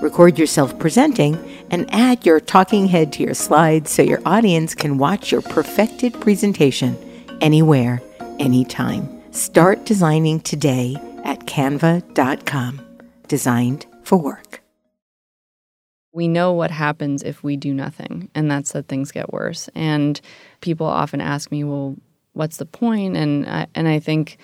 Record 0.00 0.38
yourself 0.38 0.76
presenting 0.78 1.36
and 1.70 1.88
add 1.94 2.26
your 2.26 2.40
talking 2.40 2.86
head 2.86 3.12
to 3.12 3.22
your 3.22 3.34
slides 3.34 3.90
so 3.90 4.02
your 4.02 4.20
audience 4.26 4.74
can 4.74 4.98
watch 4.98 5.30
your 5.30 5.40
perfected 5.40 6.12
presentation 6.20 6.96
anywhere, 7.40 8.02
anytime. 8.38 9.08
Start 9.32 9.84
designing 9.86 10.40
today 10.40 10.96
at 11.24 11.40
canva.com. 11.46 12.80
Designed 13.28 13.86
for 14.02 14.18
work. 14.18 14.62
We 16.12 16.28
know 16.28 16.52
what 16.52 16.70
happens 16.70 17.22
if 17.22 17.42
we 17.42 17.56
do 17.56 17.72
nothing, 17.72 18.30
and 18.34 18.50
that's 18.50 18.72
that 18.72 18.86
things 18.86 19.10
get 19.10 19.32
worse. 19.32 19.68
And 19.74 20.20
people 20.60 20.86
often 20.86 21.20
ask 21.20 21.50
me, 21.50 21.64
"Well, 21.64 21.96
what's 22.34 22.58
the 22.58 22.66
point?" 22.66 23.16
And 23.16 23.46
I, 23.46 23.66
and 23.74 23.88
I 23.88 23.98
think 23.98 24.38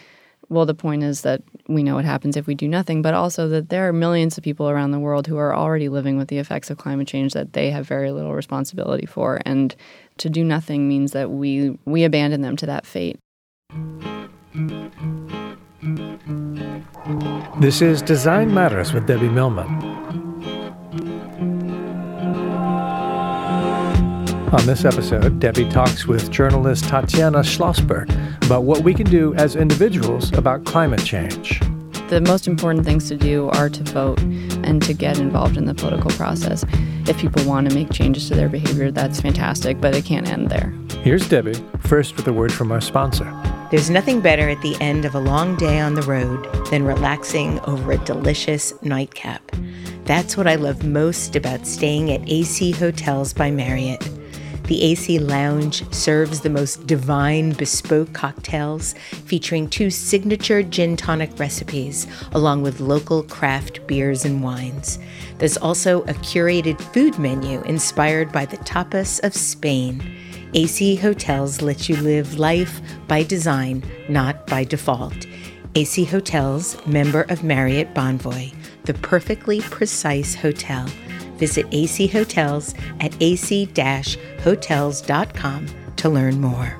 well, 0.50 0.66
the 0.66 0.74
point 0.74 1.04
is 1.04 1.22
that 1.22 1.42
we 1.68 1.84
know 1.84 1.94
what 1.94 2.04
happens 2.04 2.36
if 2.36 2.48
we 2.48 2.56
do 2.56 2.66
nothing, 2.66 3.02
but 3.02 3.14
also 3.14 3.48
that 3.48 3.68
there 3.68 3.88
are 3.88 3.92
millions 3.92 4.36
of 4.36 4.42
people 4.42 4.68
around 4.68 4.90
the 4.90 4.98
world 4.98 5.28
who 5.28 5.36
are 5.36 5.54
already 5.54 5.88
living 5.88 6.18
with 6.18 6.26
the 6.26 6.38
effects 6.38 6.70
of 6.70 6.76
climate 6.76 7.06
change 7.06 7.32
that 7.34 7.52
they 7.52 7.70
have 7.70 7.86
very 7.86 8.10
little 8.10 8.34
responsibility 8.34 9.06
for. 9.06 9.40
And 9.46 9.76
to 10.18 10.28
do 10.28 10.42
nothing 10.42 10.88
means 10.88 11.12
that 11.12 11.30
we, 11.30 11.78
we 11.84 12.02
abandon 12.02 12.40
them 12.40 12.56
to 12.56 12.66
that 12.66 12.84
fate. 12.84 13.16
This 17.60 17.80
is 17.80 18.02
Design 18.02 18.52
Matters 18.52 18.92
with 18.92 19.06
Debbie 19.06 19.28
Millman. 19.28 20.19
On 24.52 24.66
this 24.66 24.84
episode, 24.84 25.38
Debbie 25.38 25.68
talks 25.68 26.06
with 26.06 26.28
journalist 26.28 26.88
Tatiana 26.88 27.38
Schlossberg 27.38 28.10
about 28.44 28.64
what 28.64 28.82
we 28.82 28.92
can 28.92 29.08
do 29.08 29.32
as 29.34 29.54
individuals 29.54 30.32
about 30.36 30.64
climate 30.64 31.04
change. 31.04 31.60
The 32.08 32.20
most 32.20 32.48
important 32.48 32.84
things 32.84 33.06
to 33.10 33.16
do 33.16 33.48
are 33.50 33.68
to 33.68 33.84
vote 33.84 34.18
and 34.18 34.82
to 34.82 34.92
get 34.92 35.20
involved 35.20 35.56
in 35.56 35.66
the 35.66 35.74
political 35.74 36.10
process. 36.10 36.64
If 37.06 37.16
people 37.18 37.44
want 37.44 37.68
to 37.68 37.74
make 37.76 37.92
changes 37.92 38.26
to 38.26 38.34
their 38.34 38.48
behavior, 38.48 38.90
that's 38.90 39.20
fantastic, 39.20 39.80
but 39.80 39.94
it 39.94 40.04
can't 40.04 40.28
end 40.28 40.48
there. 40.48 40.74
Here's 41.04 41.28
Debbie, 41.28 41.54
first 41.78 42.16
with 42.16 42.26
a 42.26 42.32
word 42.32 42.52
from 42.52 42.72
our 42.72 42.80
sponsor. 42.80 43.32
There's 43.70 43.88
nothing 43.88 44.20
better 44.20 44.48
at 44.48 44.60
the 44.62 44.74
end 44.80 45.04
of 45.04 45.14
a 45.14 45.20
long 45.20 45.54
day 45.58 45.78
on 45.78 45.94
the 45.94 46.02
road 46.02 46.52
than 46.70 46.82
relaxing 46.82 47.60
over 47.60 47.92
a 47.92 47.98
delicious 47.98 48.74
nightcap. 48.82 49.48
That's 50.06 50.36
what 50.36 50.48
I 50.48 50.56
love 50.56 50.84
most 50.84 51.36
about 51.36 51.68
staying 51.68 52.10
at 52.10 52.28
AC 52.28 52.72
Hotels 52.72 53.32
by 53.32 53.52
Marriott. 53.52 54.10
The 54.70 54.84
AC 54.84 55.18
Lounge 55.18 55.82
serves 55.92 56.42
the 56.42 56.48
most 56.48 56.86
divine 56.86 57.50
bespoke 57.54 58.12
cocktails 58.12 58.94
featuring 59.24 59.68
two 59.68 59.90
signature 59.90 60.62
gin 60.62 60.96
tonic 60.96 61.36
recipes, 61.40 62.06
along 62.30 62.62
with 62.62 62.78
local 62.78 63.24
craft 63.24 63.84
beers 63.88 64.24
and 64.24 64.44
wines. 64.44 65.00
There's 65.38 65.56
also 65.56 66.02
a 66.02 66.14
curated 66.22 66.80
food 66.80 67.18
menu 67.18 67.62
inspired 67.62 68.30
by 68.30 68.46
the 68.46 68.58
tapas 68.58 69.18
of 69.24 69.34
Spain. 69.34 70.00
AC 70.54 70.94
Hotels 70.94 71.60
lets 71.62 71.88
you 71.88 71.96
live 71.96 72.38
life 72.38 72.80
by 73.08 73.24
design, 73.24 73.82
not 74.08 74.46
by 74.46 74.62
default. 74.62 75.26
AC 75.74 76.04
Hotels, 76.04 76.76
member 76.86 77.22
of 77.22 77.42
Marriott 77.42 77.92
Bonvoy, 77.92 78.54
the 78.84 78.94
perfectly 78.94 79.62
precise 79.62 80.36
hotel. 80.36 80.86
Visit 81.40 81.66
AC 81.72 82.06
Hotels 82.06 82.72
at 83.00 83.20
ac-hotels.com 83.20 85.66
to 85.96 86.08
learn 86.08 86.40
more. 86.40 86.76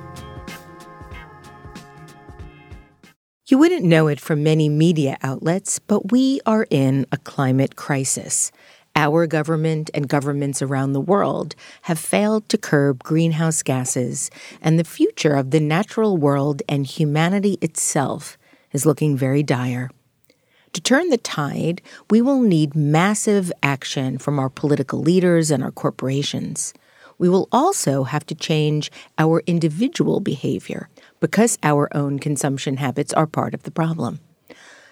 You 3.47 3.57
wouldn't 3.57 3.83
know 3.83 4.07
it 4.07 4.21
from 4.21 4.43
many 4.43 4.69
media 4.69 5.17
outlets, 5.21 5.77
but 5.77 6.13
we 6.13 6.39
are 6.45 6.65
in 6.69 7.05
a 7.11 7.17
climate 7.17 7.75
crisis. 7.75 8.49
Our 8.95 9.27
government 9.27 9.89
and 9.93 10.07
governments 10.07 10.61
around 10.61 10.93
the 10.93 11.01
world 11.01 11.53
have 11.81 11.99
failed 11.99 12.47
to 12.47 12.57
curb 12.57 13.03
greenhouse 13.03 13.61
gases, 13.61 14.31
and 14.61 14.79
the 14.79 14.85
future 14.85 15.33
of 15.33 15.51
the 15.51 15.59
natural 15.59 16.15
world 16.15 16.61
and 16.69 16.85
humanity 16.85 17.57
itself 17.61 18.37
is 18.71 18.85
looking 18.85 19.17
very 19.17 19.43
dire. 19.43 19.89
To 20.73 20.79
turn 20.81 21.09
the 21.09 21.17
tide, 21.17 21.81
we 22.09 22.21
will 22.21 22.39
need 22.39 22.75
massive 22.75 23.51
action 23.61 24.17
from 24.17 24.39
our 24.39 24.49
political 24.49 24.99
leaders 24.99 25.51
and 25.51 25.61
our 25.61 25.71
corporations. 25.71 26.73
We 27.17 27.27
will 27.27 27.49
also 27.51 28.03
have 28.03 28.25
to 28.27 28.35
change 28.35 28.89
our 29.17 29.43
individual 29.45 30.21
behavior 30.21 30.87
because 31.19 31.57
our 31.61 31.89
own 31.95 32.19
consumption 32.19 32.77
habits 32.77 33.11
are 33.13 33.27
part 33.27 33.53
of 33.53 33.63
the 33.63 33.71
problem. 33.71 34.21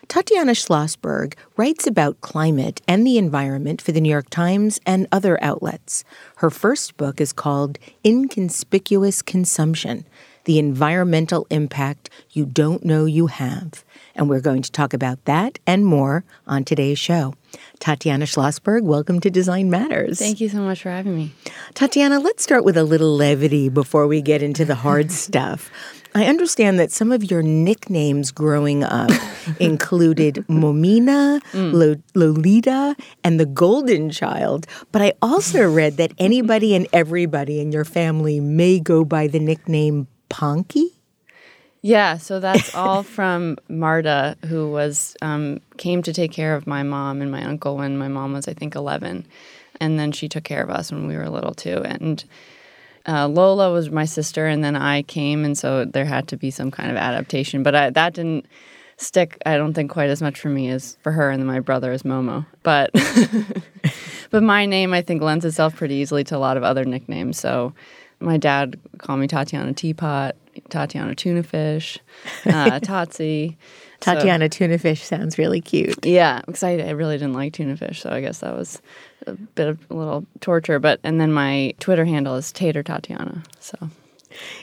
Tatiana 0.09 0.53
Schlossberg 0.53 1.35
writes 1.55 1.85
about 1.85 2.19
climate 2.19 2.81
and 2.87 3.05
the 3.05 3.19
environment 3.19 3.79
for 3.79 3.91
the 3.91 4.01
New 4.01 4.09
York 4.09 4.31
Times 4.31 4.79
and 4.83 5.05
other 5.11 5.37
outlets. 5.39 6.03
Her 6.37 6.49
first 6.49 6.97
book 6.97 7.21
is 7.21 7.31
called 7.31 7.77
Inconspicuous 8.03 9.21
Consumption 9.21 10.05
The 10.45 10.57
Environmental 10.57 11.45
Impact 11.51 12.09
You 12.31 12.47
Don't 12.47 12.83
Know 12.83 13.05
You 13.05 13.27
Have. 13.27 13.85
And 14.15 14.27
we're 14.27 14.41
going 14.41 14.63
to 14.63 14.71
talk 14.71 14.95
about 14.95 15.23
that 15.25 15.59
and 15.67 15.85
more 15.85 16.23
on 16.47 16.63
today's 16.63 16.97
show. 16.97 17.35
Tatiana 17.79 18.25
Schlossberg, 18.25 18.81
welcome 18.81 19.19
to 19.19 19.29
Design 19.29 19.69
Matters. 19.69 20.17
Thank 20.17 20.41
you 20.41 20.49
so 20.49 20.61
much 20.61 20.81
for 20.81 20.89
having 20.89 21.15
me. 21.15 21.33
Tatiana, 21.75 22.19
let's 22.19 22.41
start 22.41 22.63
with 22.63 22.77
a 22.77 22.83
little 22.83 23.15
levity 23.15 23.69
before 23.69 24.07
we 24.07 24.23
get 24.23 24.41
into 24.41 24.65
the 24.65 24.75
hard 24.75 25.11
stuff. 25.25 25.69
I 26.15 26.25
understand 26.25 26.79
that 26.79 26.91
some 26.91 27.11
of 27.11 27.29
your 27.29 27.43
nicknames 27.43 28.31
growing 28.31 28.83
up 28.83 29.11
included 29.59 30.35
Momina, 30.47 31.41
mm. 31.51 32.01
Lolita, 32.15 32.95
and 33.23 33.39
the 33.39 33.45
Golden 33.45 34.09
Child. 34.09 34.65
But 34.91 35.01
I 35.01 35.13
also 35.21 35.71
read 35.71 35.97
that 35.97 36.13
anybody 36.17 36.73
and 36.75 36.87
everybody 36.93 37.59
in 37.59 37.71
your 37.71 37.85
family 37.85 38.39
may 38.39 38.79
go 38.79 39.05
by 39.05 39.27
the 39.27 39.39
nickname 39.39 40.07
Ponky. 40.29 40.91
Yeah, 41.81 42.17
so 42.17 42.39
that's 42.39 42.75
all 42.75 43.03
from 43.03 43.57
Marta, 43.69 44.35
who 44.47 44.69
was 44.69 45.15
um, 45.21 45.61
came 45.77 46.01
to 46.03 46.11
take 46.11 46.31
care 46.31 46.55
of 46.55 46.67
my 46.67 46.83
mom 46.83 47.21
and 47.21 47.31
my 47.31 47.43
uncle 47.45 47.77
when 47.77 47.97
my 47.97 48.09
mom 48.09 48.33
was, 48.33 48.47
I 48.47 48.53
think, 48.53 48.75
eleven, 48.75 49.25
and 49.79 49.97
then 49.97 50.11
she 50.11 50.27
took 50.27 50.43
care 50.43 50.61
of 50.61 50.69
us 50.69 50.91
when 50.91 51.07
we 51.07 51.15
were 51.15 51.29
little 51.29 51.53
too. 51.53 51.81
And 51.85 52.23
uh, 53.07 53.27
Lola 53.27 53.71
was 53.71 53.89
my 53.89 54.05
sister, 54.05 54.47
and 54.47 54.63
then 54.63 54.75
I 54.75 55.03
came, 55.03 55.45
and 55.45 55.57
so 55.57 55.85
there 55.85 56.05
had 56.05 56.27
to 56.29 56.37
be 56.37 56.51
some 56.51 56.71
kind 56.71 56.91
of 56.91 56.97
adaptation. 56.97 57.63
But 57.63 57.75
I, 57.75 57.89
that 57.91 58.13
didn't 58.13 58.45
stick. 58.97 59.37
I 59.45 59.57
don't 59.57 59.73
think 59.73 59.91
quite 59.91 60.09
as 60.09 60.21
much 60.21 60.39
for 60.39 60.49
me 60.49 60.69
as 60.69 60.97
for 61.01 61.11
her, 61.11 61.29
and 61.29 61.41
then 61.41 61.47
my 61.47 61.59
brother 61.59 61.91
is 61.91 62.03
Momo. 62.03 62.45
But 62.63 62.91
but 64.31 64.43
my 64.43 64.65
name, 64.65 64.93
I 64.93 65.01
think, 65.01 65.21
lends 65.21 65.45
itself 65.45 65.75
pretty 65.75 65.95
easily 65.95 66.23
to 66.25 66.35
a 66.35 66.39
lot 66.39 66.57
of 66.57 66.63
other 66.63 66.85
nicknames. 66.85 67.39
So 67.39 67.73
my 68.19 68.37
dad 68.37 68.79
called 68.97 69.19
me 69.19 69.27
Tatiana 69.27 69.73
Teapot. 69.73 70.35
Tatiana 70.69 71.15
Tuna 71.15 71.43
Fish, 71.43 71.99
uh, 72.45 72.79
Tatsi. 72.81 73.55
Tatiana 73.99 74.45
so, 74.45 74.49
Tuna 74.49 74.77
Fish 74.77 75.03
sounds 75.03 75.37
really 75.37 75.61
cute. 75.61 76.05
Yeah, 76.05 76.41
because 76.45 76.63
I, 76.63 76.77
I, 76.77 76.91
really 76.91 77.17
didn't 77.17 77.33
like 77.33 77.53
tuna 77.53 77.75
fish, 77.75 78.01
so 78.01 78.09
I 78.09 78.21
guess 78.21 78.39
that 78.39 78.55
was 78.55 78.81
a 79.29 79.35
bit 79.55 79.67
of 79.67 79.79
a 79.89 79.93
little 79.93 80.25
torture. 80.41 80.79
But 80.79 80.99
and 81.03 81.19
then 81.19 81.31
my 81.31 81.73
Twitter 81.79 82.05
handle 82.05 82.35
is 82.35 82.51
Tater 82.51 82.83
Tatiana. 82.83 83.43
So 83.59 83.89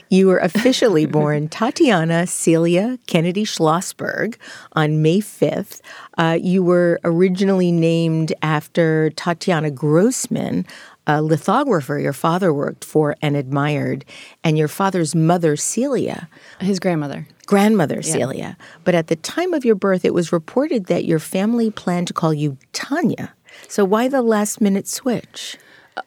You 0.09 0.27
were 0.27 0.37
officially 0.37 1.05
born 1.17 1.49
Tatiana 1.49 2.27
Celia 2.27 2.97
Kennedy 3.07 3.43
Schlossberg 3.43 4.35
on 4.73 5.01
May 5.01 5.19
5th. 5.19 5.81
Uh, 6.17 6.37
you 6.41 6.63
were 6.63 6.99
originally 7.03 7.71
named 7.71 8.33
after 8.41 9.09
Tatiana 9.11 9.71
Grosman, 9.71 10.65
a 11.05 11.21
lithographer 11.21 11.97
your 11.99 12.13
father 12.13 12.53
worked 12.53 12.83
for 12.83 13.15
and 13.21 13.35
admired, 13.35 14.03
and 14.43 14.57
your 14.57 14.67
father's 14.67 15.15
mother, 15.15 15.55
Celia. 15.55 16.27
His 16.59 16.79
grandmother. 16.79 17.27
Grandmother, 17.45 18.01
Celia. 18.01 18.57
But 18.83 18.93
at 18.93 19.07
the 19.07 19.15
time 19.15 19.53
of 19.53 19.63
your 19.63 19.75
birth, 19.75 20.03
it 20.03 20.13
was 20.13 20.33
reported 20.33 20.87
that 20.87 21.05
your 21.05 21.19
family 21.19 21.71
planned 21.71 22.07
to 22.07 22.13
call 22.13 22.33
you 22.33 22.57
Tanya. 22.73 23.33
So 23.67 23.85
why 23.85 24.07
the 24.07 24.21
last 24.21 24.61
minute 24.61 24.87
switch? 24.87 25.57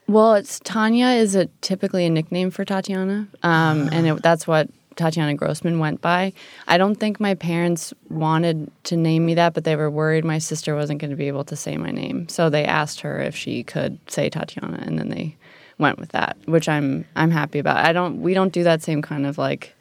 Well, 0.06 0.34
it's 0.34 0.60
Tanya 0.60 1.08
is 1.08 1.34
a 1.34 1.46
typically 1.62 2.06
a 2.06 2.10
nickname 2.10 2.50
for 2.50 2.64
Tatiana, 2.64 3.26
um, 3.42 3.88
and 3.92 4.06
it, 4.06 4.22
that's 4.22 4.46
what 4.46 4.68
Tatiana 4.96 5.36
Grosman 5.36 5.78
went 5.78 6.00
by. 6.00 6.32
I 6.68 6.78
don't 6.78 6.96
think 6.96 7.18
my 7.18 7.34
parents 7.34 7.92
wanted 8.08 8.70
to 8.84 8.96
name 8.96 9.26
me 9.26 9.34
that, 9.34 9.54
but 9.54 9.64
they 9.64 9.76
were 9.76 9.90
worried 9.90 10.24
my 10.24 10.38
sister 10.38 10.74
wasn't 10.74 11.00
going 11.00 11.10
to 11.10 11.16
be 11.16 11.28
able 11.28 11.44
to 11.44 11.56
say 11.56 11.76
my 11.76 11.90
name, 11.90 12.28
so 12.28 12.50
they 12.50 12.64
asked 12.64 13.00
her 13.00 13.20
if 13.20 13.34
she 13.34 13.62
could 13.62 13.98
say 14.08 14.30
Tatiana, 14.30 14.78
and 14.82 14.98
then 14.98 15.08
they 15.08 15.36
went 15.78 15.98
with 15.98 16.10
that, 16.10 16.36
which 16.44 16.68
I'm 16.68 17.04
I'm 17.16 17.30
happy 17.30 17.58
about. 17.58 17.78
I 17.78 17.92
don't 17.92 18.20
we 18.20 18.34
don't 18.34 18.52
do 18.52 18.62
that 18.64 18.82
same 18.82 19.02
kind 19.02 19.26
of 19.26 19.38
like 19.38 19.74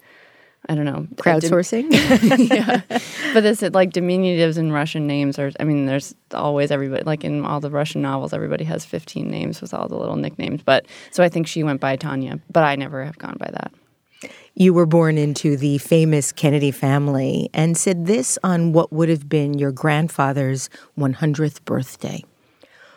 I 0.67 0.75
don't 0.75 0.85
know 0.85 1.07
Crowdsourcing? 1.15 1.87
yeah, 2.49 2.81
but 3.33 3.41
this 3.41 3.61
like 3.61 3.91
diminutives 3.91 4.57
in 4.57 4.71
Russian 4.71 5.07
names 5.07 5.39
are. 5.39 5.51
I 5.59 5.63
mean, 5.63 5.85
there's 5.85 6.13
always 6.33 6.69
everybody 6.69 7.03
like 7.03 7.23
in 7.23 7.45
all 7.45 7.59
the 7.59 7.71
Russian 7.71 8.01
novels, 8.01 8.33
everybody 8.33 8.65
has 8.65 8.85
15 8.85 9.29
names 9.29 9.61
with 9.61 9.73
all 9.73 9.87
the 9.87 9.97
little 9.97 10.15
nicknames. 10.15 10.61
But 10.63 10.85
so 11.11 11.23
I 11.23 11.29
think 11.29 11.47
she 11.47 11.63
went 11.63 11.79
by 11.79 11.95
Tanya, 11.95 12.39
but 12.51 12.63
I 12.63 12.75
never 12.75 13.03
have 13.03 13.17
gone 13.17 13.37
by 13.39 13.49
that. 13.51 13.71
You 14.53 14.73
were 14.73 14.85
born 14.85 15.17
into 15.17 15.55
the 15.55 15.77
famous 15.77 16.33
Kennedy 16.33 16.71
family 16.71 17.49
and 17.53 17.77
said 17.77 18.07
this 18.07 18.37
on 18.43 18.73
what 18.73 18.91
would 18.91 19.07
have 19.07 19.29
been 19.29 19.57
your 19.57 19.71
grandfather's 19.71 20.69
100th 20.97 21.63
birthday. 21.63 22.23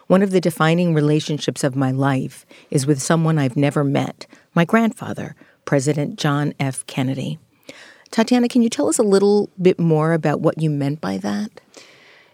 One 0.09 0.23
of 0.23 0.33
the 0.33 0.41
defining 0.41 0.93
relationships 0.93 1.63
of 1.63 1.77
my 1.77 1.93
life 1.93 2.45
is 2.71 2.85
with 2.85 3.01
someone 3.01 3.39
I've 3.39 3.57
never 3.57 3.85
met, 3.85 4.27
my 4.55 4.65
grandfather, 4.65 5.37
President 5.65 6.19
John 6.19 6.53
F. 6.59 6.85
Kennedy. 6.87 7.39
Tatiana, 8.13 8.47
can 8.47 8.61
you 8.61 8.69
tell 8.69 8.89
us 8.89 8.99
a 8.99 9.03
little 9.03 9.49
bit 9.61 9.81
more 9.81 10.13
about 10.13 10.41
what 10.41 10.61
you 10.61 10.69
meant 10.69 11.01
by 11.01 11.17
that? 11.19 11.51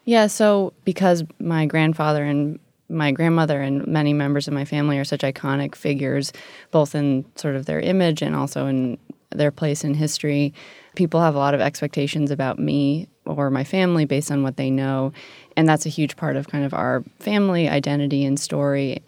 Yeah, 0.04 0.26
so 0.26 0.72
because 0.84 1.22
my 1.38 1.66
grandfather 1.66 2.24
and 2.24 2.58
my 2.88 3.12
grandmother 3.12 3.60
and 3.60 3.86
many 3.86 4.12
members 4.12 4.48
of 4.48 4.54
my 4.54 4.64
family 4.64 4.98
are 4.98 5.04
such 5.04 5.20
iconic 5.20 5.76
figures, 5.76 6.32
both 6.72 6.96
in 6.96 7.24
sort 7.36 7.54
of 7.54 7.66
their 7.66 7.78
image 7.78 8.22
and 8.22 8.34
also 8.34 8.66
in 8.66 8.98
their 9.30 9.52
place 9.52 9.84
in 9.84 9.94
history, 9.94 10.52
people 10.96 11.20
have 11.20 11.36
a 11.36 11.38
lot 11.38 11.54
of 11.54 11.60
expectations 11.60 12.32
about 12.32 12.58
me 12.58 13.06
or 13.24 13.48
my 13.48 13.62
family 13.62 14.04
based 14.04 14.32
on 14.32 14.42
what 14.42 14.56
they 14.56 14.70
know. 14.70 15.12
And 15.56 15.68
that's 15.68 15.86
a 15.86 15.90
huge 15.90 16.16
part 16.16 16.34
of 16.34 16.48
kind 16.48 16.64
of 16.64 16.74
our 16.74 17.04
family 17.20 17.68
identity 17.68 18.24
and 18.24 18.40
story. 18.40 19.00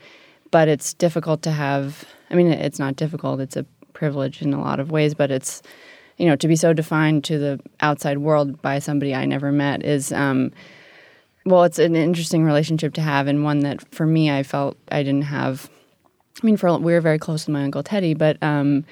But 0.52 0.69
it's 0.69 0.94
difficult 0.94 1.43
to 1.43 1.50
have, 1.50 2.05
I 2.31 2.34
mean, 2.34 2.49
it's 2.49 2.78
not 2.78 2.94
difficult, 2.94 3.40
it's 3.40 3.56
a 3.56 3.64
privilege 3.93 4.40
in 4.40 4.55
a 4.55 4.61
lot 4.61 4.78
of 4.78 4.93
ways, 4.93 5.14
but 5.14 5.32
it's, 5.32 5.62
you 6.20 6.26
know, 6.26 6.37
to 6.37 6.46
be 6.46 6.55
so 6.55 6.75
defined 6.75 7.25
to 7.25 7.38
the 7.38 7.61
outside 7.81 8.19
world 8.19 8.61
by 8.61 8.78
somebody 8.78 9.14
I 9.14 9.25
never 9.25 9.50
met 9.50 9.82
is, 9.82 10.12
um, 10.12 10.52
well, 11.46 11.64
it's 11.64 11.78
an 11.78 11.96
interesting 11.96 12.44
relationship 12.44 12.93
to 12.94 13.00
have, 13.00 13.26
and 13.26 13.43
one 13.43 13.61
that 13.61 13.82
for 13.94 14.05
me, 14.05 14.31
I 14.31 14.43
felt 14.43 14.76
I 14.93 15.02
didn't 15.02 15.22
have. 15.22 15.70
I 16.43 16.46
mean, 16.46 16.58
for 16.58 16.76
we 16.78 16.93
were 16.93 17.00
very 17.00 17.19
close 17.19 17.46
to 17.46 17.50
my 17.50 17.64
uncle 17.64 17.82
Teddy, 17.82 18.12
but 18.12 18.37
um, 18.43 18.84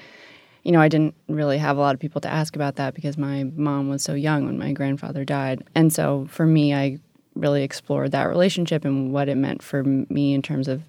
you 0.63 0.71
know, 0.71 0.81
I 0.81 0.87
didn't 0.87 1.13
really 1.27 1.59
have 1.59 1.77
a 1.77 1.79
lot 1.79 1.93
of 1.93 2.01
people 2.01 2.19
to 2.21 2.27
ask 2.27 2.55
about 2.55 2.77
that 2.77 2.95
because 2.95 3.15
my 3.15 3.43
mom 3.55 3.89
was 3.89 4.01
so 4.01 4.15
young 4.15 4.47
when 4.47 4.57
my 4.57 4.73
grandfather 4.73 5.23
died, 5.23 5.63
and 5.75 5.93
so 5.93 6.27
for 6.31 6.47
me, 6.47 6.73
I 6.73 6.97
really 7.35 7.61
explored 7.61 8.11
that 8.11 8.23
relationship 8.23 8.85
and 8.85 9.13
what 9.13 9.29
it 9.29 9.35
meant 9.35 9.61
for 9.61 9.83
me 9.83 10.33
in 10.33 10.41
terms 10.41 10.67
of 10.67 10.81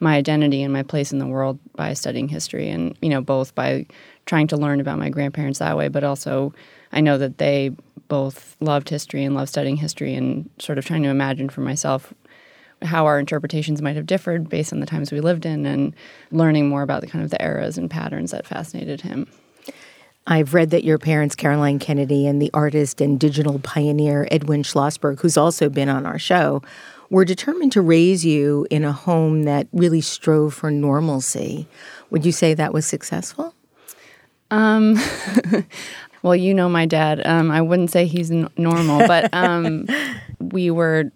my 0.00 0.16
identity 0.16 0.62
and 0.62 0.72
my 0.72 0.82
place 0.82 1.12
in 1.12 1.18
the 1.18 1.26
world 1.26 1.58
by 1.76 1.92
studying 1.92 2.28
history, 2.28 2.68
and 2.68 2.96
you 3.02 3.08
know, 3.08 3.20
both 3.20 3.54
by 3.54 3.86
trying 4.26 4.46
to 4.48 4.56
learn 4.56 4.80
about 4.80 4.98
my 4.98 5.10
grandparents 5.10 5.58
that 5.58 5.76
way, 5.76 5.88
but 5.88 6.04
also 6.04 6.52
I 6.92 7.00
know 7.00 7.18
that 7.18 7.38
they 7.38 7.70
both 8.08 8.56
loved 8.60 8.88
history 8.88 9.24
and 9.24 9.34
loved 9.34 9.50
studying 9.50 9.76
history 9.76 10.14
and 10.14 10.50
sort 10.58 10.78
of 10.78 10.84
trying 10.84 11.02
to 11.04 11.08
imagine 11.08 11.48
for 11.48 11.60
myself 11.60 12.12
how 12.82 13.06
our 13.06 13.18
interpretations 13.18 13.82
might 13.82 13.96
have 13.96 14.06
differed 14.06 14.48
based 14.48 14.72
on 14.72 14.80
the 14.80 14.86
times 14.86 15.12
we 15.12 15.20
lived 15.20 15.46
in 15.46 15.66
and 15.66 15.94
learning 16.30 16.68
more 16.68 16.82
about 16.82 17.02
the 17.02 17.06
kind 17.06 17.22
of 17.22 17.30
the 17.30 17.42
eras 17.42 17.76
and 17.78 17.90
patterns 17.90 18.30
that 18.30 18.46
fascinated 18.46 19.02
him. 19.02 19.26
I've 20.26 20.54
read 20.54 20.70
that 20.70 20.84
your 20.84 20.98
parents, 20.98 21.34
Caroline 21.34 21.78
Kennedy 21.78 22.26
and 22.26 22.40
the 22.40 22.50
artist 22.54 23.00
and 23.00 23.18
digital 23.18 23.58
pioneer 23.58 24.28
Edwin 24.30 24.62
Schlossberg, 24.62 25.20
who's 25.20 25.36
also 25.36 25.68
been 25.68 25.88
on 25.88 26.06
our 26.06 26.18
show, 26.18 26.62
were 27.10 27.24
determined 27.24 27.72
to 27.72 27.80
raise 27.80 28.24
you 28.24 28.66
in 28.70 28.84
a 28.84 28.92
home 28.92 29.42
that 29.42 29.66
really 29.72 30.00
strove 30.00 30.54
for 30.54 30.70
normalcy. 30.70 31.66
Would 32.10 32.24
you 32.24 32.32
say 32.32 32.54
that 32.54 32.72
was 32.72 32.86
successful? 32.86 33.54
Um, 34.50 34.96
well, 36.22 36.36
you 36.36 36.54
know 36.54 36.68
my 36.68 36.86
dad. 36.86 37.26
Um, 37.26 37.50
I 37.50 37.60
wouldn't 37.60 37.90
say 37.90 38.06
he's 38.06 38.30
n- 38.30 38.48
normal, 38.56 39.06
but 39.06 39.32
um, 39.34 39.86
we 40.40 40.70
were, 40.70 41.10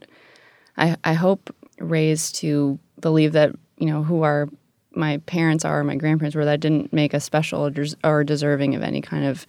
I, 0.76 0.96
I 1.04 1.14
hope, 1.14 1.54
raised 1.78 2.36
to 2.36 2.78
believe 3.00 3.32
that 3.32 3.52
you 3.78 3.86
know 3.86 4.02
who 4.02 4.22
our 4.22 4.48
my 4.96 5.18
parents 5.18 5.64
are, 5.64 5.82
my 5.82 5.96
grandparents 5.96 6.36
were. 6.36 6.44
That 6.44 6.60
didn't 6.60 6.92
make 6.92 7.14
us 7.14 7.24
special 7.24 7.66
or, 7.66 7.70
des- 7.70 7.96
or 8.04 8.22
deserving 8.22 8.74
of 8.74 8.82
any 8.82 9.00
kind 9.00 9.24
of 9.24 9.46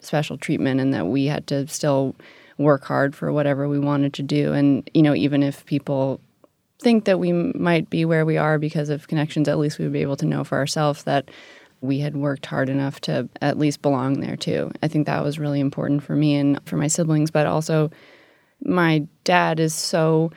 special 0.00 0.36
treatment, 0.36 0.80
and 0.80 0.92
that 0.92 1.06
we 1.06 1.26
had 1.26 1.46
to 1.48 1.66
still 1.68 2.14
work 2.58 2.84
hard 2.84 3.14
for 3.14 3.32
whatever 3.32 3.68
we 3.68 3.78
wanted 3.78 4.14
to 4.14 4.22
do. 4.22 4.52
And 4.52 4.88
you 4.94 5.02
know, 5.02 5.14
even 5.14 5.42
if 5.42 5.64
people 5.66 6.20
think 6.78 7.04
that 7.04 7.18
we 7.18 7.32
might 7.32 7.88
be 7.88 8.04
where 8.04 8.26
we 8.26 8.36
are 8.36 8.58
because 8.58 8.88
of 8.88 9.08
connections, 9.08 9.48
at 9.48 9.58
least 9.58 9.78
we 9.78 9.84
would 9.84 9.92
be 9.92 10.02
able 10.02 10.16
to 10.16 10.26
know 10.26 10.44
for 10.44 10.58
ourselves 10.58 11.04
that 11.04 11.30
we 11.80 11.98
had 11.98 12.16
worked 12.16 12.46
hard 12.46 12.68
enough 12.68 13.00
to 13.02 13.28
at 13.40 13.58
least 13.58 13.82
belong 13.82 14.20
there 14.20 14.36
too. 14.36 14.70
I 14.82 14.88
think 14.88 15.06
that 15.06 15.24
was 15.24 15.38
really 15.38 15.60
important 15.60 16.02
for 16.02 16.14
me 16.14 16.36
and 16.36 16.60
for 16.64 16.76
my 16.76 16.86
siblings, 16.86 17.30
but 17.30 17.46
also 17.46 17.90
my 18.64 19.06
dad 19.24 19.60
is 19.60 19.74
so. 19.74 20.30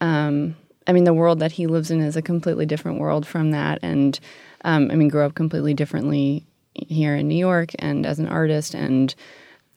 Um, 0.00 0.56
I 0.86 0.92
mean, 0.92 1.04
the 1.04 1.12
world 1.12 1.40
that 1.40 1.52
he 1.52 1.66
lives 1.66 1.90
in 1.90 2.00
is 2.00 2.16
a 2.16 2.22
completely 2.22 2.64
different 2.64 2.98
world 2.98 3.26
from 3.26 3.50
that, 3.50 3.78
and 3.82 4.18
um, 4.64 4.90
I 4.90 4.94
mean, 4.94 5.08
grew 5.08 5.24
up 5.24 5.34
completely 5.34 5.74
differently 5.74 6.46
here 6.72 7.14
in 7.14 7.28
New 7.28 7.36
York 7.36 7.72
and 7.78 8.06
as 8.06 8.18
an 8.18 8.26
artist, 8.26 8.74
and 8.74 9.14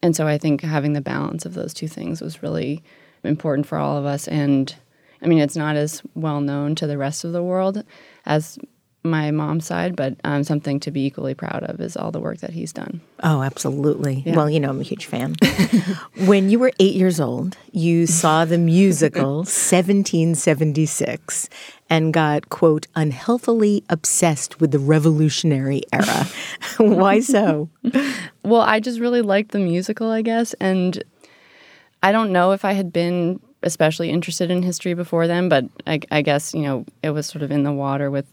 and 0.02 0.16
so 0.16 0.26
I 0.26 0.38
think 0.38 0.62
having 0.62 0.92
the 0.92 1.00
balance 1.00 1.46
of 1.46 1.54
those 1.54 1.72
two 1.72 1.88
things 1.88 2.20
was 2.20 2.42
really 2.42 2.82
important 3.24 3.66
for 3.66 3.78
all 3.78 3.96
of 3.96 4.04
us. 4.04 4.26
And 4.26 4.74
I 5.22 5.26
mean, 5.26 5.38
it's 5.38 5.56
not 5.56 5.76
as 5.76 6.02
well 6.14 6.40
known 6.40 6.74
to 6.76 6.86
the 6.86 6.98
rest 6.98 7.24
of 7.24 7.32
the 7.32 7.42
world 7.42 7.84
as 8.26 8.58
my 9.04 9.32
mom's 9.32 9.66
side, 9.66 9.96
but 9.96 10.14
um, 10.22 10.44
something 10.44 10.78
to 10.80 10.90
be 10.90 11.06
equally 11.06 11.34
proud 11.34 11.64
of 11.64 11.80
is 11.80 11.96
all 11.96 12.12
the 12.12 12.20
work 12.20 12.38
that 12.38 12.50
he's 12.50 12.72
done. 12.72 13.00
Oh, 13.22 13.42
absolutely. 13.42 14.22
Yeah. 14.24 14.36
Well, 14.36 14.48
you 14.48 14.60
know, 14.60 14.70
I'm 14.70 14.80
a 14.80 14.84
huge 14.84 15.06
fan. 15.06 15.34
when 16.26 16.50
you 16.50 16.60
were 16.60 16.72
eight 16.78 16.94
years 16.94 17.18
old, 17.18 17.56
you 17.72 18.06
saw 18.06 18.44
the 18.44 18.58
musical 18.58 19.36
1776 19.38 21.48
and 21.92 22.14
got, 22.14 22.48
quote, 22.48 22.86
unhealthily 22.96 23.84
obsessed 23.90 24.62
with 24.62 24.70
the 24.70 24.78
revolutionary 24.78 25.82
era. 25.92 26.26
Why 26.78 27.20
so? 27.20 27.68
well, 28.42 28.62
I 28.62 28.80
just 28.80 28.98
really 28.98 29.20
liked 29.20 29.50
the 29.50 29.58
musical, 29.58 30.10
I 30.10 30.22
guess. 30.22 30.54
And 30.54 31.04
I 32.02 32.10
don't 32.10 32.32
know 32.32 32.52
if 32.52 32.64
I 32.64 32.72
had 32.72 32.94
been 32.94 33.40
especially 33.62 34.08
interested 34.08 34.50
in 34.50 34.62
history 34.62 34.94
before 34.94 35.26
then, 35.26 35.50
but 35.50 35.66
I, 35.86 36.00
I 36.10 36.22
guess, 36.22 36.54
you 36.54 36.62
know, 36.62 36.86
it 37.02 37.10
was 37.10 37.26
sort 37.26 37.42
of 37.42 37.50
in 37.50 37.62
the 37.62 37.74
water 37.74 38.10
with 38.10 38.26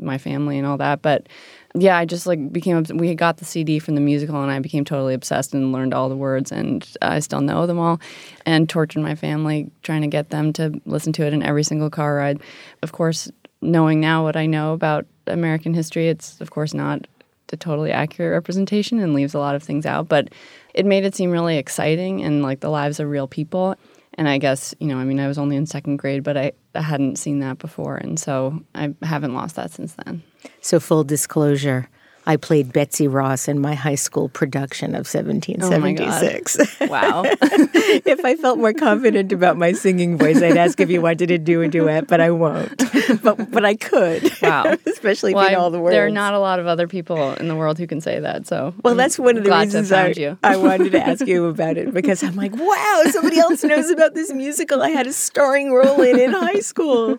my 0.00 0.16
family 0.16 0.56
and 0.56 0.66
all 0.66 0.78
that. 0.78 1.02
But 1.02 1.28
yeah, 1.76 1.98
I 1.98 2.04
just 2.04 2.26
like 2.26 2.52
became. 2.52 2.82
We 2.94 3.14
got 3.14 3.38
the 3.38 3.44
CD 3.44 3.80
from 3.80 3.96
the 3.96 4.00
musical, 4.00 4.40
and 4.40 4.50
I 4.50 4.60
became 4.60 4.84
totally 4.84 5.12
obsessed 5.12 5.54
and 5.54 5.72
learned 5.72 5.92
all 5.92 6.08
the 6.08 6.16
words, 6.16 6.52
and 6.52 6.88
I 7.02 7.18
still 7.18 7.40
know 7.40 7.66
them 7.66 7.80
all. 7.80 8.00
And 8.46 8.68
tortured 8.68 9.02
my 9.02 9.16
family 9.16 9.70
trying 9.82 10.02
to 10.02 10.06
get 10.08 10.30
them 10.30 10.52
to 10.54 10.80
listen 10.86 11.12
to 11.14 11.24
it 11.24 11.32
in 11.32 11.42
every 11.42 11.64
single 11.64 11.90
car 11.90 12.16
ride. 12.16 12.40
Of 12.82 12.92
course, 12.92 13.30
knowing 13.60 14.00
now 14.00 14.22
what 14.22 14.36
I 14.36 14.46
know 14.46 14.72
about 14.72 15.06
American 15.26 15.74
history, 15.74 16.08
it's 16.08 16.40
of 16.40 16.50
course 16.50 16.74
not 16.74 17.06
a 17.52 17.56
totally 17.56 17.92
accurate 17.92 18.32
representation 18.32 18.98
and 18.98 19.14
leaves 19.14 19.34
a 19.34 19.38
lot 19.38 19.54
of 19.54 19.62
things 19.62 19.86
out. 19.86 20.08
But 20.08 20.28
it 20.74 20.86
made 20.86 21.04
it 21.04 21.14
seem 21.14 21.30
really 21.30 21.56
exciting 21.56 22.22
and 22.22 22.42
like 22.42 22.60
the 22.60 22.70
lives 22.70 23.00
of 23.00 23.08
real 23.08 23.28
people. 23.28 23.76
And 24.16 24.28
I 24.28 24.38
guess, 24.38 24.74
you 24.78 24.86
know, 24.86 24.98
I 24.98 25.04
mean, 25.04 25.18
I 25.20 25.26
was 25.26 25.38
only 25.38 25.56
in 25.56 25.66
second 25.66 25.96
grade, 25.96 26.22
but 26.22 26.36
I, 26.36 26.52
I 26.74 26.82
hadn't 26.82 27.16
seen 27.16 27.40
that 27.40 27.58
before. 27.58 27.96
And 27.96 28.18
so 28.18 28.62
I 28.74 28.94
haven't 29.02 29.34
lost 29.34 29.56
that 29.56 29.70
since 29.70 29.94
then. 29.94 30.22
So, 30.60 30.78
full 30.78 31.04
disclosure, 31.04 31.88
I 32.26 32.36
played 32.36 32.72
Betsy 32.72 33.06
Ross 33.06 33.48
in 33.48 33.60
my 33.60 33.74
high 33.74 33.94
school 33.94 34.28
production 34.28 34.94
of 34.94 35.06
1776. 35.06 36.58
Oh 36.80 36.86
wow. 36.86 37.22
if 37.24 38.24
I 38.24 38.36
felt 38.36 38.58
more 38.58 38.72
confident 38.72 39.32
about 39.32 39.56
my 39.56 39.72
singing 39.72 40.16
voice, 40.16 40.40
I'd 40.42 40.56
ask 40.56 40.80
if 40.80 40.90
you 40.90 41.02
wanted 41.02 41.26
to 41.28 41.38
do 41.38 41.62
a 41.62 41.68
duet, 41.68 42.06
but 42.06 42.20
I 42.20 42.30
won't. 42.30 42.82
But 43.22 43.50
but 43.50 43.64
I 43.64 43.74
could. 43.74 44.32
Wow. 44.42 44.76
Especially 44.86 45.34
well, 45.34 45.60
all 45.60 45.70
the 45.70 45.78
words. 45.78 45.92
There 45.92 46.06
are 46.06 46.10
not 46.10 46.34
a 46.34 46.38
lot 46.38 46.58
of 46.58 46.66
other 46.66 46.88
people 46.88 47.34
in 47.34 47.48
the 47.48 47.54
world 47.54 47.78
who 47.78 47.86
can 47.86 48.00
say 48.00 48.18
that. 48.18 48.46
So 48.46 48.74
Well, 48.82 48.92
I'm 48.92 48.96
that's 48.96 49.18
one 49.18 49.36
of 49.36 49.44
the 49.44 49.50
reasons 49.50 49.92
I. 49.92 50.36
I 50.42 50.56
wanted 50.56 50.92
to 50.92 51.06
ask 51.06 51.26
you 51.26 51.46
about 51.46 51.76
it 51.76 51.92
because 51.92 52.22
I'm 52.22 52.34
like, 52.34 52.56
wow, 52.56 53.02
somebody 53.10 53.38
else 53.38 53.62
knows 53.62 53.90
about 53.90 54.14
this 54.14 54.32
musical 54.32 54.82
I 54.82 54.90
had 54.90 55.06
a 55.06 55.12
starring 55.12 55.72
role 55.72 56.00
in 56.00 56.18
in 56.18 56.32
high 56.32 56.60
school. 56.60 57.18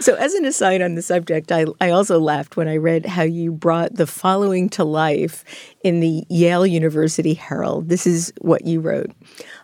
So, 0.00 0.14
as 0.16 0.34
an 0.34 0.44
aside 0.44 0.82
on 0.82 0.94
the 0.94 1.02
subject, 1.02 1.52
I, 1.52 1.66
I 1.80 1.90
also 1.90 2.18
laughed 2.18 2.56
when 2.56 2.68
I 2.68 2.76
read 2.76 3.06
how 3.06 3.22
you 3.22 3.52
brought 3.52 3.94
the 3.94 4.06
following 4.24 4.70
to 4.70 4.82
life 4.82 5.44
in 5.82 6.00
the 6.00 6.24
Yale 6.30 6.66
University 6.66 7.34
Herald. 7.34 7.90
This 7.90 8.06
is 8.06 8.32
what 8.40 8.64
you 8.64 8.80
wrote. 8.80 9.10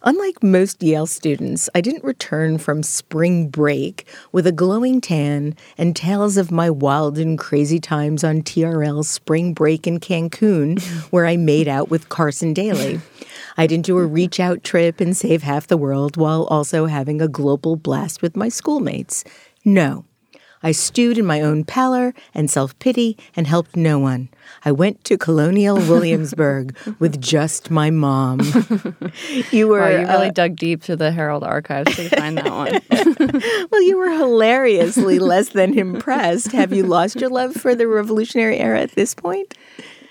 Unlike 0.03 0.43
most 0.43 0.83
Yale 0.83 1.07
students, 1.07 1.71
I 1.75 1.81
didn't 1.81 2.05
return 2.05 2.59
from 2.59 2.83
spring 2.83 3.49
break 3.49 4.07
with 4.33 4.47
a 4.47 4.53
glowing 4.53 5.01
tan 5.01 5.57
and 5.79 5.97
tales 5.97 6.37
of 6.37 6.51
my 6.51 6.69
wild 6.69 7.17
and 7.17 7.39
crazy 7.39 7.81
times 7.81 8.23
on 8.23 8.43
TRL's 8.43 9.09
spring 9.09 9.55
break 9.55 9.87
in 9.87 9.99
Cancun, 9.99 10.79
where 11.11 11.25
I 11.25 11.39
made 11.39 11.67
out 11.67 11.89
with 11.89 12.11
Carson 12.11 12.53
Daly. 12.53 13.01
I 13.57 13.67
didn't 13.67 13.87
do 13.87 13.97
a 13.97 14.05
reach 14.05 14.39
out 14.39 14.63
trip 14.63 15.01
and 15.01 15.17
save 15.17 15.43
half 15.43 15.69
the 15.69 15.79
world 15.79 16.19
while 16.19 16.45
also 16.45 16.85
having 16.85 17.23
a 17.23 17.29
global 17.29 17.77
blast 17.77 18.21
with 18.21 18.37
my 18.37 18.51
schoolmates. 18.51 19.25
No. 19.65 20.05
I 20.63 20.73
stewed 20.73 21.17
in 21.17 21.25
my 21.25 21.41
own 21.41 21.65
pallor 21.65 22.13
and 22.35 22.51
self 22.51 22.79
pity 22.79 23.17
and 23.35 23.47
helped 23.47 23.77
no 23.77 23.99
one. 23.99 24.29
I 24.65 24.73
went 24.73 25.05
to 25.05 25.17
Colonial 25.17 25.77
Williamsburg 25.89 26.77
with 26.99 27.21
just 27.21 27.71
my 27.71 27.91
mom. 27.91 28.41
you 29.51 29.69
were 29.69 29.81
Wow, 29.81 29.89
you 29.89 30.07
really 30.07 30.29
uh, 30.29 30.33
dug 30.33 30.57
deep 30.57 30.83
to 30.85 30.97
the 30.97 31.11
Herald 31.11 31.45
archives 31.45 31.95
to 31.97 32.09
find 32.11 32.39
that 32.39 32.51
one. 32.51 32.81
well, 33.71 33.83
you 33.83 33.97
were 33.97 34.11
hilariously 34.11 35.19
less 35.19 35.51
than 35.51 35.79
impressed. 35.79 36.53
Have 36.53 36.73
you 36.73 36.85
lost 36.85 37.21
your 37.21 37.31
love 37.31 37.55
for 37.55 37.75
the 37.75 37.87
Revolutionary 37.87 38.59
era 38.59 38.81
at 38.81 38.93
this 38.93 39.15
point? 39.15 39.55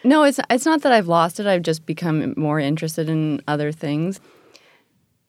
No, 0.03 0.24
it's 0.24 0.39
it's 0.50 0.65
not 0.65 0.81
that 0.81 0.93
I've 0.93 1.08
lost 1.08 1.39
it. 1.39 1.46
I've 1.46 1.62
just 1.62 1.86
become 1.86 2.34
more 2.38 2.60
interested 2.60 3.10
in 3.10 3.41
other 3.48 3.72
things. 3.72 4.19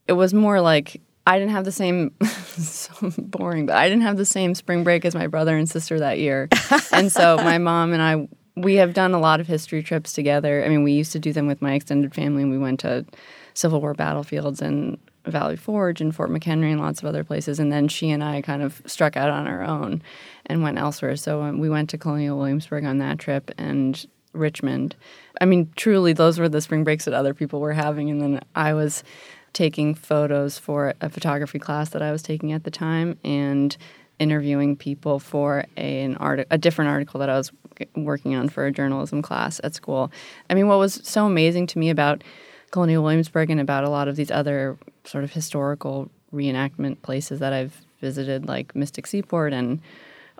It 0.07 0.13
was 0.13 0.33
more 0.33 0.61
like 0.61 1.01
I 1.27 1.39
didn't 1.39 1.53
have 1.53 1.65
the 1.65 1.73
same 1.73 2.13
so 2.25 3.13
boring, 3.19 3.67
but 3.67 3.77
I 3.77 3.89
didn't 3.89 4.03
have 4.03 4.17
the 4.17 4.25
same 4.25 4.55
spring 4.55 4.85
break 4.85 5.05
as 5.05 5.15
my 5.15 5.27
brother 5.27 5.57
and 5.57 5.69
sister 5.69 5.99
that 5.99 6.19
year. 6.19 6.49
and 6.93 7.13
so 7.13 7.37
my 7.37 7.59
mom 7.59 7.93
and 7.93 8.03
I 8.03 8.29
we 8.63 8.77
have 8.77 8.95
done 8.95 9.13
a 9.13 9.19
lot 9.19 9.41
of 9.41 9.47
history 9.47 9.83
trips 9.83 10.13
together. 10.13 10.65
I 10.65 10.69
mean, 10.69 10.83
we 10.83 10.93
used 10.93 11.13
to 11.13 11.19
do 11.19 11.33
them 11.33 11.47
with 11.47 11.63
my 11.63 11.75
extended 11.75 12.15
family 12.15 12.43
and 12.43 12.51
we 12.51 12.59
went 12.59 12.81
to 12.81 13.05
Civil 13.55 13.81
War 13.81 13.95
battlefields 13.95 14.61
and 14.61 14.99
Valley 15.27 15.57
Forge 15.57 16.01
and 16.01 16.15
Fort 16.15 16.31
McHenry 16.31 16.71
and 16.71 16.81
lots 16.81 17.01
of 17.01 17.07
other 17.07 17.25
places. 17.25 17.59
And 17.59 17.71
then 17.71 17.89
she 17.89 18.11
and 18.11 18.25
I 18.25 18.41
kind 18.43 18.63
of 18.63 18.81
struck 18.87 19.17
out 19.17 19.31
on 19.31 19.47
our 19.47 19.63
own 19.63 20.03
and 20.47 20.63
went 20.63 20.79
elsewhere. 20.79 21.17
So 21.17 21.43
um, 21.43 21.59
we 21.59 21.69
went 21.69 21.91
to 21.91 21.99
Colonial 21.99 22.39
Williamsburg 22.39 22.85
on 22.85 22.99
that 22.99 23.19
trip 23.19 23.51
and 23.59 24.07
Richmond. 24.33 24.97
I 25.41 25.45
mean, 25.45 25.71
truly, 25.77 26.13
those 26.13 26.39
were 26.39 26.49
the 26.49 26.61
spring 26.61 26.85
breaks 26.85 27.05
that 27.05 27.15
other 27.15 27.35
people 27.35 27.61
were 27.61 27.73
having. 27.73 28.11
And 28.11 28.21
then 28.21 28.41
I 28.55 28.73
was 28.75 29.03
taking 29.53 29.95
photos 29.95 30.59
for 30.59 30.95
a 31.01 31.09
photography 31.09 31.59
class 31.59 31.91
that 31.91 32.03
I 32.03 32.13
was 32.13 32.23
taking 32.23 32.53
at 32.53 32.65
the 32.65 32.71
time 32.71 33.19
and 33.25 33.77
interviewing 34.21 34.77
people 34.77 35.19
for 35.19 35.65
a, 35.77 36.03
an 36.03 36.17
art, 36.19 36.47
a 36.51 36.59
different 36.59 36.91
article 36.91 37.19
that 37.19 37.29
I 37.29 37.37
was 37.37 37.51
working 37.97 38.37
on 38.37 38.49
for 38.49 38.67
a 38.67 38.71
journalism 38.71 39.23
class 39.23 39.61
at 39.65 39.75
school. 39.75 40.13
I 40.49 40.55
mean, 40.55 40.69
what 40.69 40.79
was 40.79 41.01
so 41.03 41.27
amazing 41.27 41.67
to 41.69 41.79
me 41.79 41.91
about 41.91 42.23
Colonial 42.71 43.03
Williamsburg 43.03 43.51
and 43.51 43.61
about 43.61 43.83
a 43.83 43.89
lot 43.89 44.07
of 44.07 44.15
these 44.15 44.31
other 44.31 44.79
sort 45.05 45.25
of 45.25 45.33
historical 45.33 46.11
reenactment 46.33 47.03
places 47.03 47.41
that 47.41 47.53
I've 47.53 47.81
visited, 48.01 48.47
like 48.47 48.77
Mystic 48.77 49.07
Seaport 49.07 49.53
and 49.53 49.81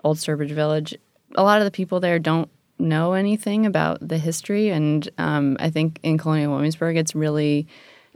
Old 0.03 0.17
Sturbridge 0.17 0.51
Village, 0.51 0.95
a 1.35 1.43
lot 1.43 1.59
of 1.59 1.65
the 1.65 1.71
people 1.71 1.99
there 1.99 2.19
don't 2.19 2.49
know 2.79 3.13
anything 3.13 3.65
about 3.65 4.07
the 4.07 4.17
history. 4.17 4.69
And 4.69 5.09
um, 5.17 5.57
I 5.59 5.69
think 5.69 5.99
in 6.03 6.17
Colonial 6.17 6.53
Williamsburg, 6.53 6.97
it's 6.97 7.15
really 7.15 7.67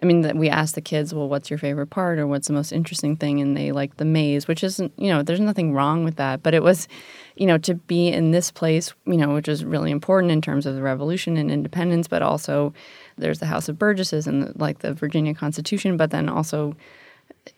I 0.01 0.05
mean, 0.05 0.37
we 0.37 0.49
ask 0.49 0.75
the 0.75 0.81
kids, 0.81 1.13
well, 1.13 1.29
what's 1.29 1.49
your 1.49 1.57
favorite 1.57 1.87
part 1.87 2.19
or 2.19 2.27
what's 2.27 2.47
the 2.47 2.53
most 2.53 2.73
interesting 2.73 3.15
thing? 3.15 3.39
And 3.39 3.55
they 3.55 3.71
like 3.71 3.95
the 3.95 4.05
maze, 4.05 4.45
which 4.45 4.63
isn't, 4.63 4.91
you 4.97 5.07
know, 5.07 5.23
there's 5.23 5.39
nothing 5.39 5.73
wrong 5.73 6.03
with 6.03 6.17
that. 6.17 6.43
But 6.43 6.53
it 6.53 6.61
was, 6.61 6.89
you 7.35 7.45
know, 7.45 7.57
to 7.59 7.75
be 7.75 8.09
in 8.09 8.31
this 8.31 8.51
place, 8.51 8.93
you 9.05 9.15
know, 9.15 9.33
which 9.33 9.47
is 9.47 9.63
really 9.63 9.91
important 9.91 10.33
in 10.33 10.41
terms 10.41 10.65
of 10.65 10.75
the 10.75 10.81
revolution 10.81 11.37
and 11.37 11.49
independence, 11.49 12.09
but 12.09 12.21
also 12.21 12.73
there's 13.17 13.39
the 13.39 13.45
House 13.45 13.69
of 13.69 13.79
Burgesses 13.79 14.27
and 14.27 14.43
the, 14.43 14.53
like 14.57 14.79
the 14.79 14.93
Virginia 14.93 15.33
Constitution, 15.33 15.95
but 15.95 16.11
then 16.11 16.27
also 16.27 16.75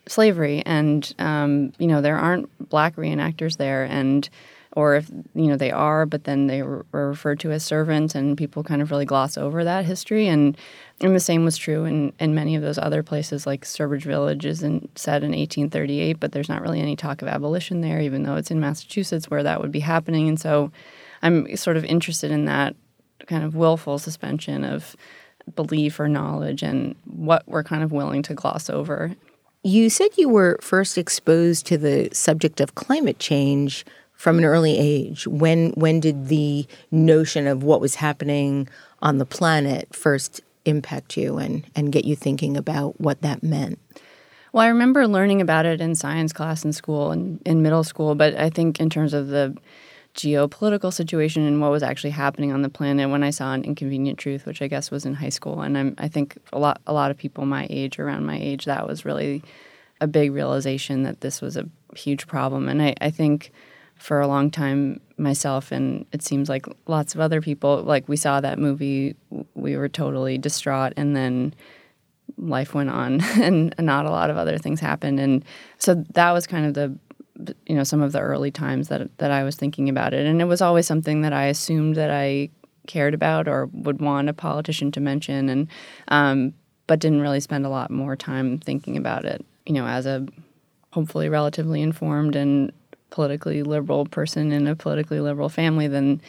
slavery. 0.08 0.62
And, 0.66 1.12
um, 1.18 1.74
you 1.80 1.88
know, 1.88 2.02
there 2.02 2.18
aren't 2.18 2.70
black 2.70 2.98
reenactors 2.98 3.58
there. 3.58 3.86
And, 3.86 4.30
or 4.78 4.94
if 4.94 5.10
you 5.34 5.48
know 5.48 5.58
they 5.58 5.72
are, 5.72 6.06
but 6.06 6.26
then 6.26 6.46
they 6.46 6.62
were 6.62 6.86
referred 6.92 7.40
to 7.40 7.52
as 7.52 7.66
servants, 7.66 8.14
and 8.14 8.38
people 8.38 8.64
kind 8.64 8.80
of 8.80 8.92
really 8.92 9.06
gloss 9.06 9.36
over 9.36 9.64
that 9.64 9.86
history. 9.86 10.28
And 10.28 10.56
and 11.02 11.16
the 11.16 11.20
same 11.20 11.44
was 11.44 11.58
true 11.58 11.84
in, 11.86 12.14
in 12.20 12.36
many 12.36 12.56
of 12.56 12.62
those 12.62 12.78
other 12.78 13.02
places, 13.02 13.48
like 13.48 13.66
Sturbridge 13.66 14.04
Village 14.04 14.46
is 14.46 14.62
in, 14.62 14.88
set 14.94 15.24
in 15.24 15.32
1838, 15.32 16.20
but 16.20 16.32
there's 16.32 16.48
not 16.48 16.62
really 16.62 16.80
any 16.80 16.96
talk 16.96 17.24
of 17.24 17.28
abolition 17.28 17.82
there, 17.82 18.00
even 18.00 18.22
though 18.22 18.36
it's 18.36 18.52
in 18.52 18.60
Massachusetts 18.60 19.32
where 19.32 19.42
that 19.42 19.62
would 19.62 19.72
be 19.72 19.80
happening. 19.80 20.28
And 20.28 20.40
so 20.40 20.72
I'm 21.24 21.56
sort 21.58 21.78
of 21.78 21.84
interested 21.84 22.30
in 22.30 22.46
that 22.46 22.76
kind 23.26 23.44
of 23.44 23.56
willful 23.56 23.98
suspension 23.98 24.64
of 24.64 24.96
belief 25.56 26.00
or 26.00 26.08
knowledge 26.08 26.62
and 26.62 26.96
what 27.06 27.42
we're 27.48 27.64
kind 27.64 27.82
of 27.82 27.92
willing 27.92 28.22
to 28.22 28.36
gloss 28.36 28.70
over. 28.70 29.16
You 29.64 29.90
said 29.90 30.10
you 30.18 30.30
were 30.30 30.60
first 30.62 31.00
exposed 31.00 31.66
to 31.66 31.80
the 31.80 32.10
subject 32.14 32.62
of 32.62 32.76
climate 32.76 33.18
change 33.18 33.84
from 34.18 34.40
an 34.40 34.46
early 34.46 34.78
age. 34.78 35.26
When 35.28 35.70
when 35.72 36.00
did 36.00 36.28
the 36.28 36.68
notion 36.92 37.48
of 37.48 37.64
what 37.64 37.80
was 37.80 37.96
happening 37.96 38.68
on 39.02 39.20
the 39.20 39.26
planet 39.26 39.96
first 39.96 40.42
impact 40.66 41.16
you 41.16 41.38
and, 41.38 41.64
and 41.76 41.94
get 41.94 42.04
you 42.04 42.16
thinking 42.16 42.58
about 42.58 43.00
what 43.00 43.22
that 43.22 43.42
meant? 43.42 43.80
Well, 44.52 44.66
I 44.66 44.68
remember 44.68 45.08
learning 45.08 45.40
about 45.40 45.66
it 45.66 45.80
in 45.80 45.96
science 45.96 46.34
class 46.34 46.66
in 46.66 46.74
school 46.74 47.12
and 47.12 47.40
in 47.46 47.62
middle 47.62 47.84
school, 47.84 48.16
but 48.16 48.36
I 48.36 48.50
think 48.50 48.80
in 48.80 48.90
terms 48.90 49.14
of 49.14 49.28
the 49.28 49.56
geopolitical 50.16 50.92
situation 50.92 51.46
and 51.46 51.62
what 51.62 51.70
was 51.70 51.84
actually 51.84 52.10
happening 52.10 52.52
on 52.52 52.64
the 52.64 52.70
planet 52.70 53.10
when 53.10 53.24
I 53.24 53.30
saw 53.30 53.54
an 53.54 53.64
inconvenient 53.64 54.18
truth, 54.18 54.48
which 54.48 54.64
I 54.64 54.68
guess 54.68 54.90
was 54.90 55.06
in 55.06 55.14
high 55.14 55.30
school, 55.30 55.62
and 55.62 55.78
I'm, 55.78 55.96
I 56.00 56.08
think 56.08 56.38
a 56.52 56.58
lot 56.58 56.82
a 56.88 56.94
lot 56.94 57.12
of 57.12 57.18
people 57.18 57.46
my 57.46 57.68
age, 57.70 58.00
around 58.00 58.26
my 58.26 58.38
age, 58.40 58.66
that 58.66 58.88
was 58.88 59.06
really 59.06 59.44
a 60.02 60.08
big 60.08 60.32
realization 60.32 61.04
that 61.04 61.22
this 61.22 61.40
was 61.40 61.56
a 61.56 61.70
huge 61.96 62.26
problem, 62.26 62.68
and 62.68 62.82
I, 62.82 62.96
I 63.00 63.12
think 63.12 63.52
for 63.98 64.20
a 64.20 64.28
long 64.28 64.50
time 64.52 65.00
myself 65.18 65.72
and 65.72 66.06
it 66.12 66.22
seems 66.22 66.48
like 66.48 66.68
lots 66.88 67.16
of 67.16 67.22
other 67.22 67.42
people 67.42 67.82
like 67.84 68.08
we 68.08 68.16
saw 68.16 68.40
that 68.40 68.60
movie 68.60 69.16
we 69.56 69.76
were 69.76 69.90
totally 69.90 70.38
distraught 70.38 70.94
and 70.96 71.16
then 71.16 71.54
life 72.38 72.74
went 72.74 72.90
on 72.90 73.22
and 73.42 73.74
not 73.80 74.06
a 74.06 74.12
lot 74.12 74.30
of 74.30 74.38
other 74.38 74.58
things 74.58 74.80
happened. 74.80 75.20
And 75.20 75.44
so 75.78 75.96
that 76.14 76.32
was 76.32 76.48
kind 76.48 76.66
of 76.66 76.74
the 76.74 76.98
you 77.68 77.76
know 77.76 77.84
some 77.84 78.02
of 78.02 78.14
the 78.14 78.20
early 78.20 78.50
times 78.50 78.88
that 78.88 79.16
that 79.20 79.30
I 79.30 79.44
was 79.44 79.56
thinking 79.56 79.90
about 79.90 80.14
it. 80.14 80.26
And 80.26 80.42
it 80.42 80.46
was 80.46 80.62
always 80.62 80.88
something 80.88 81.22
that 81.22 81.34
I 81.34 81.46
assumed 81.46 81.96
that 81.96 82.10
I 82.10 82.50
cared 82.88 83.14
about 83.14 83.48
or 83.48 83.70
would 83.74 84.02
want 84.02 84.30
a 84.30 84.34
politician 84.34 84.92
to 84.94 85.00
mention 85.00 85.50
and 85.50 85.68
um, 86.08 86.54
but 86.88 87.00
didn't 87.00 87.22
really 87.22 87.42
spend 87.42 87.66
a 87.66 87.70
lot 87.70 87.92
more 87.92 88.16
time 88.16 88.60
thinking 88.60 88.96
about 88.96 89.26
it 89.26 89.46
you 89.66 89.74
know 89.74 89.86
as 89.86 90.06
a 90.06 90.26
hopefully 90.94 91.28
relatively 91.28 91.82
informed 91.82 92.34
and 92.34 92.72
politically 93.10 93.64
liberal 93.64 94.06
person 94.06 94.52
in 94.52 94.68
a 94.68 94.76
politically 94.76 95.20
liberal 95.20 95.50
family, 95.50 95.88
then 95.88 96.22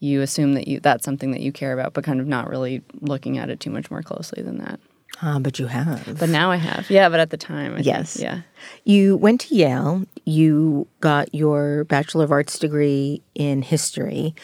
you 0.00 0.22
assume 0.22 0.54
that 0.54 0.66
you 0.66 0.80
that's 0.80 1.04
something 1.04 1.30
that 1.32 1.40
you 1.40 1.52
care 1.52 1.72
about, 1.72 1.92
but 1.92 2.04
kind 2.04 2.20
of 2.20 2.26
not 2.26 2.48
really 2.48 2.82
looking 3.00 3.38
at 3.38 3.50
it 3.50 3.60
too 3.60 3.70
much 3.70 3.90
more 3.90 4.02
closely 4.02 4.42
than 4.42 4.58
that. 4.58 4.80
Ah, 5.22 5.38
but 5.38 5.58
you 5.58 5.66
have. 5.66 6.18
But 6.18 6.30
now 6.30 6.50
I 6.50 6.56
have. 6.56 6.90
Yeah, 6.90 7.08
but 7.08 7.20
at 7.20 7.30
the 7.30 7.36
time, 7.36 7.74
I 7.74 7.80
yes. 7.80 8.14
Think, 8.14 8.24
yeah. 8.24 8.40
You 8.84 9.16
went 9.16 9.42
to 9.42 9.54
Yale. 9.54 10.06
You 10.24 10.86
got 11.00 11.34
your 11.34 11.84
Bachelor 11.84 12.24
of 12.24 12.32
Arts 12.32 12.58
degree 12.58 13.22
in 13.34 13.62
history. 13.62 14.34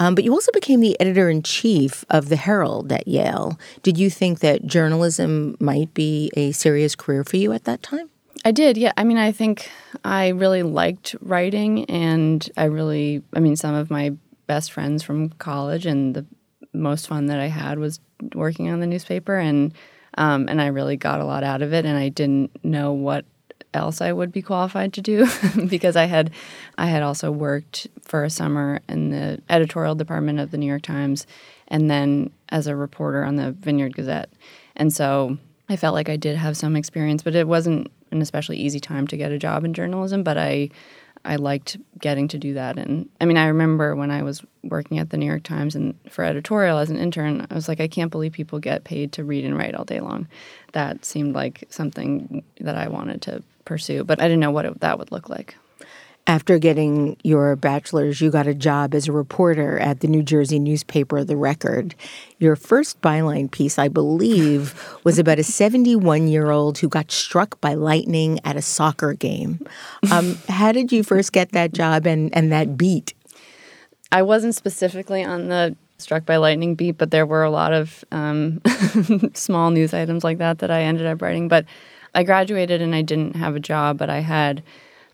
Um, 0.00 0.16
but 0.16 0.24
you 0.24 0.32
also 0.32 0.50
became 0.50 0.80
the 0.80 0.98
editor 1.00 1.30
in 1.30 1.42
chief 1.42 2.04
of 2.10 2.28
the 2.28 2.36
Herald 2.36 2.90
at 2.90 3.06
Yale. 3.06 3.58
Did 3.84 3.96
you 3.96 4.10
think 4.10 4.40
that 4.40 4.66
journalism 4.66 5.56
might 5.60 5.94
be 5.94 6.32
a 6.34 6.50
serious 6.50 6.96
career 6.96 7.22
for 7.22 7.36
you 7.36 7.52
at 7.52 7.64
that 7.64 7.82
time? 7.82 8.10
I 8.44 8.52
did, 8.52 8.76
yeah. 8.76 8.92
I 8.96 9.04
mean, 9.04 9.16
I 9.16 9.32
think 9.32 9.70
I 10.04 10.28
really 10.28 10.62
liked 10.62 11.16
writing, 11.20 11.84
and 11.86 12.48
I 12.56 12.64
really, 12.64 13.22
I 13.34 13.40
mean, 13.40 13.56
some 13.56 13.74
of 13.74 13.90
my 13.90 14.12
best 14.46 14.72
friends 14.72 15.02
from 15.02 15.30
college, 15.30 15.86
and 15.86 16.14
the 16.14 16.26
most 16.74 17.08
fun 17.08 17.26
that 17.26 17.40
I 17.40 17.46
had 17.46 17.78
was 17.78 18.00
working 18.34 18.68
on 18.70 18.80
the 18.80 18.86
newspaper, 18.86 19.36
and 19.36 19.72
um, 20.16 20.48
and 20.48 20.60
I 20.60 20.66
really 20.66 20.96
got 20.96 21.20
a 21.20 21.24
lot 21.24 21.42
out 21.42 21.62
of 21.62 21.72
it, 21.72 21.86
and 21.86 21.96
I 21.96 22.10
didn't 22.10 22.62
know 22.64 22.92
what 22.92 23.24
else 23.72 24.00
I 24.00 24.12
would 24.12 24.30
be 24.30 24.42
qualified 24.42 24.92
to 24.94 25.00
do 25.00 25.26
because 25.68 25.96
I 25.96 26.04
had 26.04 26.30
I 26.78 26.86
had 26.86 27.02
also 27.02 27.30
worked 27.30 27.88
for 28.02 28.24
a 28.24 28.30
summer 28.30 28.80
in 28.88 29.10
the 29.10 29.42
editorial 29.48 29.94
department 29.94 30.38
of 30.38 30.50
the 30.50 30.58
New 30.58 30.66
York 30.66 30.82
Times 30.82 31.26
and 31.68 31.90
then 31.90 32.30
as 32.50 32.66
a 32.66 32.76
reporter 32.76 33.24
on 33.24 33.36
the 33.36 33.52
Vineyard 33.52 33.96
Gazette. 33.96 34.30
And 34.76 34.92
so 34.92 35.38
I 35.68 35.76
felt 35.76 35.94
like 35.94 36.08
I 36.08 36.16
did 36.16 36.36
have 36.36 36.56
some 36.56 36.76
experience, 36.76 37.22
but 37.22 37.34
it 37.34 37.48
wasn't 37.48 37.90
an 38.14 38.22
especially 38.22 38.56
easy 38.56 38.80
time 38.80 39.06
to 39.08 39.16
get 39.16 39.32
a 39.32 39.38
job 39.38 39.64
in 39.64 39.74
journalism, 39.74 40.22
but 40.22 40.38
I 40.38 40.70
I 41.24 41.36
liked 41.36 41.78
getting 41.98 42.28
to 42.28 42.38
do 42.38 42.54
that. 42.54 42.78
And 42.78 43.08
I 43.20 43.24
mean, 43.24 43.38
I 43.38 43.46
remember 43.46 43.96
when 43.96 44.10
I 44.10 44.22
was 44.22 44.42
working 44.62 44.98
at 44.98 45.10
the 45.10 45.16
New 45.16 45.26
York 45.26 45.42
Times 45.42 45.74
and 45.74 45.94
for 46.10 46.22
editorial 46.22 46.78
as 46.78 46.90
an 46.90 46.98
intern, 46.98 47.46
I 47.50 47.54
was 47.54 47.66
like, 47.66 47.80
I 47.80 47.88
can't 47.88 48.10
believe 48.10 48.32
people 48.32 48.58
get 48.58 48.84
paid 48.84 49.12
to 49.12 49.24
read 49.24 49.44
and 49.44 49.56
write 49.56 49.74
all 49.74 49.86
day 49.86 50.00
long. 50.00 50.28
That 50.72 51.04
seemed 51.04 51.34
like 51.34 51.64
something 51.70 52.44
that 52.60 52.76
I 52.76 52.88
wanted 52.88 53.22
to 53.22 53.42
pursue, 53.64 54.04
but 54.04 54.20
I 54.20 54.24
didn't 54.24 54.40
know 54.40 54.50
what 54.50 54.66
it, 54.66 54.80
that 54.80 54.98
would 54.98 55.12
look 55.12 55.30
like. 55.30 55.54
After 56.26 56.58
getting 56.58 57.18
your 57.22 57.54
bachelor's, 57.54 58.18
you 58.22 58.30
got 58.30 58.46
a 58.46 58.54
job 58.54 58.94
as 58.94 59.08
a 59.08 59.12
reporter 59.12 59.78
at 59.78 60.00
the 60.00 60.08
New 60.08 60.22
Jersey 60.22 60.58
newspaper 60.58 61.22
The 61.22 61.36
Record. 61.36 61.94
Your 62.38 62.56
first 62.56 63.02
byline 63.02 63.50
piece, 63.50 63.78
I 63.78 63.88
believe, 63.88 64.74
was 65.04 65.18
about 65.18 65.38
a 65.38 65.44
71 65.44 66.28
year 66.28 66.50
old 66.50 66.78
who 66.78 66.88
got 66.88 67.12
struck 67.12 67.60
by 67.60 67.74
lightning 67.74 68.40
at 68.42 68.56
a 68.56 68.62
soccer 68.62 69.12
game. 69.12 69.66
Um, 70.10 70.38
how 70.48 70.72
did 70.72 70.92
you 70.92 71.02
first 71.02 71.32
get 71.32 71.52
that 71.52 71.74
job 71.74 72.06
and, 72.06 72.34
and 72.34 72.50
that 72.50 72.78
beat? 72.78 73.12
I 74.10 74.22
wasn't 74.22 74.54
specifically 74.54 75.22
on 75.22 75.48
the 75.48 75.76
struck 75.98 76.24
by 76.24 76.36
lightning 76.36 76.74
beat, 76.74 76.96
but 76.96 77.10
there 77.10 77.26
were 77.26 77.42
a 77.42 77.50
lot 77.50 77.74
of 77.74 78.02
um, 78.12 78.62
small 79.34 79.70
news 79.70 79.92
items 79.92 80.24
like 80.24 80.38
that 80.38 80.60
that 80.60 80.70
I 80.70 80.84
ended 80.84 81.06
up 81.06 81.20
writing. 81.20 81.48
But 81.48 81.66
I 82.14 82.22
graduated 82.22 82.80
and 82.80 82.94
I 82.94 83.02
didn't 83.02 83.36
have 83.36 83.56
a 83.56 83.60
job, 83.60 83.98
but 83.98 84.08
I 84.08 84.20
had 84.20 84.62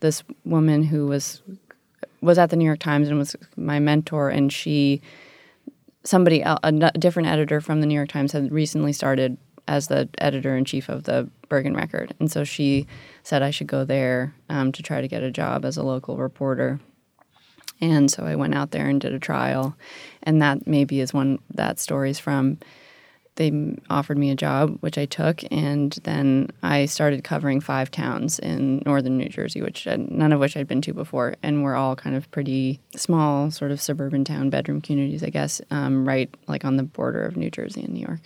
this 0.01 0.23
woman 0.43 0.83
who 0.83 1.07
was 1.07 1.41
was 2.21 2.37
at 2.37 2.51
the 2.51 2.55
New 2.55 2.65
York 2.65 2.79
Times 2.79 3.07
and 3.07 3.17
was 3.17 3.35
my 3.55 3.79
mentor, 3.79 4.29
and 4.29 4.51
she 4.53 5.01
somebody 6.03 6.41
a 6.41 6.71
different 6.99 7.29
editor 7.29 7.61
from 7.61 7.79
the 7.79 7.87
New 7.87 7.95
York 7.95 8.09
Times 8.09 8.31
had 8.31 8.51
recently 8.51 8.91
started 8.91 9.37
as 9.67 9.87
the 9.87 10.09
editor 10.17 10.57
in 10.57 10.65
chief 10.65 10.89
of 10.89 11.03
the 11.03 11.29
Bergen 11.47 11.75
Record, 11.75 12.13
and 12.19 12.31
so 12.31 12.43
she 12.43 12.87
said 13.23 13.41
I 13.41 13.51
should 13.51 13.67
go 13.67 13.85
there 13.85 14.35
um, 14.49 14.71
to 14.73 14.83
try 14.83 15.01
to 15.01 15.07
get 15.07 15.23
a 15.23 15.31
job 15.31 15.63
as 15.65 15.77
a 15.77 15.83
local 15.83 16.17
reporter. 16.17 16.79
And 17.83 18.11
so 18.11 18.25
I 18.25 18.35
went 18.35 18.53
out 18.53 18.69
there 18.69 18.87
and 18.87 19.01
did 19.01 19.13
a 19.13 19.19
trial, 19.19 19.75
and 20.21 20.39
that 20.41 20.67
maybe 20.67 20.99
is 20.99 21.13
one 21.13 21.39
that 21.53 21.79
story's 21.79 22.19
from 22.19 22.59
they 23.35 23.75
offered 23.89 24.17
me 24.17 24.29
a 24.29 24.35
job, 24.35 24.77
which 24.81 24.97
I 24.97 25.05
took, 25.05 25.41
and 25.51 25.97
then 26.03 26.49
I 26.61 26.85
started 26.85 27.23
covering 27.23 27.61
five 27.61 27.89
towns 27.89 28.39
in 28.39 28.83
northern 28.85 29.17
New 29.17 29.29
Jersey, 29.29 29.61
which 29.61 29.85
none 29.85 30.33
of 30.33 30.39
which 30.39 30.57
I'd 30.57 30.67
been 30.67 30.81
to 30.81 30.93
before, 30.93 31.35
and 31.41 31.63
were 31.63 31.75
all 31.75 31.95
kind 31.95 32.15
of 32.15 32.29
pretty 32.31 32.79
small, 32.95 33.49
sort 33.49 33.71
of 33.71 33.81
suburban 33.81 34.25
town 34.25 34.49
bedroom 34.49 34.81
communities, 34.81 35.23
I 35.23 35.29
guess, 35.29 35.61
um, 35.71 36.07
right 36.07 36.33
like 36.47 36.65
on 36.65 36.77
the 36.77 36.83
border 36.83 37.23
of 37.23 37.37
New 37.37 37.49
Jersey 37.49 37.81
and 37.81 37.93
New 37.93 38.05
York. 38.05 38.21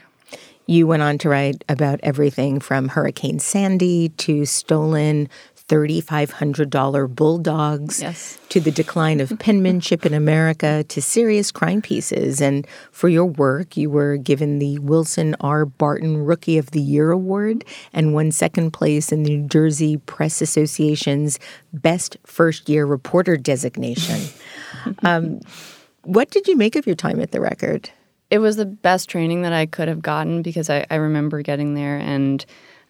You 0.68 0.88
went 0.88 1.04
on 1.04 1.20
to 1.20 1.30
write 1.30 1.64
about 1.70 2.00
everything 2.02 2.60
from 2.60 2.88
Hurricane 2.88 3.38
Sandy 3.38 4.10
to 4.10 4.46
stolen 4.46 5.30
$3,500 5.68 7.16
bulldogs 7.16 8.00
yes. 8.00 8.38
to 8.50 8.60
the 8.60 8.70
decline 8.70 9.20
of 9.20 9.38
penmanship 9.40 10.06
in 10.06 10.14
America 10.14 10.84
to 10.84 11.02
serious 11.02 11.52
crime 11.52 11.82
pieces. 11.82 12.40
And 12.40 12.68
for 12.92 13.10
your 13.10 13.26
work, 13.26 13.76
you 13.76 13.90
were 13.90 14.18
given 14.18 14.60
the 14.60 14.78
Wilson 14.78 15.36
R. 15.42 15.66
Barton 15.66 16.24
Rookie 16.24 16.60
of 16.60 16.70
the 16.70 16.82
Year 16.82 17.10
Award 17.10 17.66
and 17.94 18.14
won 18.14 18.32
second 18.32 18.72
place 18.72 19.12
in 19.12 19.24
the 19.24 19.38
New 19.38 19.48
Jersey 19.48 19.98
Press 19.98 20.40
Association's 20.40 21.40
Best 21.74 22.18
First 22.26 22.70
Year 22.70 22.86
Reporter 22.86 23.36
designation. 23.36 24.22
um, 25.04 25.40
what 26.04 26.30
did 26.30 26.48
you 26.48 26.56
make 26.56 26.76
of 26.76 26.86
your 26.86 26.96
time 26.96 27.20
at 27.20 27.32
the 27.32 27.42
record? 27.42 27.90
It 28.30 28.38
was 28.38 28.56
the 28.56 28.66
best 28.66 29.10
training 29.10 29.42
that 29.42 29.54
I 29.54 29.66
could 29.66 29.88
have 29.88 30.04
gotten 30.04 30.44
because 30.44 30.70
I, 30.70 30.86
I 30.92 30.96
remember 30.96 31.42
getting 31.42 31.74
there 31.74 31.98
and 31.98 32.46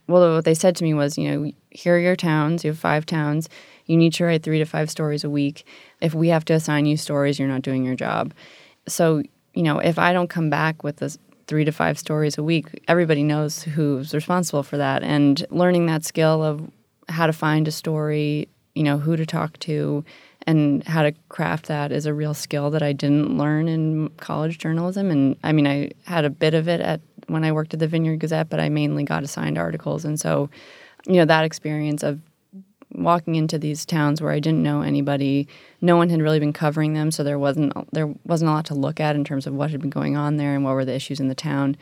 well, 0.07 0.35
what 0.35 0.45
they 0.45 0.53
said 0.53 0.75
to 0.77 0.83
me 0.83 0.93
was, 0.93 1.17
you 1.17 1.31
know, 1.31 1.51
here 1.71 1.95
are 1.95 1.99
your 1.99 2.15
towns. 2.15 2.63
You 2.63 2.71
have 2.71 2.79
five 2.79 3.05
towns. 3.05 3.49
You 3.85 3.97
need 3.97 4.13
to 4.13 4.25
write 4.25 4.43
three 4.43 4.59
to 4.59 4.65
five 4.65 4.89
stories 4.89 5.23
a 5.23 5.29
week. 5.29 5.65
If 6.01 6.13
we 6.13 6.29
have 6.29 6.45
to 6.45 6.53
assign 6.53 6.85
you 6.85 6.97
stories, 6.97 7.39
you're 7.39 7.47
not 7.47 7.61
doing 7.61 7.83
your 7.83 7.95
job. 7.95 8.33
So, 8.87 9.23
you 9.53 9.63
know, 9.63 9.79
if 9.79 9.97
I 9.97 10.13
don't 10.13 10.29
come 10.29 10.49
back 10.49 10.83
with 10.83 10.97
this 10.97 11.17
three 11.47 11.65
to 11.65 11.71
five 11.71 11.97
stories 11.97 12.37
a 12.37 12.43
week, 12.43 12.83
everybody 12.87 13.23
knows 13.23 13.63
who's 13.63 14.13
responsible 14.13 14.63
for 14.63 14.77
that. 14.77 15.03
And 15.03 15.45
learning 15.49 15.85
that 15.87 16.03
skill 16.03 16.43
of 16.43 16.61
how 17.09 17.27
to 17.27 17.33
find 17.33 17.67
a 17.67 17.71
story, 17.71 18.47
you 18.73 18.83
know, 18.83 18.97
who 18.97 19.15
to 19.15 19.25
talk 19.25 19.57
to, 19.59 20.03
and 20.47 20.83
how 20.83 21.03
to 21.03 21.13
craft 21.29 21.67
that 21.67 21.91
is 21.91 22.05
a 22.05 22.13
real 22.13 22.33
skill 22.33 22.69
that 22.71 22.83
I 22.83 22.93
didn't 22.93 23.37
learn 23.37 23.67
in 23.67 24.09
college 24.17 24.57
journalism. 24.57 25.09
And 25.09 25.35
I 25.43 25.51
mean, 25.51 25.67
I 25.67 25.91
had 26.05 26.25
a 26.25 26.29
bit 26.29 26.53
of 26.53 26.67
it 26.67 26.81
at 26.81 27.01
when 27.27 27.43
I 27.43 27.51
worked 27.51 27.73
at 27.73 27.79
the 27.79 27.87
Vineyard 27.87 28.17
Gazette, 28.17 28.49
but 28.49 28.59
I 28.59 28.69
mainly 28.69 29.03
got 29.03 29.23
assigned 29.23 29.57
articles. 29.57 30.05
And 30.05 30.19
so, 30.19 30.49
you 31.05 31.15
know, 31.15 31.25
that 31.25 31.45
experience 31.45 32.03
of 32.03 32.19
walking 32.93 33.35
into 33.35 33.57
these 33.57 33.85
towns 33.85 34.21
where 34.21 34.31
I 34.31 34.39
didn't 34.39 34.63
know 34.63 34.81
anybody, 34.81 35.47
no 35.81 35.97
one 35.97 36.09
had 36.09 36.21
really 36.21 36.39
been 36.39 36.53
covering 36.53 36.93
them, 36.93 37.11
so 37.11 37.23
there 37.23 37.39
wasn't 37.39 37.73
there 37.91 38.13
wasn't 38.25 38.49
a 38.49 38.53
lot 38.53 38.65
to 38.67 38.75
look 38.75 38.99
at 38.99 39.15
in 39.15 39.23
terms 39.23 39.47
of 39.47 39.53
what 39.53 39.71
had 39.71 39.81
been 39.81 39.89
going 39.89 40.15
on 40.15 40.37
there 40.37 40.55
and 40.55 40.63
what 40.63 40.73
were 40.73 40.85
the 40.85 40.93
issues 40.93 41.19
in 41.19 41.27
the 41.27 41.35
town, 41.35 41.75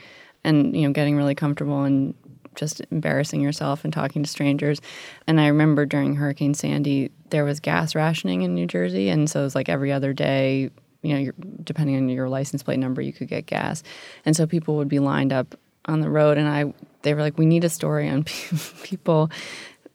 and 0.44 0.76
you 0.76 0.88
know, 0.88 0.94
getting 0.94 1.16
really 1.16 1.36
comfortable 1.36 1.84
and 1.84 2.16
just 2.56 2.82
embarrassing 2.92 3.42
yourself 3.42 3.84
and 3.84 3.94
talking 3.94 4.24
to 4.24 4.30
strangers. 4.30 4.80
And 5.28 5.42
I 5.42 5.48
remember 5.48 5.86
during 5.86 6.16
Hurricane 6.16 6.54
Sandy, 6.54 7.12
there 7.30 7.46
was 7.46 7.60
gas 7.60 7.96
rationing 7.96 8.44
in 8.44 8.54
New 8.56 8.68
Jersey, 8.68 9.10
and 9.10 9.30
so 9.30 9.42
it 9.42 9.44
was 9.44 9.56
like 9.56 9.70
every 9.70 9.92
other 9.92 10.14
day, 10.14 10.70
you 11.04 11.26
know, 11.26 11.32
depending 11.64 11.96
on 11.98 12.10
your 12.10 12.30
license 12.30 12.64
plate 12.64 12.80
number, 12.80 13.02
you 13.02 13.14
could 13.14 13.28
get 13.28 13.46
gas. 13.46 13.84
And 14.26 14.36
so 14.36 14.48
people 14.48 14.78
would 14.78 14.90
be 14.90 15.00
lined 15.00 15.32
up 15.32 15.56
on 15.86 16.00
the 16.00 16.10
road, 16.10 16.38
and 16.38 16.48
I 16.48 16.74
they 17.04 17.14
were 17.14 17.22
like, 17.22 17.38
we 17.38 17.46
need 17.46 17.64
a 17.64 17.70
story 17.70 18.10
on 18.10 18.24
people 18.84 19.30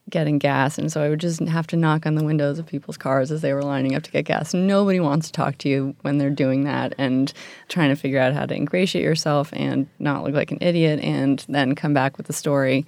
getting 0.09 0.39
gas. 0.39 0.79
And 0.79 0.91
so 0.91 1.03
I 1.03 1.09
would 1.09 1.21
just 1.21 1.41
have 1.41 1.67
to 1.69 1.77
knock 1.77 2.07
on 2.07 2.15
the 2.15 2.25
windows 2.25 2.59
of 2.59 2.67
people's 2.67 2.97
cars 2.97 3.31
as 3.31 3.43
they 3.43 3.53
were 3.53 3.63
lining 3.63 3.95
up 3.95 4.03
to 4.05 4.11
get 4.11 4.25
gas. 4.25 4.55
Nobody 4.55 5.01
wants 5.01 5.27
to 5.27 5.33
talk 5.33 5.59
to 5.59 5.69
you 5.69 5.95
when 6.03 6.19
they're 6.19 6.31
doing 6.31 6.65
that 6.65 6.95
and 6.99 7.33
trying 7.69 7.91
to 7.91 7.97
figure 7.97 8.19
out 8.19 8.33
how 8.33 8.47
to 8.47 8.55
ingratiate 8.55 9.05
yourself 9.05 9.51
and 9.53 9.87
not 9.99 10.25
look 10.25 10.35
like 10.35 10.51
an 10.51 10.59
idiot 10.61 11.01
and 11.01 11.45
then 11.49 11.75
come 11.75 11.93
back 11.93 12.17
with 12.17 12.27
the 12.27 12.33
story 12.33 12.87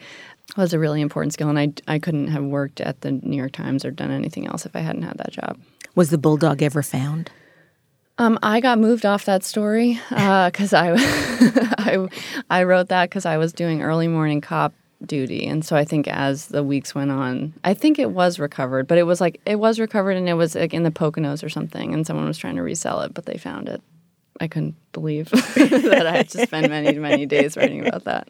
was 0.57 0.73
a 0.73 0.79
really 0.79 1.01
important 1.01 1.33
skill. 1.33 1.49
And 1.49 1.59
I, 1.59 1.73
I 1.87 1.99
couldn't 1.99 2.29
have 2.29 2.45
worked 2.45 2.81
at 2.81 3.03
the 3.03 3.13
New 3.13 3.37
York 3.37 3.53
Times 3.53 3.85
or 3.85 3.91
done 3.91 4.11
anything 4.11 4.47
else 4.47 4.67
if 4.67 4.75
I 4.75 4.81
hadn't 4.81 5.03
had 5.03 5.19
that 5.19 5.33
job. 5.33 5.59
Was 5.95 6.11
the 6.11 6.19
bulldog 6.19 6.63
ever 6.63 6.83
found? 6.83 7.31
Um, 8.21 8.39
I 8.43 8.61
got 8.61 8.79
moved 8.79 9.07
off 9.07 9.25
that 9.25 9.43
story 9.45 9.99
because 10.11 10.75
uh, 10.75 10.95
I, 10.99 11.75
I, 11.79 12.09
I 12.51 12.63
wrote 12.65 12.89
that 12.89 13.09
because 13.09 13.25
I 13.25 13.39
was 13.39 13.51
doing 13.55 13.81
early 13.81 14.09
morning 14.09 14.43
cop 14.43 14.75
duty, 15.07 15.47
and 15.47 15.65
so 15.65 15.75
I 15.75 15.87
think 15.87 16.07
as 16.07 16.49
the 16.49 16.63
weeks 16.63 16.95
went 16.95 17.11
on, 17.11 17.55
I 17.65 17.73
think 17.73 17.99
it 17.99 18.11
was 18.11 18.39
recovered, 18.39 18.87
but 18.87 18.99
it 18.99 19.05
was 19.05 19.23
like 19.23 19.41
it 19.47 19.57
was 19.57 19.81
recovered 19.81 20.19
and 20.19 20.29
it 20.29 20.35
was 20.35 20.55
like 20.55 20.75
in 20.75 20.83
the 20.83 20.91
Poconos 20.91 21.43
or 21.43 21.49
something, 21.49 21.95
and 21.95 22.07
someone 22.07 22.27
was 22.27 22.37
trying 22.37 22.57
to 22.57 22.63
resell 22.63 23.01
it, 23.01 23.15
but 23.15 23.25
they 23.25 23.39
found 23.39 23.71
it. 23.71 23.81
I 24.41 24.49
couldn't 24.49 24.75
believe 24.93 25.29
that 25.55 26.07
I 26.07 26.17
had 26.19 26.31
to 26.31 26.47
spend 26.47 26.71
many, 26.71 26.99
many 26.99 27.27
days 27.27 27.59
writing 27.59 27.87
about 27.87 28.05
that. 28.05 28.27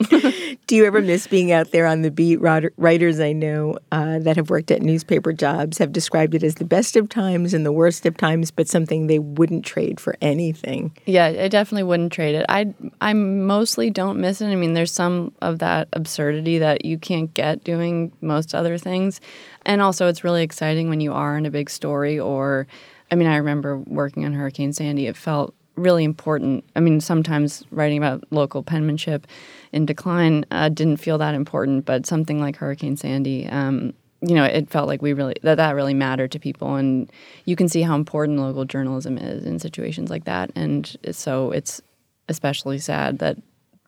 Do 0.66 0.74
you 0.74 0.84
ever 0.84 1.00
miss 1.00 1.28
being 1.28 1.52
out 1.52 1.70
there 1.70 1.86
on 1.86 2.02
the 2.02 2.10
beat? 2.10 2.40
Writers 2.40 3.20
I 3.20 3.32
know 3.32 3.78
uh, 3.92 4.18
that 4.18 4.36
have 4.36 4.50
worked 4.50 4.72
at 4.72 4.82
newspaper 4.82 5.32
jobs 5.32 5.78
have 5.78 5.92
described 5.92 6.34
it 6.34 6.42
as 6.42 6.56
the 6.56 6.64
best 6.64 6.96
of 6.96 7.08
times 7.08 7.54
and 7.54 7.64
the 7.64 7.72
worst 7.72 8.04
of 8.06 8.16
times, 8.16 8.50
but 8.50 8.66
something 8.66 9.06
they 9.06 9.20
wouldn't 9.20 9.64
trade 9.64 10.00
for 10.00 10.16
anything. 10.20 10.96
Yeah, 11.06 11.26
I 11.26 11.46
definitely 11.46 11.84
wouldn't 11.84 12.12
trade 12.12 12.34
it. 12.34 12.44
I 12.48 12.74
I 13.00 13.12
mostly 13.12 13.90
don't 13.90 14.20
miss 14.20 14.40
it. 14.40 14.46
I 14.46 14.56
mean, 14.56 14.74
there's 14.74 14.92
some 14.92 15.32
of 15.40 15.60
that 15.60 15.88
absurdity 15.92 16.58
that 16.58 16.84
you 16.84 16.98
can't 16.98 17.32
get 17.34 17.62
doing 17.62 18.12
most 18.20 18.52
other 18.52 18.78
things, 18.78 19.20
and 19.64 19.80
also 19.80 20.08
it's 20.08 20.24
really 20.24 20.42
exciting 20.42 20.88
when 20.88 21.00
you 21.00 21.12
are 21.12 21.36
in 21.38 21.46
a 21.46 21.50
big 21.50 21.70
story 21.70 22.18
or. 22.18 22.66
I 23.12 23.16
mean, 23.16 23.26
I 23.26 23.38
remember 23.38 23.76
working 23.76 24.24
on 24.24 24.34
Hurricane 24.34 24.72
Sandy. 24.72 25.08
It 25.08 25.16
felt 25.16 25.52
really 25.80 26.04
important. 26.04 26.64
I 26.76 26.80
mean, 26.80 27.00
sometimes 27.00 27.64
writing 27.70 27.98
about 27.98 28.24
local 28.30 28.62
penmanship 28.62 29.26
in 29.72 29.86
decline 29.86 30.44
uh, 30.50 30.68
didn't 30.68 30.98
feel 30.98 31.18
that 31.18 31.34
important, 31.34 31.84
but 31.84 32.06
something 32.06 32.40
like 32.40 32.56
Hurricane 32.56 32.96
Sandy, 32.96 33.48
um, 33.48 33.94
you 34.20 34.34
know, 34.34 34.44
it 34.44 34.70
felt 34.70 34.86
like 34.86 35.00
we 35.00 35.12
really 35.12 35.34
that 35.42 35.56
that 35.56 35.74
really 35.74 35.94
mattered 35.94 36.32
to 36.32 36.38
people, 36.38 36.74
and 36.74 37.10
you 37.46 37.56
can 37.56 37.68
see 37.68 37.82
how 37.82 37.94
important 37.94 38.38
local 38.38 38.64
journalism 38.64 39.16
is 39.16 39.44
in 39.44 39.58
situations 39.58 40.10
like 40.10 40.24
that. 40.24 40.50
And 40.54 40.96
so 41.10 41.50
it's 41.52 41.80
especially 42.28 42.78
sad 42.78 43.18
that 43.20 43.38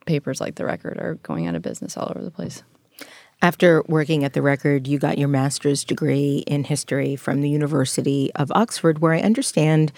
papers 0.07 0.41
like 0.41 0.55
the 0.55 0.65
Record 0.65 0.99
are 0.99 1.15
going 1.23 1.47
out 1.47 1.55
of 1.55 1.63
business 1.63 1.97
all 1.97 2.11
over 2.11 2.25
the 2.25 2.31
place. 2.31 2.63
After 3.43 3.83
working 3.89 4.23
at 4.23 4.35
the 4.35 4.43
record, 4.43 4.87
you 4.87 5.01
got 5.01 5.19
your 5.19 5.27
master's 5.27 5.83
degree 5.83 6.45
in 6.47 6.63
history 6.63 7.17
from 7.17 7.41
the 7.41 7.51
University 7.51 8.31
of 8.37 8.53
Oxford, 8.55 9.01
where 9.01 9.13
I 9.13 9.19
understand 9.19 9.91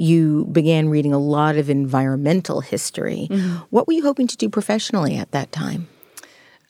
you 0.00 0.46
began 0.50 0.88
reading 0.88 1.12
a 1.12 1.18
lot 1.18 1.56
of 1.56 1.68
environmental 1.68 2.60
history. 2.60 3.28
Mm-hmm. 3.30 3.56
What 3.70 3.86
were 3.86 3.92
you 3.92 4.02
hoping 4.02 4.26
to 4.28 4.36
do 4.36 4.48
professionally 4.48 5.16
at 5.16 5.30
that 5.32 5.52
time? 5.52 5.88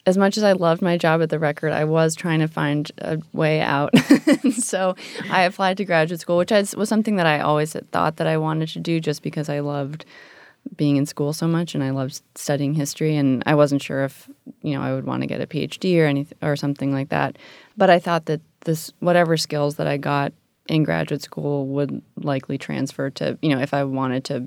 as 0.06 0.16
much 0.16 0.36
as 0.36 0.42
I 0.42 0.52
loved 0.52 0.82
my 0.82 0.96
job 0.96 1.20
at 1.22 1.28
the 1.28 1.38
record, 1.38 1.72
I 1.72 1.84
was 1.84 2.14
trying 2.14 2.40
to 2.40 2.48
find 2.48 2.90
a 2.98 3.18
way 3.32 3.60
out. 3.60 3.96
so 4.54 4.96
I 5.30 5.42
applied 5.42 5.76
to 5.76 5.84
graduate 5.84 6.20
school, 6.20 6.38
which 6.38 6.50
was 6.50 6.88
something 6.88 7.16
that 7.16 7.26
I 7.26 7.40
always 7.40 7.74
thought 7.92 8.16
that 8.16 8.26
I 8.26 8.36
wanted 8.38 8.70
to 8.70 8.80
do 8.80 8.98
just 8.98 9.22
because 9.22 9.48
I 9.48 9.60
loved 9.60 10.04
being 10.76 10.96
in 10.96 11.06
school 11.06 11.32
so 11.32 11.46
much 11.46 11.74
and 11.74 11.82
I 11.82 11.90
loved 11.90 12.20
studying 12.34 12.74
history 12.74 13.16
and 13.16 13.42
I 13.46 13.54
wasn't 13.54 13.82
sure 13.82 14.04
if 14.04 14.28
you 14.62 14.74
know 14.74 14.82
I 14.82 14.92
would 14.92 15.06
want 15.06 15.22
to 15.22 15.26
get 15.26 15.40
a 15.40 15.46
PhD 15.46 15.98
or 15.98 16.04
anything 16.04 16.36
or 16.42 16.54
something 16.54 16.92
like 16.92 17.08
that 17.08 17.38
but 17.78 17.88
I 17.88 17.98
thought 17.98 18.26
that 18.26 18.42
this 18.66 18.92
whatever 19.00 19.38
skills 19.38 19.76
that 19.76 19.86
I 19.86 19.96
got 19.96 20.34
in 20.70 20.84
graduate 20.84 21.20
school 21.20 21.66
would 21.66 22.00
likely 22.16 22.56
transfer 22.56 23.10
to 23.10 23.36
you 23.42 23.54
know 23.54 23.60
if 23.60 23.74
I 23.74 23.84
wanted 23.84 24.24
to 24.24 24.46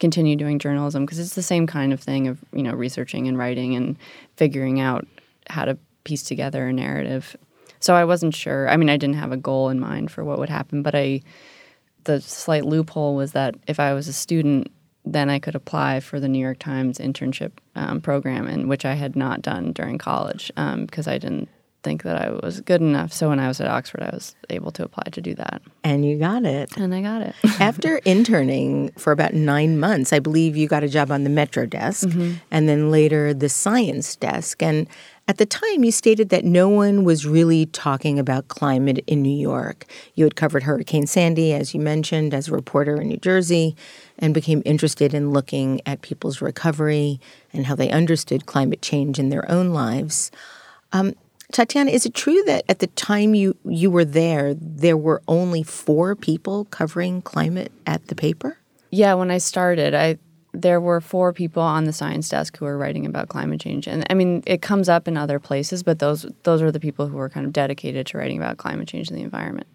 continue 0.00 0.36
doing 0.36 0.58
journalism 0.58 1.04
because 1.04 1.18
it's 1.18 1.34
the 1.34 1.42
same 1.42 1.66
kind 1.66 1.92
of 1.92 2.00
thing 2.00 2.26
of 2.26 2.42
you 2.52 2.62
know 2.62 2.72
researching 2.72 3.28
and 3.28 3.36
writing 3.36 3.76
and 3.76 3.96
figuring 4.36 4.80
out 4.80 5.06
how 5.48 5.64
to 5.64 5.78
piece 6.04 6.22
together 6.22 6.68
a 6.68 6.72
narrative. 6.72 7.36
So 7.80 7.94
I 7.94 8.04
wasn't 8.04 8.34
sure. 8.34 8.68
I 8.68 8.76
mean, 8.76 8.88
I 8.88 8.96
didn't 8.96 9.16
have 9.16 9.30
a 9.30 9.36
goal 9.36 9.68
in 9.68 9.78
mind 9.78 10.10
for 10.10 10.24
what 10.24 10.38
would 10.38 10.48
happen, 10.48 10.82
but 10.82 10.94
I 10.94 11.20
the 12.04 12.20
slight 12.20 12.64
loophole 12.64 13.14
was 13.14 13.32
that 13.32 13.54
if 13.66 13.78
I 13.78 13.92
was 13.92 14.08
a 14.08 14.12
student, 14.12 14.72
then 15.04 15.28
I 15.28 15.38
could 15.38 15.54
apply 15.54 16.00
for 16.00 16.18
the 16.18 16.28
New 16.28 16.38
York 16.38 16.58
Times 16.58 16.98
internship 16.98 17.52
um, 17.74 18.00
program, 18.00 18.46
and 18.46 18.68
which 18.68 18.84
I 18.84 18.94
had 18.94 19.14
not 19.16 19.42
done 19.42 19.72
during 19.72 19.98
college 19.98 20.50
because 20.56 21.06
um, 21.06 21.12
I 21.12 21.18
didn't 21.18 21.48
think 21.82 22.02
that 22.02 22.20
I 22.20 22.30
was 22.30 22.60
good 22.60 22.80
enough. 22.80 23.12
So 23.12 23.28
when 23.28 23.38
I 23.38 23.48
was 23.48 23.60
at 23.60 23.68
Oxford, 23.68 24.02
I 24.02 24.10
was 24.12 24.34
able 24.50 24.70
to 24.72 24.84
apply 24.84 25.04
to 25.12 25.20
do 25.20 25.34
that. 25.34 25.62
And 25.84 26.04
you 26.04 26.18
got 26.18 26.44
it. 26.44 26.76
And 26.76 26.94
I 26.94 27.02
got 27.02 27.22
it. 27.22 27.34
After 27.60 27.98
interning 27.98 28.90
for 28.98 29.12
about 29.12 29.34
nine 29.34 29.78
months, 29.78 30.12
I 30.12 30.18
believe 30.18 30.56
you 30.56 30.68
got 30.68 30.82
a 30.82 30.88
job 30.88 31.10
on 31.10 31.24
the 31.24 31.30
Metro 31.30 31.66
desk 31.66 32.08
mm-hmm. 32.08 32.34
and 32.50 32.68
then 32.68 32.90
later 32.90 33.32
the 33.32 33.48
science 33.48 34.16
desk. 34.16 34.62
And 34.62 34.88
at 35.28 35.36
the 35.36 35.44
time, 35.44 35.84
you 35.84 35.92
stated 35.92 36.30
that 36.30 36.44
no 36.44 36.70
one 36.70 37.04
was 37.04 37.26
really 37.26 37.66
talking 37.66 38.18
about 38.18 38.48
climate 38.48 39.04
in 39.06 39.20
New 39.20 39.28
York. 39.28 39.84
You 40.14 40.24
had 40.24 40.36
covered 40.36 40.62
Hurricane 40.62 41.06
Sandy, 41.06 41.52
as 41.52 41.74
you 41.74 41.80
mentioned, 41.80 42.32
as 42.32 42.48
a 42.48 42.52
reporter 42.52 42.98
in 42.98 43.08
New 43.08 43.18
Jersey, 43.18 43.76
and 44.18 44.32
became 44.32 44.62
interested 44.64 45.12
in 45.12 45.30
looking 45.30 45.82
at 45.84 46.00
people's 46.00 46.40
recovery 46.40 47.20
and 47.52 47.66
how 47.66 47.74
they 47.74 47.90
understood 47.90 48.46
climate 48.46 48.80
change 48.80 49.18
in 49.18 49.28
their 49.28 49.48
own 49.50 49.68
lives. 49.74 50.30
Um, 50.92 51.14
Tatiana, 51.52 51.90
is 51.90 52.04
it 52.04 52.14
true 52.14 52.42
that 52.46 52.64
at 52.68 52.80
the 52.80 52.88
time 52.88 53.34
you, 53.34 53.56
you 53.64 53.90
were 53.90 54.04
there, 54.04 54.54
there 54.54 54.96
were 54.96 55.22
only 55.26 55.62
four 55.62 56.14
people 56.14 56.66
covering 56.66 57.22
climate 57.22 57.72
at 57.86 58.06
the 58.08 58.14
paper? 58.14 58.58
Yeah, 58.90 59.14
when 59.14 59.30
I 59.30 59.38
started, 59.38 59.94
I 59.94 60.18
there 60.54 60.80
were 60.80 61.00
four 61.00 61.32
people 61.32 61.62
on 61.62 61.84
the 61.84 61.92
science 61.92 62.28
desk 62.28 62.56
who 62.56 62.64
were 62.64 62.78
writing 62.78 63.06
about 63.06 63.28
climate 63.28 63.60
change, 63.60 63.86
and 63.86 64.04
I 64.10 64.14
mean 64.14 64.42
it 64.46 64.62
comes 64.62 64.88
up 64.88 65.06
in 65.06 65.16
other 65.16 65.38
places, 65.38 65.82
but 65.82 65.98
those 65.98 66.26
those 66.44 66.62
are 66.62 66.72
the 66.72 66.80
people 66.80 67.06
who 67.06 67.16
were 67.16 67.28
kind 67.28 67.46
of 67.46 67.52
dedicated 67.52 68.06
to 68.08 68.18
writing 68.18 68.38
about 68.38 68.56
climate 68.56 68.88
change 68.88 69.08
and 69.08 69.18
the 69.18 69.22
environment. 69.22 69.66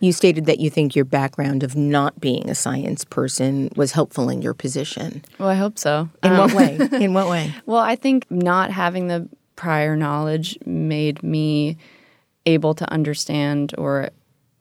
You 0.00 0.12
stated 0.12 0.46
that 0.46 0.58
you 0.58 0.70
think 0.70 0.96
your 0.96 1.04
background 1.04 1.62
of 1.62 1.76
not 1.76 2.18
being 2.18 2.48
a 2.48 2.54
science 2.54 3.04
person 3.04 3.70
was 3.76 3.92
helpful 3.92 4.30
in 4.30 4.40
your 4.40 4.54
position. 4.54 5.22
Well, 5.38 5.48
I 5.48 5.54
hope 5.54 5.78
so. 5.78 6.08
In 6.22 6.32
um, 6.32 6.38
what 6.38 6.54
way? 6.54 6.78
In 7.04 7.12
what 7.12 7.28
way? 7.28 7.52
Well, 7.66 7.80
I 7.80 7.94
think 7.94 8.26
not 8.30 8.70
having 8.70 9.08
the 9.08 9.28
prior 9.56 9.96
knowledge 9.96 10.58
made 10.64 11.22
me 11.22 11.76
able 12.44 12.74
to 12.74 12.90
understand 12.92 13.74
or 13.76 14.10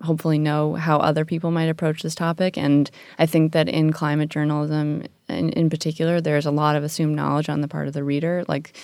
hopefully 0.02 0.38
know 0.38 0.76
how 0.76 0.98
other 0.98 1.26
people 1.26 1.52
might 1.52 1.70
approach 1.70 2.02
this 2.02 2.16
topic. 2.16 2.58
And 2.58 2.90
I 3.18 3.26
think 3.26 3.54
that 3.54 3.70
in 3.70 3.94
climate 3.94 4.30
journalism, 4.30 5.04
in, 5.30 5.50
in 5.52 5.70
particular, 5.70 6.20
there's 6.20 6.46
a 6.46 6.52
lot 6.52 6.76
of 6.76 6.84
assumed 6.84 7.16
knowledge 7.16 7.50
on 7.50 7.62
the 7.62 7.68
part 7.68 7.88
of 7.88 7.94
the 7.94 8.04
reader. 8.04 8.44
Like 8.48 8.76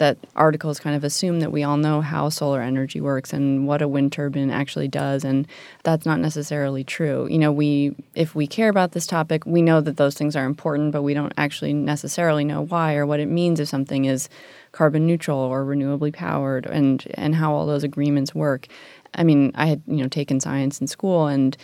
that 0.00 0.16
articles 0.34 0.80
kind 0.80 0.96
of 0.96 1.04
assume 1.04 1.40
that 1.40 1.52
we 1.52 1.62
all 1.62 1.76
know 1.76 2.00
how 2.00 2.30
solar 2.30 2.62
energy 2.62 3.02
works 3.02 3.34
and 3.34 3.66
what 3.66 3.82
a 3.82 3.88
wind 3.88 4.10
turbine 4.10 4.50
actually 4.50 4.88
does 4.88 5.24
and 5.24 5.46
that's 5.82 6.06
not 6.06 6.18
necessarily 6.18 6.82
true. 6.82 7.28
You 7.30 7.38
know, 7.38 7.52
we 7.52 7.94
if 8.14 8.34
we 8.34 8.46
care 8.46 8.70
about 8.70 8.92
this 8.92 9.06
topic, 9.06 9.44
we 9.44 9.60
know 9.60 9.82
that 9.82 9.98
those 9.98 10.14
things 10.14 10.34
are 10.36 10.46
important, 10.46 10.92
but 10.92 11.02
we 11.02 11.12
don't 11.12 11.34
actually 11.36 11.74
necessarily 11.74 12.44
know 12.44 12.62
why 12.62 12.94
or 12.94 13.04
what 13.04 13.20
it 13.20 13.28
means 13.28 13.60
if 13.60 13.68
something 13.68 14.06
is 14.06 14.30
carbon 14.72 15.06
neutral 15.06 15.38
or 15.38 15.64
renewably 15.64 16.12
powered 16.12 16.66
and 16.66 17.06
and 17.14 17.34
how 17.34 17.52
all 17.52 17.66
those 17.66 17.84
agreements 17.84 18.34
work. 18.34 18.66
I 19.14 19.24
mean, 19.24 19.52
I 19.54 19.66
had, 19.66 19.82
you 19.86 19.96
know, 19.96 20.08
taken 20.08 20.40
science 20.40 20.80
in 20.80 20.86
school 20.86 21.26
and 21.26 21.56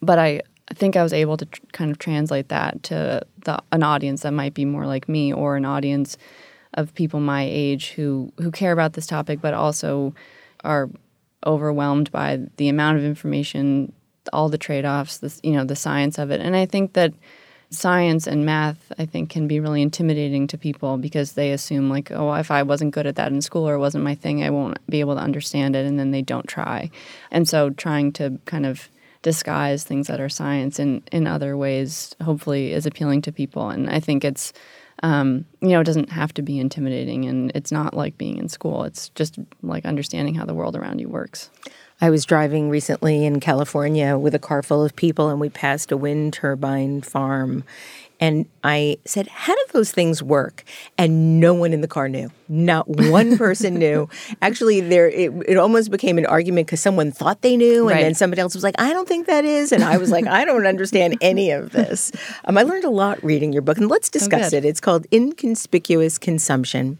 but 0.00 0.18
I 0.18 0.42
think 0.74 0.96
I 0.96 1.02
was 1.02 1.12
able 1.12 1.36
to 1.36 1.46
tr- 1.46 1.60
kind 1.72 1.90
of 1.90 1.98
translate 1.98 2.48
that 2.48 2.82
to 2.84 3.22
the, 3.44 3.62
an 3.72 3.82
audience 3.82 4.22
that 4.22 4.32
might 4.32 4.54
be 4.54 4.64
more 4.64 4.86
like 4.86 5.08
me 5.08 5.32
or 5.32 5.56
an 5.56 5.64
audience 5.64 6.16
of 6.74 6.94
people 6.94 7.20
my 7.20 7.46
age 7.48 7.90
who 7.90 8.32
who 8.38 8.50
care 8.50 8.72
about 8.72 8.94
this 8.94 9.06
topic 9.06 9.40
but 9.40 9.54
also 9.54 10.14
are 10.64 10.88
overwhelmed 11.46 12.10
by 12.12 12.40
the 12.56 12.68
amount 12.68 12.98
of 12.98 13.04
information, 13.04 13.92
all 14.32 14.48
the 14.48 14.58
trade-offs, 14.58 15.18
this 15.18 15.40
you 15.42 15.52
know, 15.52 15.64
the 15.64 15.76
science 15.76 16.18
of 16.18 16.30
it. 16.30 16.40
And 16.40 16.54
I 16.56 16.66
think 16.66 16.92
that 16.92 17.12
science 17.72 18.26
and 18.26 18.44
math 18.44 18.92
I 18.98 19.06
think 19.06 19.30
can 19.30 19.48
be 19.48 19.58
really 19.58 19.82
intimidating 19.82 20.46
to 20.48 20.58
people 20.58 20.98
because 20.98 21.32
they 21.32 21.52
assume 21.52 21.88
like, 21.88 22.10
oh, 22.10 22.32
if 22.34 22.50
I 22.50 22.62
wasn't 22.62 22.92
good 22.92 23.06
at 23.06 23.16
that 23.16 23.32
in 23.32 23.40
school 23.40 23.68
or 23.68 23.74
it 23.74 23.78
wasn't 23.78 24.04
my 24.04 24.14
thing, 24.14 24.44
I 24.44 24.50
won't 24.50 24.78
be 24.88 25.00
able 25.00 25.14
to 25.14 25.22
understand 25.22 25.74
it 25.74 25.86
and 25.86 25.98
then 25.98 26.10
they 26.10 26.22
don't 26.22 26.46
try. 26.46 26.90
And 27.30 27.48
so 27.48 27.70
trying 27.70 28.12
to 28.12 28.38
kind 28.44 28.66
of 28.66 28.88
disguise 29.22 29.84
things 29.84 30.08
that 30.08 30.20
are 30.20 30.28
science 30.28 30.78
in, 30.78 31.02
in 31.12 31.26
other 31.26 31.56
ways 31.56 32.14
hopefully 32.22 32.72
is 32.72 32.86
appealing 32.86 33.22
to 33.22 33.32
people. 33.32 33.70
And 33.70 33.88
I 33.88 34.00
think 34.00 34.24
it's 34.24 34.52
um, 35.02 35.46
you 35.60 35.70
know, 35.70 35.80
it 35.80 35.84
doesn't 35.84 36.10
have 36.10 36.32
to 36.34 36.42
be 36.42 36.60
intimidating 36.60 37.24
and 37.24 37.50
it's 37.54 37.72
not 37.72 37.94
like 37.94 38.16
being 38.18 38.38
in 38.38 38.48
school. 38.48 38.84
It's 38.84 39.08
just 39.10 39.36
like 39.62 39.84
understanding 39.84 40.34
how 40.34 40.44
the 40.44 40.54
world 40.54 40.76
around 40.76 41.00
you 41.00 41.08
works. 41.08 41.50
I 42.02 42.10
was 42.10 42.24
driving 42.24 42.68
recently 42.68 43.24
in 43.24 43.38
California 43.38 44.18
with 44.18 44.34
a 44.34 44.38
car 44.40 44.60
full 44.64 44.84
of 44.84 44.96
people, 44.96 45.28
and 45.28 45.38
we 45.38 45.48
passed 45.48 45.92
a 45.92 45.96
wind 45.96 46.32
turbine 46.32 47.00
farm. 47.00 47.62
And 48.18 48.46
I 48.64 48.98
said, 49.04 49.28
How 49.28 49.54
do 49.54 49.64
those 49.72 49.92
things 49.92 50.20
work? 50.20 50.64
And 50.98 51.38
no 51.38 51.54
one 51.54 51.72
in 51.72 51.80
the 51.80 51.86
car 51.86 52.08
knew. 52.08 52.32
Not 52.52 52.86
one 52.86 53.38
person 53.44 53.74
knew. 53.74 54.10
Actually, 54.42 54.82
there 54.82 55.08
it, 55.08 55.32
it 55.48 55.56
almost 55.56 55.90
became 55.90 56.18
an 56.18 56.26
argument 56.26 56.66
because 56.66 56.80
someone 56.80 57.10
thought 57.10 57.40
they 57.40 57.56
knew, 57.56 57.88
and 57.88 57.96
right. 57.96 58.02
then 58.02 58.14
somebody 58.14 58.42
else 58.42 58.54
was 58.54 58.62
like, 58.62 58.74
I 58.78 58.92
don't 58.92 59.08
think 59.08 59.26
that 59.26 59.46
is. 59.46 59.72
And 59.72 59.82
I 59.82 59.96
was 59.96 60.10
like, 60.10 60.26
I 60.26 60.44
don't 60.44 60.66
understand 60.66 61.16
any 61.22 61.50
of 61.50 61.72
this. 61.72 62.12
Um, 62.44 62.58
I 62.58 62.62
learned 62.62 62.84
a 62.84 62.90
lot 62.90 63.24
reading 63.24 63.54
your 63.54 63.62
book, 63.62 63.78
and 63.78 63.88
let's 63.88 64.10
oh, 64.10 64.12
discuss 64.12 64.52
oh, 64.52 64.58
it. 64.58 64.66
It's 64.66 64.80
called 64.80 65.06
Inconspicuous 65.10 66.18
Consumption 66.18 66.98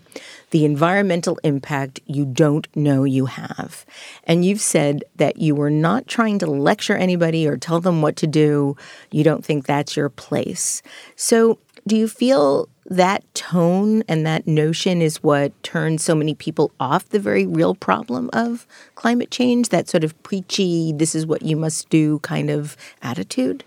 the 0.53 0.65
environmental 0.67 1.39
impact 1.43 1.99
you 2.07 2.27
don't 2.27 2.69
know 2.77 3.05
you 3.05 3.27
have. 3.27 3.85
And 4.25 4.45
you've 4.45 4.61
said 4.61 5.03
that 5.17 5.39
you 5.39 5.55
were 5.55 5.71
not 5.71 6.07
trying 6.07 6.39
to 6.41 6.47
lecture 6.47 6.95
anybody 6.95 7.49
or 7.49 7.57
tell 7.57 7.81
them 7.81 8.03
what 8.03 8.17
to 8.17 8.27
do. 8.27 8.77
You 9.11 9.25
don't 9.25 9.45
think 9.45 9.65
that's 9.65 9.97
your 9.97 10.11
place. 10.11 10.83
So, 11.17 11.59
do 11.87 11.97
you 11.97 12.09
feel 12.09 12.69
that 12.87 13.23
tone 13.35 14.03
and 14.09 14.27
that 14.27 14.47
notion 14.47 15.01
is 15.01 15.23
what 15.23 15.61
turns 15.63 16.05
so 16.05 16.15
many 16.15 16.35
people 16.35 16.71
off 16.79 17.09
the 17.09 17.19
very 17.19 17.47
real 17.47 17.75
problem 17.75 18.31
of 18.33 18.67
climate 18.95 19.31
change? 19.31 19.71
That 19.71 19.89
sort 19.89 20.05
of 20.05 20.21
preachy, 20.23 20.93
this 20.93 21.15
is 21.15 21.27
what 21.27 21.43
you 21.43 21.57
must 21.57 21.89
do 21.89 22.19
kind 22.21 22.51
of 22.51 22.77
attitude? 23.03 23.65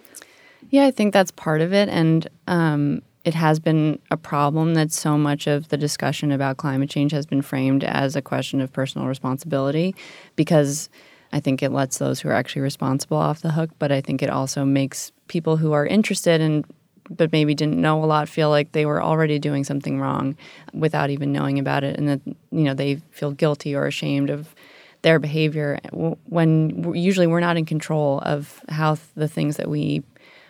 Yeah, 0.69 0.85
I 0.85 0.91
think 0.91 1.13
that's 1.13 1.31
part 1.31 1.61
of 1.61 1.73
it. 1.73 1.89
And 1.89 2.27
um, 2.47 3.01
it 3.23 3.33
has 3.33 3.59
been 3.59 3.99
a 4.11 4.17
problem 4.17 4.75
that 4.75 4.91
so 4.91 5.17
much 5.17 5.47
of 5.47 5.69
the 5.69 5.77
discussion 5.77 6.31
about 6.31 6.57
climate 6.57 6.89
change 6.89 7.11
has 7.11 7.25
been 7.25 7.41
framed 7.41 7.83
as 7.83 8.15
a 8.15 8.21
question 8.21 8.61
of 8.61 8.71
personal 8.71 9.07
responsibility 9.07 9.95
because 10.35 10.89
I 11.33 11.39
think 11.39 11.61
it 11.61 11.71
lets 11.71 11.97
those 11.97 12.21
who 12.21 12.29
are 12.29 12.33
actually 12.33 12.61
responsible 12.61 13.17
off 13.17 13.41
the 13.41 13.51
hook, 13.51 13.71
but 13.79 13.91
I 13.91 13.99
think 13.99 14.21
it 14.21 14.29
also 14.29 14.63
makes 14.63 15.11
people 15.27 15.57
who 15.57 15.73
are 15.73 15.85
interested 15.85 16.39
and 16.39 16.65
but 17.09 17.31
maybe 17.31 17.53
didn't 17.53 17.79
know 17.79 18.03
a 18.03 18.05
lot 18.05 18.27
feel 18.29 18.49
like 18.49 18.71
they 18.71 18.85
were 18.85 19.01
already 19.01 19.39
doing 19.39 19.63
something 19.63 19.99
wrong 19.99 20.35
without 20.73 21.09
even 21.09 21.31
knowing 21.31 21.59
about 21.59 21.83
it 21.83 21.97
and 21.97 22.07
that 22.07 22.21
you 22.25 22.63
know 22.63 22.73
they 22.73 22.95
feel 23.11 23.31
guilty 23.31 23.75
or 23.75 23.85
ashamed 23.85 24.29
of 24.29 24.53
their 25.01 25.19
behavior. 25.19 25.79
When 25.91 26.93
usually 26.95 27.27
we're 27.27 27.39
not 27.39 27.57
in 27.57 27.65
control 27.65 28.19
of 28.21 28.59
how 28.69 28.97
the 29.15 29.27
things 29.27 29.57
that 29.57 29.69
we 29.69 30.03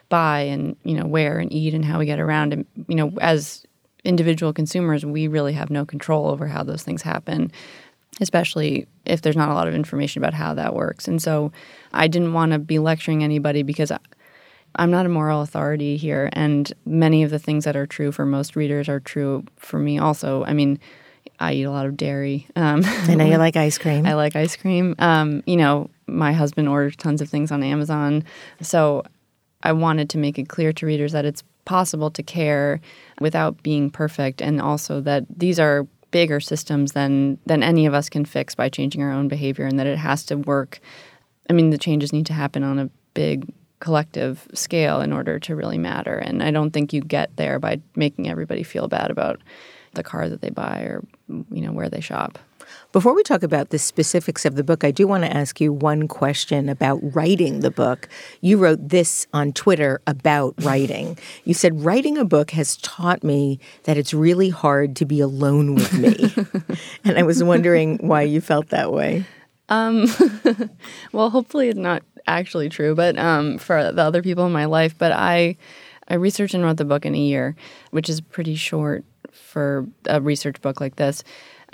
buy 0.10 0.42
and 0.42 0.76
you 0.84 0.96
know 0.96 1.06
wear 1.06 1.40
and 1.40 1.52
eat 1.52 1.74
and 1.74 1.84
how 1.84 2.00
we 2.00 2.06
get 2.06 2.20
around 2.20 2.54
and 2.54 2.66
you 2.88 2.96
know 2.96 3.12
as 3.22 3.66
individual 4.04 4.54
consumers 4.54 5.04
we 5.04 5.28
really 5.28 5.54
have 5.54 5.72
no 5.72 5.84
control 5.84 6.28
over 6.28 6.48
how 6.48 6.64
those 6.64 6.84
things 6.84 7.02
happen 7.02 7.52
especially 8.22 8.88
if 9.06 9.22
there's 9.22 9.36
not 9.36 9.50
a 9.50 9.54
lot 9.54 9.68
of 9.68 9.74
information 9.74 10.24
about 10.24 10.34
how 10.34 10.54
that 10.54 10.74
works. 10.74 11.08
And 11.08 11.22
so 11.22 11.52
i 11.92 12.08
didn't 12.08 12.34
want 12.34 12.52
to 12.52 12.60
be 12.60 12.80
lecturing 12.80 13.24
anybody 13.24 13.64
because 13.64 13.92
i'm 14.76 14.92
not 14.92 15.06
a 15.06 15.10
moral 15.10 15.42
authority 15.42 15.98
here 15.98 16.30
and 16.34 16.74
many 16.86 17.24
of 17.24 17.32
the 17.32 17.40
things 17.40 17.66
that 17.66 17.76
are 17.76 17.88
true 17.88 18.12
for 18.12 18.26
most 18.26 18.56
readers 18.56 18.88
are 18.90 19.00
true 19.00 19.44
for 19.58 19.80
me 19.80 19.98
also 19.98 20.44
i 20.46 20.54
mean 20.54 20.80
I 21.40 21.54
eat 21.54 21.64
a 21.64 21.72
lot 21.72 21.86
of 21.86 21.98
dairy. 21.98 22.48
Um, 22.56 22.82
I 22.86 23.16
know 23.16 23.26
you 23.32 23.38
like 23.38 23.56
ice 23.56 23.78
cream. 23.78 24.06
I 24.06 24.14
like 24.14 24.36
ice 24.36 24.56
cream. 24.56 24.96
Um, 25.00 25.44
you 25.46 25.58
know, 25.58 25.90
my 26.08 26.34
husband 26.34 26.70
orders 26.70 26.96
tons 26.96 27.22
of 27.22 27.30
things 27.30 27.52
on 27.52 27.64
Amazon. 27.64 28.24
So 28.62 29.04
I 29.64 29.72
wanted 29.72 30.10
to 30.12 30.18
make 30.18 30.38
it 30.38 30.48
clear 30.48 30.72
to 30.74 30.86
readers 30.86 31.12
that 31.12 31.26
it's 31.26 31.44
possible 31.66 32.12
to 32.12 32.24
care 32.24 32.80
without 33.20 33.62
being 33.64 33.90
perfect, 33.90 34.42
and 34.42 34.62
also 34.62 35.02
that 35.02 35.26
these 35.36 35.60
are 35.60 35.88
bigger 36.12 36.40
systems 36.40 36.92
than 36.92 37.40
than 37.46 37.64
any 37.64 37.86
of 37.86 37.94
us 37.94 38.08
can 38.10 38.24
fix 38.24 38.56
by 38.56 38.70
changing 38.70 39.02
our 39.02 39.12
own 39.12 39.28
behavior, 39.28 39.66
and 39.66 39.80
that 39.80 39.88
it 39.88 39.98
has 39.98 40.24
to 40.26 40.38
work. 40.38 40.80
I 41.50 41.54
mean, 41.54 41.72
the 41.72 41.78
changes 41.78 42.14
need 42.14 42.28
to 42.28 42.34
happen 42.34 42.64
on 42.64 42.80
a 42.80 42.90
big 43.14 43.52
collective 43.80 44.48
scale 44.54 45.02
in 45.02 45.12
order 45.12 45.40
to 45.40 45.56
really 45.56 45.78
matter. 45.78 46.18
And 46.18 46.42
I 46.42 46.52
don't 46.52 46.72
think 46.72 46.94
you 46.94 47.02
get 47.02 47.36
there 47.36 47.60
by 47.60 47.82
making 47.96 48.30
everybody 48.30 48.64
feel 48.64 48.88
bad 48.88 49.12
about 49.12 49.42
the 49.94 50.04
car 50.04 50.30
that 50.30 50.42
they 50.42 50.50
buy 50.50 50.82
or 50.82 51.04
you 51.28 51.62
know 51.62 51.72
where 51.72 51.90
they 51.90 52.02
shop. 52.02 52.38
Before 52.92 53.14
we 53.14 53.24
talk 53.24 53.44
about 53.44 53.70
the 53.70 53.80
specifics 53.80 54.46
of 54.46 54.56
the 54.56 54.64
book, 54.64 54.84
I 54.84 54.92
do 54.92 55.08
want 55.08 55.24
to 55.24 55.36
ask 55.36 55.60
you 55.60 55.74
one 55.74 56.08
question 56.08 56.70
about 56.70 57.00
writing 57.16 57.60
the 57.60 57.72
book. 57.72 58.08
You 58.42 58.58
wrote 58.58 58.90
this 58.90 59.28
on 59.34 59.54
Twitter 59.54 60.02
about 60.08 60.56
writing. 60.64 61.18
You 61.44 61.54
said, 61.54 61.84
Writing 61.84 62.18
a 62.18 62.26
book 62.26 62.52
has 62.52 62.78
taught 62.78 63.24
me 63.24 63.60
that 63.84 63.98
it's 63.98 64.14
really 64.14 64.50
hard 64.50 64.96
to 64.98 65.06
be 65.06 65.20
alone 65.20 65.76
with 65.76 65.94
me. 65.94 66.34
and 67.04 67.18
I 67.18 67.24
was 67.24 67.44
wondering 67.44 67.98
why 67.98 68.22
you 68.22 68.42
felt 68.42 68.70
that 68.70 68.92
way. 68.92 69.26
Um, 69.70 70.08
well, 71.12 71.30
hopefully 71.30 71.70
it's 71.70 71.78
not 71.78 72.04
actually 72.28 72.70
true, 72.70 72.96
but 72.96 73.18
um, 73.18 73.58
for 73.58 73.92
the 73.92 74.02
other 74.02 74.22
people 74.22 74.46
in 74.46 74.52
my 74.52 74.66
life. 74.66 74.98
But 74.98 75.12
I, 75.12 75.58
I 76.08 76.16
researched 76.16 76.54
and 76.54 76.64
wrote 76.64 76.78
the 76.78 76.86
book 76.86 77.06
in 77.06 77.16
a 77.16 77.20
year, 77.20 77.56
which 77.92 78.10
is 78.10 78.22
pretty 78.22 78.56
short 78.56 79.04
for 79.32 79.88
a 80.06 80.22
research 80.22 80.62
book 80.62 80.80
like 80.80 80.96
this. 80.96 81.24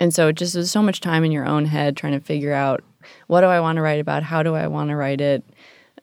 And 0.00 0.12
so 0.12 0.28
it 0.28 0.36
just 0.36 0.56
was 0.56 0.70
so 0.70 0.82
much 0.82 1.00
time 1.00 1.24
in 1.24 1.32
your 1.32 1.46
own 1.46 1.64
head 1.64 1.96
trying 1.96 2.14
to 2.14 2.20
figure 2.20 2.52
out 2.52 2.82
what 3.26 3.40
do 3.40 3.46
I 3.46 3.60
want 3.60 3.76
to 3.76 3.82
write 3.82 4.00
about? 4.00 4.22
How 4.22 4.42
do 4.42 4.54
I 4.54 4.66
want 4.66 4.90
to 4.90 4.96
write 4.96 5.20
it? 5.20 5.44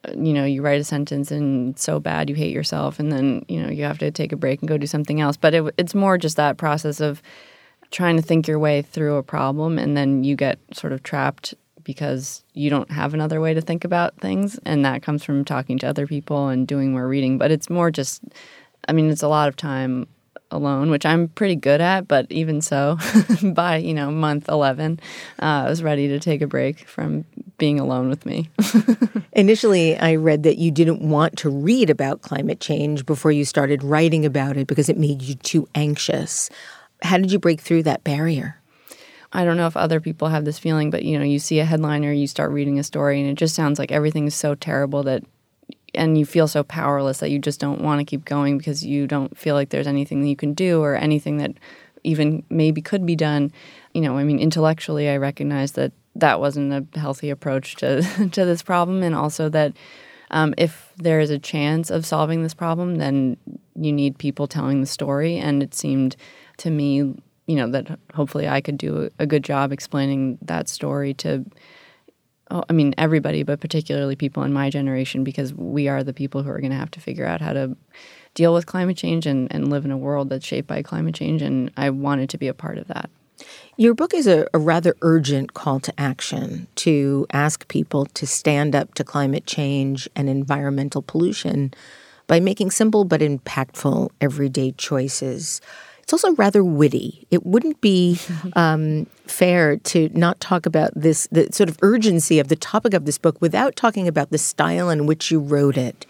Uh, 0.07 0.13
you 0.13 0.33
know, 0.33 0.45
you 0.45 0.61
write 0.61 0.81
a 0.81 0.83
sentence 0.83 1.31
and 1.31 1.77
so 1.77 1.99
bad 1.99 2.29
you 2.29 2.35
hate 2.35 2.53
yourself, 2.53 2.99
and 2.99 3.11
then 3.11 3.45
you 3.47 3.61
know 3.61 3.69
you 3.69 3.83
have 3.83 3.97
to 3.99 4.11
take 4.11 4.31
a 4.31 4.37
break 4.37 4.61
and 4.61 4.69
go 4.69 4.77
do 4.77 4.87
something 4.87 5.19
else. 5.19 5.37
But 5.37 5.53
it, 5.53 5.73
it's 5.77 5.95
more 5.95 6.17
just 6.17 6.37
that 6.37 6.57
process 6.57 6.99
of 6.99 7.21
trying 7.91 8.15
to 8.15 8.21
think 8.21 8.47
your 8.47 8.59
way 8.59 8.81
through 8.81 9.15
a 9.15 9.23
problem, 9.23 9.77
and 9.77 9.97
then 9.97 10.23
you 10.23 10.35
get 10.35 10.59
sort 10.73 10.93
of 10.93 11.03
trapped 11.03 11.53
because 11.89 12.43
you 12.53 12.69
don't 12.69 12.91
have 12.91 13.15
another 13.15 13.41
way 13.41 13.51
to 13.51 13.61
think 13.61 13.83
about 13.83 14.15
things, 14.17 14.59
and 14.63 14.85
that 14.85 15.01
comes 15.01 15.23
from 15.23 15.43
talking 15.43 15.79
to 15.79 15.87
other 15.87 16.05
people 16.05 16.49
and 16.49 16.67
doing 16.67 16.91
more 16.91 17.07
reading. 17.07 17.39
But 17.39 17.49
it's 17.49 17.67
more 17.67 17.89
just, 17.89 18.21
I 18.87 18.93
mean, 18.93 19.09
it's 19.09 19.23
a 19.23 19.27
lot 19.27 19.47
of 19.49 19.55
time 19.55 20.05
alone, 20.51 20.91
which 20.91 21.03
I'm 21.03 21.29
pretty 21.29 21.55
good 21.55 21.81
at, 21.81 22.07
but 22.07 22.27
even 22.29 22.61
so, 22.61 22.99
by 23.55 23.77
you 23.77 23.95
know 23.95 24.11
month 24.11 24.47
eleven, 24.49 24.99
uh, 25.41 25.63
I 25.65 25.69
was 25.69 25.81
ready 25.81 26.07
to 26.09 26.19
take 26.19 26.43
a 26.43 26.47
break 26.47 26.87
from 26.87 27.25
being 27.57 27.79
alone 27.79 28.07
with 28.07 28.23
me. 28.23 28.51
Initially, 29.33 29.97
I 29.97 30.13
read 30.13 30.43
that 30.43 30.59
you 30.59 30.69
didn't 30.69 31.01
want 31.01 31.39
to 31.39 31.49
read 31.49 31.89
about 31.89 32.21
climate 32.21 32.59
change 32.59 33.03
before 33.03 33.31
you 33.31 33.45
started 33.45 33.81
writing 33.81 34.27
about 34.27 34.57
it 34.57 34.67
because 34.67 34.89
it 34.89 34.97
made 34.99 35.23
you 35.23 35.33
too 35.33 35.67
anxious. 35.73 36.51
How 37.01 37.17
did 37.17 37.31
you 37.31 37.39
break 37.39 37.61
through 37.61 37.81
that 37.83 38.03
barrier? 38.03 38.58
I 39.31 39.45
don't 39.45 39.57
know 39.57 39.67
if 39.67 39.77
other 39.77 39.99
people 39.99 40.27
have 40.27 40.45
this 40.45 40.57
feeling, 40.57 40.89
but 40.89 41.03
you 41.03 41.17
know, 41.17 41.25
you 41.25 41.39
see 41.39 41.59
a 41.59 41.65
headline 41.65 42.03
or 42.03 42.11
you 42.11 42.27
start 42.27 42.51
reading 42.51 42.79
a 42.79 42.83
story, 42.83 43.19
and 43.21 43.29
it 43.29 43.35
just 43.35 43.55
sounds 43.55 43.79
like 43.79 43.91
everything 43.91 44.25
is 44.25 44.35
so 44.35 44.55
terrible 44.55 45.03
that 45.03 45.23
and 45.95 46.17
you 46.17 46.25
feel 46.25 46.47
so 46.47 46.63
powerless 46.63 47.19
that 47.19 47.31
you 47.31 47.39
just 47.39 47.59
don't 47.59 47.81
want 47.81 47.99
to 47.99 48.05
keep 48.05 48.25
going 48.25 48.57
because 48.57 48.85
you 48.85 49.07
don't 49.07 49.35
feel 49.37 49.55
like 49.55 49.69
there's 49.69 49.87
anything 49.87 50.21
that 50.21 50.27
you 50.27 50.35
can 50.35 50.53
do 50.53 50.81
or 50.81 50.95
anything 50.95 51.37
that 51.37 51.51
even 52.03 52.43
maybe 52.49 52.81
could 52.81 53.05
be 53.05 53.15
done. 53.15 53.51
You 53.93 54.01
know, 54.01 54.17
I 54.17 54.23
mean, 54.23 54.39
intellectually, 54.39 55.09
I 55.09 55.17
recognize 55.17 55.73
that 55.73 55.91
that 56.15 56.39
wasn't 56.39 56.73
a 56.73 56.99
healthy 56.99 57.29
approach 57.29 57.75
to 57.77 58.01
to 58.31 58.45
this 58.45 58.63
problem, 58.63 59.03
and 59.03 59.15
also 59.15 59.49
that 59.49 59.73
um, 60.31 60.53
if 60.57 60.93
there 60.97 61.19
is 61.19 61.29
a 61.29 61.39
chance 61.39 61.89
of 61.89 62.05
solving 62.05 62.43
this 62.43 62.53
problem, 62.53 62.95
then 62.95 63.37
you 63.75 63.91
need 63.91 64.17
people 64.17 64.47
telling 64.47 64.81
the 64.81 64.87
story. 64.87 65.37
And 65.37 65.63
it 65.63 65.73
seemed 65.73 66.15
to 66.57 66.69
me, 66.69 67.15
you 67.49 67.55
know, 67.55 67.67
that 67.71 67.97
hopefully 68.13 68.47
I 68.47 68.61
could 68.61 68.77
do 68.77 69.09
a 69.17 69.25
good 69.25 69.43
job 69.43 69.71
explaining 69.71 70.37
that 70.43 70.69
story 70.69 71.15
to 71.15 71.43
oh, 72.51 72.63
I 72.69 72.73
mean, 72.73 72.93
everybody, 72.97 73.41
but 73.41 73.59
particularly 73.59 74.15
people 74.15 74.43
in 74.43 74.53
my 74.53 74.69
generation, 74.69 75.23
because 75.23 75.53
we 75.53 75.87
are 75.87 76.03
the 76.03 76.13
people 76.13 76.43
who 76.43 76.51
are 76.51 76.59
going 76.59 76.71
to 76.71 76.77
have 76.77 76.91
to 76.91 76.99
figure 76.99 77.25
out 77.25 77.41
how 77.41 77.53
to 77.53 77.75
deal 78.35 78.53
with 78.53 78.67
climate 78.67 78.97
change 78.97 79.25
and, 79.25 79.51
and 79.51 79.69
live 79.69 79.83
in 79.83 79.91
a 79.91 79.97
world 79.97 80.29
that's 80.29 80.45
shaped 80.45 80.67
by 80.67 80.83
climate 80.83 81.15
change. 81.15 81.41
And 81.41 81.71
I 81.75 81.89
wanted 81.89 82.29
to 82.29 82.37
be 82.37 82.47
a 82.47 82.53
part 82.53 82.77
of 82.77 82.87
that. 82.87 83.09
Your 83.77 83.95
book 83.95 84.13
is 84.13 84.27
a, 84.27 84.47
a, 84.53 84.59
rather 84.59 84.95
urgent 85.01 85.53
call 85.53 85.79
to 85.79 85.93
action 85.99 86.67
to 86.75 87.25
ask 87.31 87.67
people 87.67 88.05
to 88.05 88.27
stand 88.27 88.75
up 88.75 88.93
to 88.95 89.03
climate 89.03 89.45
change 89.45 90.07
and 90.15 90.29
environmental 90.29 91.01
pollution 91.01 91.73
by 92.27 92.39
making 92.39 92.71
simple 92.71 93.05
but 93.05 93.21
impactful 93.21 94.09
everyday 94.21 94.73
choices. 94.73 95.61
It's 96.09 96.25
also 96.25 96.33
rather 96.37 96.63
witty. 96.63 97.27
It 97.29 97.45
wouldn't 97.45 97.81
be 97.81 98.17
um, 98.53 99.05
fair 99.27 99.77
to 99.77 100.09
not 100.15 100.39
talk 100.39 100.65
about 100.65 100.91
this, 100.95 101.27
the 101.31 101.49
sort 101.51 101.69
of 101.69 101.77
urgency 101.83 102.39
of 102.39 102.47
the 102.47 102.55
topic 102.55 102.95
of 102.95 103.05
this 103.05 103.19
book 103.19 103.39
without 103.39 103.75
talking 103.75 104.07
about 104.07 104.31
the 104.31 104.39
style 104.39 104.89
in 104.89 105.05
which 105.05 105.29
you 105.29 105.39
wrote 105.39 105.77
it. 105.77 106.07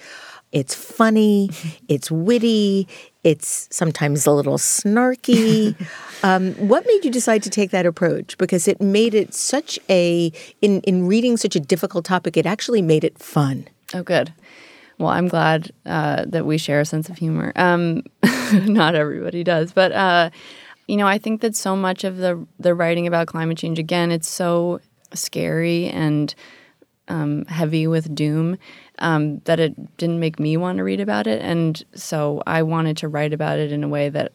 It's 0.54 0.74
funny, 0.74 1.50
it's 1.90 2.10
witty, 2.10 2.88
it's 3.26 3.68
sometimes 3.72 4.26
a 4.26 4.32
little 4.32 4.58
snarky. 4.58 5.76
um, 6.24 6.54
what 6.54 6.88
made 6.88 7.04
you 7.04 7.12
decide 7.12 7.44
to 7.44 7.50
take 7.50 7.72
that 7.72 7.86
approach? 7.86 8.38
Because 8.38 8.70
it 8.70 8.80
made 8.80 9.14
it 9.14 9.34
such 9.34 9.78
a, 9.90 10.32
in, 10.62 10.80
in 10.84 11.08
reading 11.08 11.36
such 11.36 11.58
a 11.58 11.60
difficult 11.60 12.06
topic, 12.06 12.38
it 12.38 12.46
actually 12.46 12.82
made 12.82 13.04
it 13.04 13.20
fun. 13.20 13.68
Oh, 13.94 14.04
good. 14.04 14.32
Well, 15.00 15.10
I'm 15.10 15.30
glad 15.30 15.72
uh, 15.86 16.26
that 16.28 16.46
we 16.46 16.58
share 16.58 16.82
a 16.82 16.86
sense 16.86 17.10
of 17.10 17.18
humor. 17.18 17.54
Um, 17.56 18.04
not 18.54 18.96
everybody 18.96 19.44
does, 19.46 19.72
but 19.72 19.94
uh, 19.94 20.30
you 20.88 20.98
know, 20.98 21.08
I 21.08 21.18
think 21.18 21.42
that 21.42 21.56
so 21.56 21.76
much 21.76 22.04
of 22.04 22.18
the 22.18 22.46
the 22.60 22.76
writing 22.76 23.08
about 23.08 23.28
climate 23.28 23.58
change, 23.58 23.80
again, 23.80 24.12
it's 24.12 24.30
so 24.30 24.82
scary 25.14 25.88
and 25.88 26.36
um, 27.08 27.46
heavy 27.46 27.88
with 27.88 28.14
doom 28.14 28.58
um, 29.00 29.40
that 29.46 29.60
it 29.60 29.98
didn't 29.98 30.20
make 30.20 30.38
me 30.38 30.58
want 30.58 30.78
to 30.78 30.84
read 30.84 31.00
about 31.00 31.28
it, 31.28 31.42
and 31.42 31.82
so 31.96 32.44
I 32.46 32.62
wanted 32.64 32.98
to 32.98 33.08
write 33.08 33.32
about 33.32 33.58
it 33.58 33.72
in 33.72 33.86
a 33.86 33.88
way 33.88 34.10
that 34.10 34.34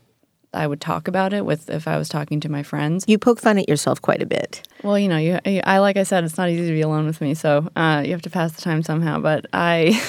I 0.55 0.67
would 0.67 0.81
talk 0.81 1.09
about 1.09 1.33
it 1.33 1.45
with 1.45 1.69
if 1.69 1.89
I 1.89 1.99
was 1.99 2.09
talking 2.09 2.41
to 2.41 2.49
my 2.49 2.63
friends. 2.63 3.05
You 3.07 3.19
poke 3.19 3.41
fun 3.41 3.59
at 3.59 3.69
yourself 3.69 4.01
quite 4.01 4.23
a 4.23 4.27
bit. 4.27 4.67
Well, 4.83 4.99
you 4.99 5.09
know, 5.09 5.17
you, 5.17 5.41
I 5.65 5.79
like 5.79 5.97
I 5.97 6.03
said, 6.03 6.25
it's 6.25 6.37
not 6.37 6.49
easy 6.49 6.67
to 6.67 6.73
be 6.73 6.81
alone 6.81 7.07
with 7.07 7.21
me, 7.21 7.35
so 7.35 7.69
uh, 7.77 8.03
you 8.05 8.13
have 8.13 8.23
to 8.23 8.31
pass 8.31 8.53
the 8.53 8.63
time 8.63 8.83
somehow. 8.83 9.19
But 9.19 9.47
I, 9.53 10.01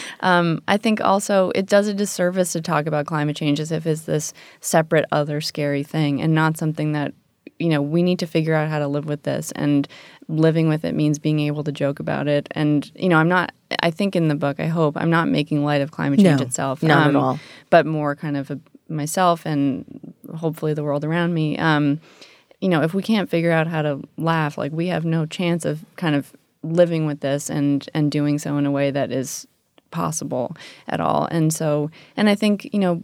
um, 0.20 0.62
I 0.68 0.76
think 0.76 1.00
also 1.00 1.50
it 1.54 1.66
does 1.66 1.88
a 1.88 1.94
disservice 1.94 2.52
to 2.52 2.60
talk 2.60 2.86
about 2.86 3.06
climate 3.06 3.36
change 3.36 3.60
as 3.60 3.72
if 3.72 3.86
it's 3.86 4.02
this 4.02 4.32
separate, 4.60 5.06
other 5.12 5.40
scary 5.40 5.82
thing, 5.82 6.20
and 6.20 6.34
not 6.34 6.56
something 6.56 6.92
that 6.92 7.12
you 7.58 7.68
know 7.68 7.80
we 7.80 8.02
need 8.02 8.18
to 8.18 8.26
figure 8.26 8.54
out 8.54 8.68
how 8.68 8.78
to 8.78 8.88
live 8.88 9.04
with 9.04 9.22
this 9.22 9.52
and 9.52 9.86
living 10.28 10.68
with 10.68 10.84
it 10.84 10.94
means 10.94 11.18
being 11.18 11.40
able 11.40 11.62
to 11.62 11.72
joke 11.72 12.00
about 12.00 12.26
it 12.26 12.48
and 12.52 12.90
you 12.96 13.08
know 13.08 13.16
i'm 13.16 13.28
not 13.28 13.52
i 13.80 13.90
think 13.90 14.16
in 14.16 14.28
the 14.28 14.34
book 14.34 14.58
i 14.58 14.66
hope 14.66 14.96
i'm 14.96 15.10
not 15.10 15.28
making 15.28 15.64
light 15.64 15.80
of 15.80 15.90
climate 15.90 16.18
change 16.18 16.40
no, 16.40 16.46
itself 16.46 16.82
not 16.82 17.06
um, 17.06 17.16
at 17.16 17.22
all 17.22 17.40
but 17.70 17.86
more 17.86 18.16
kind 18.16 18.36
of 18.36 18.50
a 18.50 18.58
myself 18.88 19.46
and 19.46 20.14
hopefully 20.36 20.74
the 20.74 20.84
world 20.84 21.04
around 21.04 21.34
me. 21.34 21.58
Um, 21.58 22.00
you 22.60 22.68
know, 22.68 22.82
if 22.82 22.94
we 22.94 23.02
can't 23.02 23.28
figure 23.28 23.50
out 23.50 23.66
how 23.66 23.82
to 23.82 24.02
laugh, 24.16 24.56
like 24.56 24.72
we 24.72 24.86
have 24.88 25.04
no 25.04 25.26
chance 25.26 25.64
of 25.64 25.84
kind 25.96 26.14
of 26.14 26.32
living 26.62 27.06
with 27.06 27.20
this 27.20 27.50
and 27.50 27.86
and 27.92 28.10
doing 28.10 28.38
so 28.38 28.56
in 28.56 28.64
a 28.64 28.70
way 28.70 28.90
that 28.90 29.12
is 29.12 29.46
possible 29.90 30.56
at 30.88 31.00
all. 31.00 31.26
And 31.30 31.52
so, 31.52 31.90
and 32.16 32.28
I 32.28 32.34
think 32.34 32.72
you 32.72 32.78
know, 32.78 33.02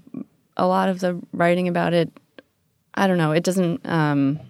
a 0.56 0.66
lot 0.66 0.88
of 0.88 1.00
the 1.00 1.20
writing 1.32 1.68
about 1.68 1.92
it, 1.92 2.10
I 2.94 3.06
don't 3.06 3.18
know, 3.18 3.32
it 3.32 3.44
doesn't. 3.44 3.86
Um, 3.86 4.40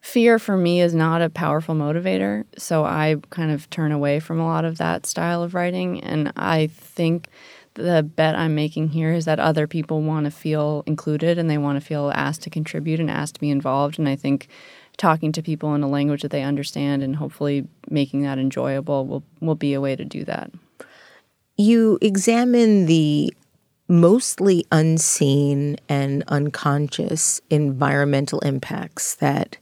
fear 0.00 0.38
for 0.40 0.56
me 0.56 0.80
is 0.80 0.94
not 0.94 1.22
a 1.22 1.30
powerful 1.30 1.74
motivator, 1.74 2.44
so 2.58 2.84
I 2.84 3.16
kind 3.30 3.52
of 3.52 3.70
turn 3.70 3.92
away 3.92 4.18
from 4.18 4.40
a 4.40 4.46
lot 4.46 4.64
of 4.64 4.78
that 4.78 5.06
style 5.06 5.42
of 5.42 5.54
writing, 5.54 6.02
and 6.02 6.32
I 6.36 6.66
think 6.66 7.28
the 7.74 8.02
bet 8.02 8.34
I'm 8.34 8.54
making 8.54 8.88
here 8.88 9.12
is 9.12 9.24
that 9.24 9.40
other 9.40 9.66
people 9.66 10.02
want 10.02 10.24
to 10.24 10.30
feel 10.30 10.82
included 10.86 11.38
and 11.38 11.48
they 11.48 11.58
want 11.58 11.80
to 11.80 11.86
feel 11.86 12.10
asked 12.14 12.42
to 12.42 12.50
contribute 12.50 13.00
and 13.00 13.10
asked 13.10 13.34
to 13.34 13.40
be 13.40 13.50
involved. 13.50 13.98
And 13.98 14.08
I 14.08 14.16
think 14.16 14.48
talking 14.96 15.32
to 15.32 15.42
people 15.42 15.74
in 15.74 15.82
a 15.82 15.88
language 15.88 16.22
that 16.22 16.30
they 16.30 16.42
understand 16.42 17.02
and 17.02 17.16
hopefully 17.16 17.66
making 17.88 18.22
that 18.22 18.38
enjoyable 18.38 19.06
will, 19.06 19.24
will 19.40 19.54
be 19.54 19.74
a 19.74 19.80
way 19.80 19.96
to 19.96 20.04
do 20.04 20.24
that. 20.24 20.50
You 21.56 21.98
examine 22.00 22.86
the 22.86 23.32
mostly 23.88 24.64
unseen 24.72 25.76
and 25.88 26.24
unconscious 26.28 27.40
environmental 27.50 28.40
impacts 28.40 29.16
that 29.16 29.58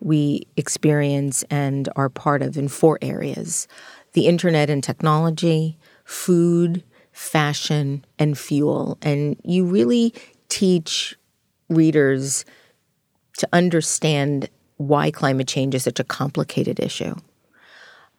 we 0.00 0.46
experience 0.56 1.44
and 1.50 1.88
are 1.96 2.08
part 2.08 2.42
of 2.42 2.56
in 2.56 2.68
four 2.68 2.98
areas 3.02 3.66
the 4.12 4.26
internet 4.28 4.70
and 4.70 4.84
technology, 4.84 5.76
food, 6.04 6.84
fashion, 7.14 8.04
and 8.18 8.36
fuel. 8.36 8.98
And 9.00 9.40
you 9.44 9.64
really 9.64 10.12
teach 10.48 11.16
readers 11.70 12.44
to 13.38 13.48
understand 13.52 14.50
why 14.76 15.10
climate 15.10 15.48
change 15.48 15.74
is 15.74 15.84
such 15.84 16.00
a 16.00 16.04
complicated 16.04 16.80
issue 16.80 17.14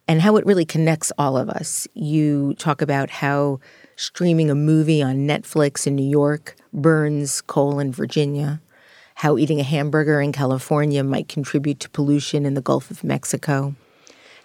and 0.08 0.22
how 0.22 0.36
it 0.36 0.46
really 0.46 0.64
connects 0.64 1.12
all 1.18 1.36
of 1.36 1.50
us. 1.50 1.86
You 1.94 2.54
talk 2.54 2.80
about 2.80 3.10
how 3.10 3.60
streaming 3.96 4.50
a 4.50 4.54
movie 4.54 5.02
on 5.02 5.26
Netflix 5.28 5.86
in 5.86 5.94
New 5.94 6.08
York 6.08 6.56
burns 6.72 7.42
coal 7.42 7.78
in 7.78 7.92
Virginia, 7.92 8.62
how 9.16 9.36
eating 9.36 9.60
a 9.60 9.64
hamburger 9.64 10.20
in 10.22 10.32
California 10.32 11.04
might 11.04 11.28
contribute 11.28 11.80
to 11.80 11.90
pollution 11.90 12.46
in 12.46 12.54
the 12.54 12.62
Gulf 12.62 12.90
of 12.90 13.04
Mexico, 13.04 13.74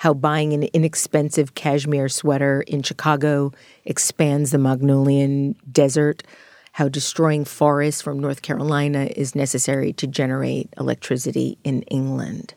how 0.01 0.15
buying 0.15 0.51
an 0.51 0.63
inexpensive 0.73 1.53
cashmere 1.53 2.09
sweater 2.09 2.61
in 2.61 2.81
Chicago 2.81 3.51
expands 3.85 4.49
the 4.49 4.57
Mongolian 4.57 5.55
desert, 5.71 6.23
how 6.71 6.89
destroying 6.89 7.45
forests 7.45 8.01
from 8.01 8.17
North 8.17 8.41
Carolina 8.41 9.09
is 9.15 9.35
necessary 9.35 9.93
to 9.93 10.07
generate 10.07 10.73
electricity 10.79 11.59
in 11.63 11.83
England. 11.83 12.55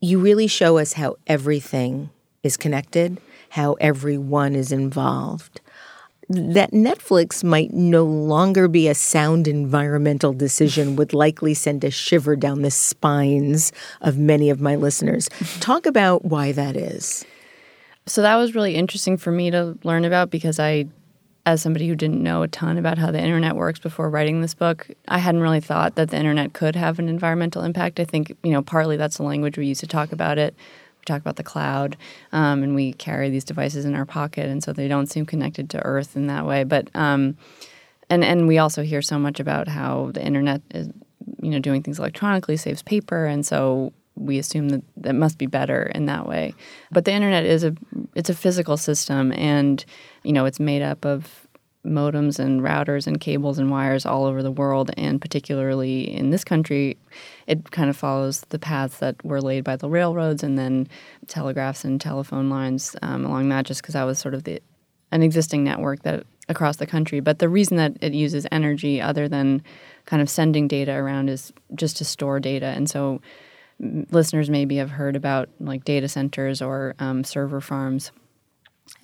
You 0.00 0.18
really 0.18 0.48
show 0.48 0.76
us 0.76 0.94
how 0.94 1.18
everything 1.28 2.10
is 2.42 2.56
connected, 2.56 3.20
how 3.50 3.74
everyone 3.74 4.56
is 4.56 4.72
involved 4.72 5.60
that 6.28 6.72
Netflix 6.72 7.44
might 7.44 7.72
no 7.72 8.04
longer 8.04 8.68
be 8.68 8.88
a 8.88 8.94
sound 8.94 9.48
environmental 9.48 10.32
decision 10.32 10.96
would 10.96 11.12
likely 11.12 11.54
send 11.54 11.84
a 11.84 11.90
shiver 11.90 12.36
down 12.36 12.62
the 12.62 12.70
spines 12.70 13.72
of 14.00 14.18
many 14.18 14.48
of 14.48 14.60
my 14.60 14.76
listeners. 14.76 15.28
Talk 15.60 15.86
about 15.86 16.24
why 16.24 16.52
that 16.52 16.76
is. 16.76 17.24
So 18.06 18.22
that 18.22 18.36
was 18.36 18.54
really 18.54 18.74
interesting 18.74 19.16
for 19.16 19.30
me 19.30 19.50
to 19.50 19.78
learn 19.84 20.04
about 20.04 20.30
because 20.30 20.58
I 20.58 20.86
as 21.44 21.60
somebody 21.60 21.88
who 21.88 21.96
didn't 21.96 22.22
know 22.22 22.42
a 22.42 22.48
ton 22.48 22.78
about 22.78 22.98
how 22.98 23.10
the 23.10 23.20
internet 23.20 23.56
works 23.56 23.80
before 23.80 24.08
writing 24.08 24.40
this 24.40 24.54
book, 24.54 24.88
I 25.08 25.18
hadn't 25.18 25.40
really 25.40 25.60
thought 25.60 25.96
that 25.96 26.10
the 26.10 26.16
internet 26.16 26.52
could 26.52 26.76
have 26.76 27.00
an 27.00 27.08
environmental 27.08 27.64
impact. 27.64 27.98
I 27.98 28.04
think, 28.04 28.36
you 28.44 28.52
know, 28.52 28.62
partly 28.62 28.96
that's 28.96 29.16
the 29.16 29.24
language 29.24 29.58
we 29.58 29.66
use 29.66 29.80
to 29.80 29.88
talk 29.88 30.12
about 30.12 30.38
it 30.38 30.54
we 31.02 31.12
talk 31.12 31.20
about 31.20 31.36
the 31.36 31.42
cloud, 31.42 31.96
um, 32.30 32.62
and 32.62 32.74
we 32.74 32.92
carry 32.92 33.28
these 33.28 33.44
devices 33.44 33.84
in 33.84 33.94
our 33.94 34.06
pocket, 34.06 34.48
and 34.48 34.62
so 34.62 34.72
they 34.72 34.88
don't 34.88 35.06
seem 35.06 35.26
connected 35.26 35.68
to 35.70 35.84
Earth 35.84 36.16
in 36.16 36.28
that 36.28 36.46
way. 36.46 36.64
But 36.64 36.88
um, 36.94 37.36
and 38.08 38.24
and 38.24 38.46
we 38.46 38.58
also 38.58 38.82
hear 38.82 39.02
so 39.02 39.18
much 39.18 39.40
about 39.40 39.68
how 39.68 40.10
the 40.14 40.24
internet 40.24 40.62
is, 40.70 40.88
you 41.42 41.50
know, 41.50 41.58
doing 41.58 41.82
things 41.82 41.98
electronically 41.98 42.56
saves 42.56 42.82
paper, 42.82 43.26
and 43.26 43.44
so 43.44 43.92
we 44.14 44.38
assume 44.38 44.68
that 44.68 44.82
that 44.98 45.14
must 45.14 45.38
be 45.38 45.46
better 45.46 45.90
in 45.94 46.06
that 46.06 46.26
way. 46.26 46.54
But 46.92 47.04
the 47.04 47.12
internet 47.12 47.44
is 47.44 47.64
a 47.64 47.74
it's 48.14 48.30
a 48.30 48.34
physical 48.34 48.76
system, 48.76 49.32
and 49.32 49.84
you 50.22 50.32
know, 50.32 50.44
it's 50.44 50.60
made 50.60 50.82
up 50.82 51.04
of 51.04 51.46
modems 51.84 52.38
and 52.38 52.60
routers 52.60 53.08
and 53.08 53.20
cables 53.20 53.58
and 53.58 53.68
wires 53.68 54.06
all 54.06 54.24
over 54.24 54.40
the 54.40 54.52
world, 54.52 54.92
and 54.96 55.20
particularly 55.20 56.02
in 56.02 56.30
this 56.30 56.44
country, 56.44 56.96
it 57.46 57.70
kind 57.70 57.90
of 57.90 57.96
follows 57.96 58.42
the 58.48 58.58
paths 58.58 58.98
that 58.98 59.22
were 59.24 59.40
laid 59.40 59.64
by 59.64 59.76
the 59.76 59.88
railroads 59.88 60.42
and 60.42 60.58
then 60.58 60.88
telegraphs 61.26 61.84
and 61.84 62.00
telephone 62.00 62.48
lines 62.48 62.96
um, 63.02 63.24
along 63.24 63.48
that, 63.48 63.66
just 63.66 63.82
because 63.82 63.94
that 63.94 64.04
was 64.04 64.18
sort 64.18 64.34
of 64.34 64.44
the 64.44 64.60
an 65.10 65.22
existing 65.22 65.62
network 65.62 66.02
that 66.02 66.24
across 66.48 66.78
the 66.78 66.86
country. 66.86 67.20
But 67.20 67.38
the 67.38 67.48
reason 67.48 67.76
that 67.76 67.96
it 68.00 68.14
uses 68.14 68.46
energy, 68.50 69.00
other 69.00 69.28
than 69.28 69.62
kind 70.06 70.22
of 70.22 70.30
sending 70.30 70.68
data 70.68 70.92
around, 70.92 71.28
is 71.28 71.52
just 71.74 71.98
to 71.98 72.04
store 72.04 72.40
data, 72.40 72.66
and 72.66 72.88
so 72.88 73.20
listeners 74.10 74.48
maybe 74.48 74.76
have 74.76 74.90
heard 74.90 75.16
about 75.16 75.48
like 75.60 75.84
data 75.84 76.08
centers 76.08 76.62
or 76.62 76.94
um, 76.98 77.24
server 77.24 77.60
farms. 77.60 78.12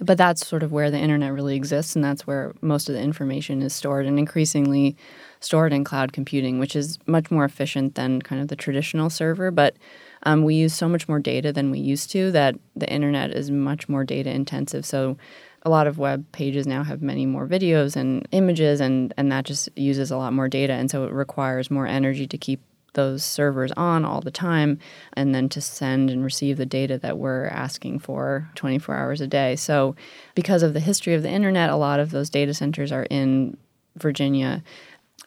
But 0.00 0.18
that's 0.18 0.46
sort 0.46 0.62
of 0.62 0.72
where 0.72 0.90
the 0.90 0.98
internet 0.98 1.32
really 1.32 1.56
exists 1.56 1.96
and 1.96 2.04
that's 2.04 2.26
where 2.26 2.54
most 2.60 2.88
of 2.88 2.94
the 2.94 3.00
information 3.00 3.62
is 3.62 3.74
stored. 3.74 4.06
And 4.06 4.18
increasingly 4.18 4.96
stored 5.40 5.72
in 5.72 5.84
cloud 5.84 6.12
computing 6.12 6.58
which 6.58 6.74
is 6.74 6.98
much 7.06 7.30
more 7.30 7.44
efficient 7.44 7.94
than 7.94 8.20
kind 8.22 8.40
of 8.40 8.48
the 8.48 8.56
traditional 8.56 9.10
server 9.10 9.50
but 9.50 9.76
um, 10.24 10.42
we 10.42 10.54
use 10.54 10.74
so 10.74 10.88
much 10.88 11.08
more 11.08 11.18
data 11.18 11.52
than 11.52 11.70
we 11.70 11.78
used 11.78 12.10
to 12.10 12.30
that 12.32 12.56
the 12.76 12.90
internet 12.90 13.30
is 13.30 13.50
much 13.50 13.88
more 13.88 14.04
data 14.04 14.30
intensive. 14.30 14.84
So 14.84 15.16
a 15.62 15.70
lot 15.70 15.86
of 15.86 15.98
web 15.98 16.30
pages 16.32 16.66
now 16.66 16.82
have 16.84 17.02
many 17.02 17.26
more 17.26 17.46
videos 17.46 17.96
and 17.96 18.26
images 18.30 18.80
and 18.80 19.12
and 19.16 19.30
that 19.32 19.44
just 19.44 19.68
uses 19.76 20.10
a 20.10 20.16
lot 20.16 20.32
more 20.32 20.48
data. 20.48 20.72
And 20.72 20.90
so 20.90 21.04
it 21.04 21.12
requires 21.12 21.70
more 21.70 21.86
energy 21.86 22.26
to 22.26 22.38
keep 22.38 22.60
those 22.94 23.22
servers 23.22 23.70
on 23.72 24.04
all 24.04 24.20
the 24.20 24.30
time 24.30 24.78
and 25.12 25.34
then 25.34 25.48
to 25.50 25.60
send 25.60 26.10
and 26.10 26.24
receive 26.24 26.56
the 26.56 26.66
data 26.66 26.98
that 26.98 27.18
we're 27.18 27.46
asking 27.46 27.98
for 27.98 28.50
24 28.54 28.94
hours 28.94 29.20
a 29.20 29.26
day. 29.26 29.54
So, 29.56 29.94
because 30.34 30.62
of 30.62 30.72
the 30.72 30.80
history 30.80 31.14
of 31.14 31.22
the 31.22 31.30
internet, 31.30 31.70
a 31.70 31.76
lot 31.76 32.00
of 32.00 32.10
those 32.10 32.30
data 32.30 32.54
centers 32.54 32.90
are 32.90 33.04
in 33.04 33.56
Virginia 33.96 34.62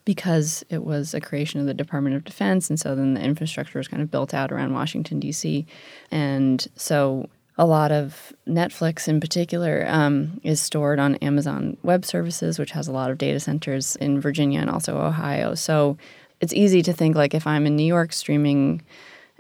because 0.05 0.63
it 0.69 0.83
was 0.83 1.13
a 1.13 1.21
creation 1.21 1.59
of 1.59 1.65
the 1.65 1.73
Department 1.73 2.15
of 2.15 2.23
Defense. 2.23 2.69
And 2.69 2.79
so 2.79 2.95
then 2.95 3.13
the 3.13 3.21
infrastructure 3.21 3.77
was 3.77 3.87
kind 3.87 4.01
of 4.01 4.09
built 4.09 4.33
out 4.33 4.51
around 4.51 4.73
Washington, 4.73 5.19
D.C. 5.19 5.65
And 6.09 6.67
so 6.75 7.29
a 7.57 7.65
lot 7.65 7.91
of 7.91 8.33
Netflix 8.47 9.07
in 9.07 9.19
particular 9.19 9.85
um, 9.87 10.39
is 10.43 10.59
stored 10.59 10.99
on 10.99 11.15
Amazon 11.15 11.77
Web 11.83 12.05
Services, 12.05 12.57
which 12.57 12.71
has 12.71 12.87
a 12.87 12.91
lot 12.91 13.11
of 13.11 13.17
data 13.17 13.39
centers 13.39 13.95
in 13.97 14.19
Virginia 14.19 14.59
and 14.59 14.69
also 14.69 14.97
Ohio. 14.97 15.53
So 15.53 15.97
it's 16.39 16.53
easy 16.53 16.81
to 16.81 16.93
think 16.93 17.15
like 17.15 17.33
if 17.33 17.45
I'm 17.45 17.67
in 17.67 17.75
New 17.75 17.85
York 17.85 18.13
streaming 18.13 18.81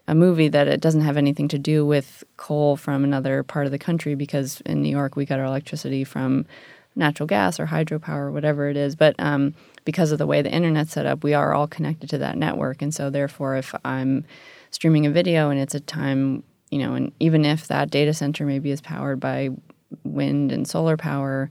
a 0.07 0.15
movie 0.15 0.49
that 0.49 0.67
it 0.67 0.81
doesn't 0.81 1.01
have 1.01 1.17
anything 1.17 1.47
to 1.47 1.59
do 1.59 1.85
with 1.85 2.23
coal 2.37 2.75
from 2.75 3.03
another 3.03 3.43
part 3.43 3.65
of 3.65 3.71
the 3.71 3.79
country 3.79 4.13
because 4.13 4.61
in 4.65 4.81
New 4.81 4.89
York 4.89 5.15
we 5.15 5.25
get 5.25 5.39
our 5.39 5.45
electricity 5.45 6.03
from 6.03 6.45
natural 6.95 7.27
gas 7.27 7.59
or 7.59 7.67
hydropower 7.67 8.23
or 8.23 8.31
whatever 8.31 8.67
it 8.69 8.77
is. 8.77 8.95
But 8.95 9.15
um, 9.19 9.53
because 9.85 10.11
of 10.11 10.17
the 10.17 10.27
way 10.27 10.41
the 10.41 10.51
internet's 10.51 10.91
set 10.91 11.05
up, 11.05 11.23
we 11.23 11.33
are 11.33 11.53
all 11.53 11.67
connected 11.67 12.09
to 12.11 12.17
that 12.19 12.37
network, 12.37 12.81
and 12.81 12.93
so 12.93 13.09
therefore, 13.09 13.55
if 13.55 13.73
I'm 13.83 14.25
streaming 14.71 15.05
a 15.05 15.11
video 15.11 15.49
and 15.49 15.59
it's 15.59 15.75
a 15.75 15.79
time, 15.79 16.43
you 16.69 16.79
know, 16.79 16.93
and 16.93 17.11
even 17.19 17.45
if 17.45 17.67
that 17.67 17.89
data 17.89 18.13
center 18.13 18.45
maybe 18.45 18.71
is 18.71 18.81
powered 18.81 19.19
by 19.19 19.49
wind 20.03 20.51
and 20.51 20.67
solar 20.67 20.97
power, 20.97 21.49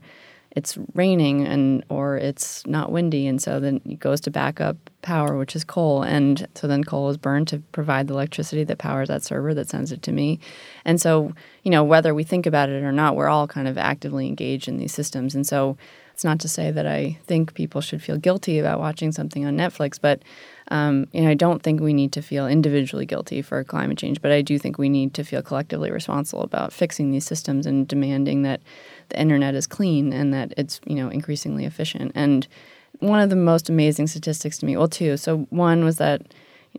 it's 0.51 0.77
raining 0.93 1.47
and 1.47 1.83
or 1.89 2.17
it's 2.17 2.65
not 2.67 2.91
windy. 2.91 3.25
And 3.25 3.41
so 3.41 3.59
then 3.59 3.79
it 3.85 3.99
goes 3.99 4.19
to 4.21 4.31
backup 4.31 4.75
power 5.01 5.37
which 5.37 5.55
is 5.55 5.63
coal. 5.63 6.03
And 6.03 6.47
so 6.55 6.67
then 6.67 6.83
coal 6.83 7.09
is 7.09 7.17
burned 7.17 7.47
to 7.49 7.59
provide 7.71 8.07
the 8.07 8.13
electricity 8.13 8.63
that 8.65 8.77
powers 8.77 9.07
that 9.07 9.23
server 9.23 9.53
that 9.53 9.69
sends 9.69 9.91
it 9.91 10.01
to 10.03 10.11
me. 10.11 10.39
And 10.83 10.99
so 10.99 11.33
you 11.63 11.71
know 11.71 11.83
whether 11.83 12.13
we 12.13 12.23
think 12.23 12.45
about 12.45 12.69
it 12.69 12.83
or 12.83 12.91
not 12.91 13.15
we're 13.15 13.29
all 13.29 13.47
kind 13.47 13.67
of 13.67 13.77
actively 13.77 14.27
engaged 14.27 14.67
in 14.67 14.77
these 14.77 14.93
systems. 14.93 15.35
And 15.35 15.47
so 15.47 15.77
it's 16.21 16.25
not 16.25 16.39
to 16.39 16.47
say 16.47 16.69
that 16.69 16.85
i 16.85 17.17
think 17.25 17.55
people 17.55 17.81
should 17.81 18.01
feel 18.01 18.15
guilty 18.15 18.59
about 18.59 18.79
watching 18.79 19.11
something 19.11 19.43
on 19.43 19.57
netflix 19.57 19.99
but 19.99 20.21
um, 20.71 21.07
you 21.11 21.21
know, 21.21 21.29
I 21.29 21.33
don't 21.33 21.61
think 21.61 21.81
we 21.81 21.93
need 21.93 22.13
to 22.13 22.21
feel 22.21 22.47
individually 22.47 23.05
guilty 23.05 23.41
for 23.41 23.61
climate 23.61 23.97
change, 23.97 24.21
but 24.21 24.31
I 24.31 24.41
do 24.41 24.57
think 24.57 24.77
we 24.77 24.87
need 24.87 25.13
to 25.15 25.25
feel 25.25 25.41
collectively 25.41 25.91
responsible 25.91 26.43
about 26.43 26.71
fixing 26.71 27.11
these 27.11 27.25
systems 27.25 27.65
and 27.65 27.85
demanding 27.85 28.43
that 28.43 28.61
the 29.09 29.19
internet 29.19 29.53
is 29.53 29.67
clean 29.67 30.13
and 30.13 30.33
that 30.33 30.53
it's 30.55 30.79
you 30.85 30.95
know 30.95 31.09
increasingly 31.09 31.65
efficient. 31.65 32.13
And 32.15 32.47
one 32.99 33.19
of 33.19 33.29
the 33.29 33.35
most 33.35 33.67
amazing 33.67 34.07
statistics 34.07 34.59
to 34.59 34.65
me, 34.65 34.77
well, 34.77 34.87
two. 34.87 35.17
So 35.17 35.39
one 35.49 35.83
was 35.83 35.97
that 35.97 36.21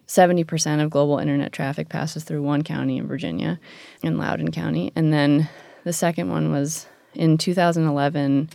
70% 0.08 0.82
of 0.82 0.88
global 0.88 1.18
internet 1.18 1.52
traffic 1.52 1.90
passes 1.90 2.24
through 2.24 2.42
one 2.42 2.62
county 2.62 2.96
in 2.96 3.06
Virginia, 3.06 3.60
in 4.02 4.16
Loudoun 4.16 4.52
County, 4.52 4.90
and 4.96 5.12
then 5.12 5.50
the 5.84 5.92
second 5.92 6.30
one 6.30 6.50
was 6.50 6.86
in 7.12 7.36
2011. 7.36 8.48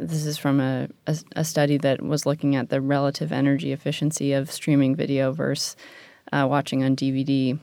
This 0.00 0.24
is 0.24 0.38
from 0.38 0.60
a, 0.60 0.88
a, 1.06 1.18
a 1.36 1.44
study 1.44 1.76
that 1.76 2.00
was 2.00 2.24
looking 2.24 2.56
at 2.56 2.70
the 2.70 2.80
relative 2.80 3.32
energy 3.32 3.70
efficiency 3.70 4.32
of 4.32 4.50
streaming 4.50 4.96
video 4.96 5.30
versus 5.30 5.76
uh, 6.32 6.46
watching 6.48 6.82
on 6.82 6.96
DVD, 6.96 7.58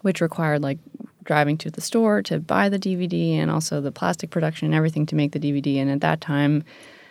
which 0.00 0.22
required 0.22 0.62
like 0.62 0.78
driving 1.24 1.58
to 1.58 1.70
the 1.70 1.82
store 1.82 2.22
to 2.22 2.40
buy 2.40 2.70
the 2.70 2.78
DVD 2.78 3.34
and 3.34 3.50
also 3.50 3.82
the 3.82 3.92
plastic 3.92 4.30
production 4.30 4.64
and 4.64 4.74
everything 4.74 5.04
to 5.04 5.14
make 5.14 5.32
the 5.32 5.38
DVD. 5.38 5.76
And 5.76 5.90
at 5.90 6.00
that 6.00 6.22
time, 6.22 6.64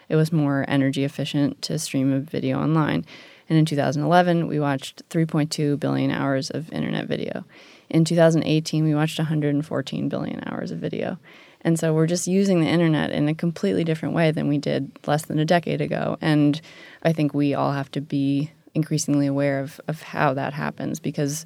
it 0.09 0.15
was 0.15 0.31
more 0.31 0.65
energy 0.67 1.03
efficient 1.03 1.61
to 1.61 1.77
stream 1.77 2.11
a 2.11 2.19
video 2.19 2.59
online. 2.59 3.05
And 3.47 3.59
in 3.59 3.65
2011, 3.65 4.47
we 4.47 4.59
watched 4.59 5.07
3.2 5.09 5.79
billion 5.79 6.09
hours 6.09 6.49
of 6.49 6.71
internet 6.71 7.07
video. 7.07 7.45
In 7.91 8.05
2018, 8.05 8.85
we 8.85 8.95
watched 8.95 9.19
114 9.19 10.09
billion 10.09 10.41
hours 10.47 10.71
of 10.71 10.79
video. 10.79 11.19
And 11.63 11.79
so 11.79 11.93
we're 11.93 12.07
just 12.07 12.27
using 12.27 12.61
the 12.61 12.67
internet 12.67 13.11
in 13.11 13.27
a 13.27 13.35
completely 13.35 13.83
different 13.83 14.15
way 14.15 14.31
than 14.31 14.47
we 14.47 14.57
did 14.57 14.91
less 15.05 15.25
than 15.25 15.39
a 15.39 15.45
decade 15.45 15.81
ago. 15.81 16.17
And 16.21 16.59
I 17.03 17.13
think 17.13 17.33
we 17.33 17.53
all 17.53 17.71
have 17.71 17.91
to 17.91 18.01
be 18.01 18.51
increasingly 18.73 19.27
aware 19.27 19.59
of, 19.59 19.79
of 19.87 20.01
how 20.01 20.33
that 20.33 20.53
happens 20.53 20.99
because 20.99 21.45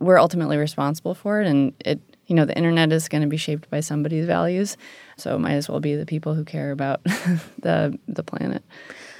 we're 0.00 0.18
ultimately 0.18 0.56
responsible 0.56 1.14
for 1.14 1.40
it. 1.40 1.46
And 1.46 1.72
it 1.80 2.00
you 2.26 2.34
know 2.34 2.44
the 2.44 2.56
internet 2.56 2.90
is 2.90 3.08
going 3.08 3.22
to 3.22 3.28
be 3.28 3.36
shaped 3.36 3.68
by 3.70 3.80
somebody's 3.80 4.26
values. 4.26 4.76
So 5.16 5.34
it 5.34 5.40
might 5.40 5.54
as 5.54 5.68
well 5.68 5.80
be 5.80 5.94
the 5.94 6.06
people 6.06 6.34
who 6.34 6.44
care 6.44 6.70
about 6.70 7.02
the 7.58 7.98
the 8.08 8.22
planet. 8.22 8.62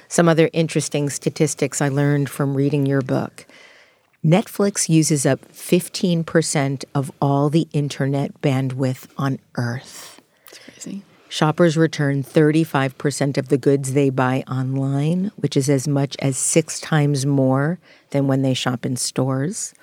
Some 0.07 0.29
other 0.29 0.49
interesting 0.53 1.09
statistics 1.09 1.81
i 1.81 1.89
learned 1.89 2.29
from 2.29 2.55
reading 2.55 2.85
your 2.85 3.01
book. 3.01 3.45
Netflix 4.23 4.89
uses 4.89 5.23
up 5.23 5.39
15% 5.51 6.83
of 6.95 7.11
all 7.21 7.51
the 7.51 7.67
internet 7.73 8.41
bandwidth 8.41 9.07
on 9.19 9.37
earth 9.55 10.14
Shoppers 11.27 11.75
return 11.75 12.23
35% 12.23 13.37
of 13.37 13.49
the 13.49 13.57
goods 13.57 13.93
they 13.93 14.09
buy 14.09 14.43
online, 14.47 15.31
which 15.35 15.57
is 15.57 15.69
as 15.69 15.87
much 15.87 16.15
as 16.19 16.37
six 16.37 16.79
times 16.79 17.25
more 17.25 17.79
than 18.11 18.27
when 18.27 18.41
they 18.41 18.53
shop 18.53 18.85
in 18.85 18.95
stores 18.95 19.73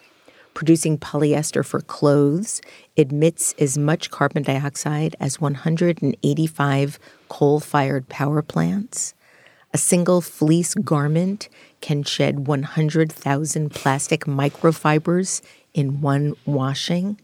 producing 0.55 0.99
polyester 0.99 1.65
for 1.65 1.81
clothes 1.81 2.61
emits 2.97 3.55
as 3.59 3.79
much 3.79 4.11
carbon 4.11 4.43
dioxide 4.43 5.17
as 5.21 5.41
185 5.41 6.99
coal 7.29 7.61
fired 7.61 8.09
power 8.09 8.43
plants. 8.43 9.15
A 9.75 9.79
single 9.79 10.21
fleece 10.21 10.75
garment 10.75 11.49
can 11.81 12.03
shed 12.03 12.47
100,000 12.47 13.71
plastic 13.71 14.25
microfibers 14.25 15.41
in 15.73 16.03
one 16.03 16.35
washing. 16.45 17.19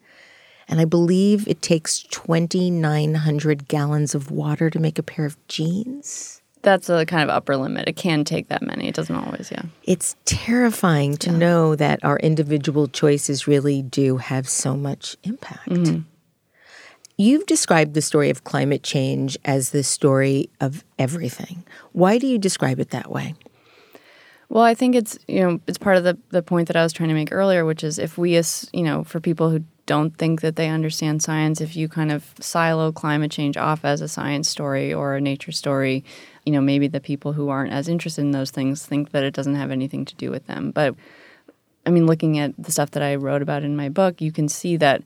And 0.69 0.81
I 0.81 0.85
believe 0.85 1.49
it 1.49 1.63
takes 1.63 2.01
2,900 2.01 3.69
gallons 3.69 4.15
of 4.15 4.31
water 4.31 4.69
to 4.71 4.79
make 4.79 4.99
a 4.99 5.03
pair 5.03 5.25
of 5.25 5.37
jeans. 5.49 6.43
That's 6.63 6.91
a 6.91 7.07
kind 7.07 7.23
of 7.23 7.35
upper 7.35 7.57
limit. 7.57 7.89
It 7.89 7.97
can 7.97 8.25
take 8.25 8.49
that 8.49 8.63
many. 8.63 8.89
It 8.89 8.95
doesn't 8.95 9.15
always, 9.15 9.51
yeah. 9.51 9.63
It's 9.85 10.17
terrifying 10.25 11.17
to 11.19 11.31
yeah. 11.31 11.39
know 11.39 11.77
that 11.77 12.05
our 12.05 12.19
individual 12.19 12.89
choices 12.89 13.47
really 13.47 13.81
do 13.81 14.19
have 14.19 14.49
so 14.49 14.77
much 14.77 15.17
impact. 15.23 15.69
Mm-hmm. 15.69 16.01
You've 17.17 17.47
described 17.47 17.95
the 17.95 18.03
story 18.03 18.31
of 18.31 18.45
climate 18.45 18.83
change 18.83 19.37
as 19.45 19.71
the 19.71 19.83
story 19.83 20.51
of 20.61 20.85
everything. 20.99 21.65
Why 21.93 22.19
do 22.19 22.27
you 22.27 22.39
describe 22.39 22.79
it 22.79 22.91
that 22.91 23.11
way? 23.11 23.35
Well, 24.51 24.65
I 24.65 24.75
think 24.75 24.95
it's 24.95 25.19
you 25.29 25.41
know 25.41 25.61
it's 25.67 25.79
part 25.79 25.97
of 25.97 26.05
the 26.05 26.19
the 26.31 26.43
point 26.43 26.69
that 26.69 26.77
I 26.77 26.83
was 26.83 26.93
trying 26.93 27.11
to 27.11 27.15
make 27.15 27.33
earlier, 27.33 27.65
which 27.65 27.85
is 27.85 27.99
if 27.99 28.17
we 28.17 28.37
as 28.37 28.69
you 28.73 28.83
know 28.83 29.05
for 29.05 29.21
people 29.21 29.51
who 29.51 29.65
don't 29.87 30.17
think 30.17 30.41
that 30.41 30.57
they 30.57 30.69
understand 30.69 31.23
science, 31.23 31.61
if 31.61 31.77
you 31.77 31.89
kind 31.89 32.11
of 32.13 32.35
silo 32.41 32.93
climate 32.93 33.31
change 33.31 33.57
off 33.57 33.85
as 33.85 34.01
a 34.01 34.09
science 34.09 34.49
story 34.49 34.93
or 34.93 35.15
a 35.17 35.21
nature 35.21 35.53
story, 35.53 36.05
you 36.47 36.53
know 36.53 36.61
maybe 36.61 36.89
the 36.89 37.01
people 37.01 37.35
who 37.35 37.51
aren't 37.51 37.73
as 37.73 37.89
interested 37.89 38.23
in 38.23 38.31
those 38.31 38.51
things 38.51 38.85
think 38.87 39.11
that 39.11 39.25
it 39.25 39.35
doesn't 39.35 39.55
have 39.55 39.71
anything 39.71 40.05
to 40.07 40.15
do 40.15 40.31
with 40.31 40.47
them. 40.47 40.71
But 40.71 40.95
I 41.85 41.91
mean, 41.91 42.07
looking 42.07 42.39
at 42.39 42.55
the 42.59 42.73
stuff 42.73 42.91
that 42.93 43.03
I 43.03 43.17
wrote 43.17 43.43
about 43.43 43.65
in 43.65 43.77
my 43.77 43.89
book, 43.89 44.21
you 44.21 44.33
can 44.33 44.49
see 44.49 44.77
that 44.79 45.03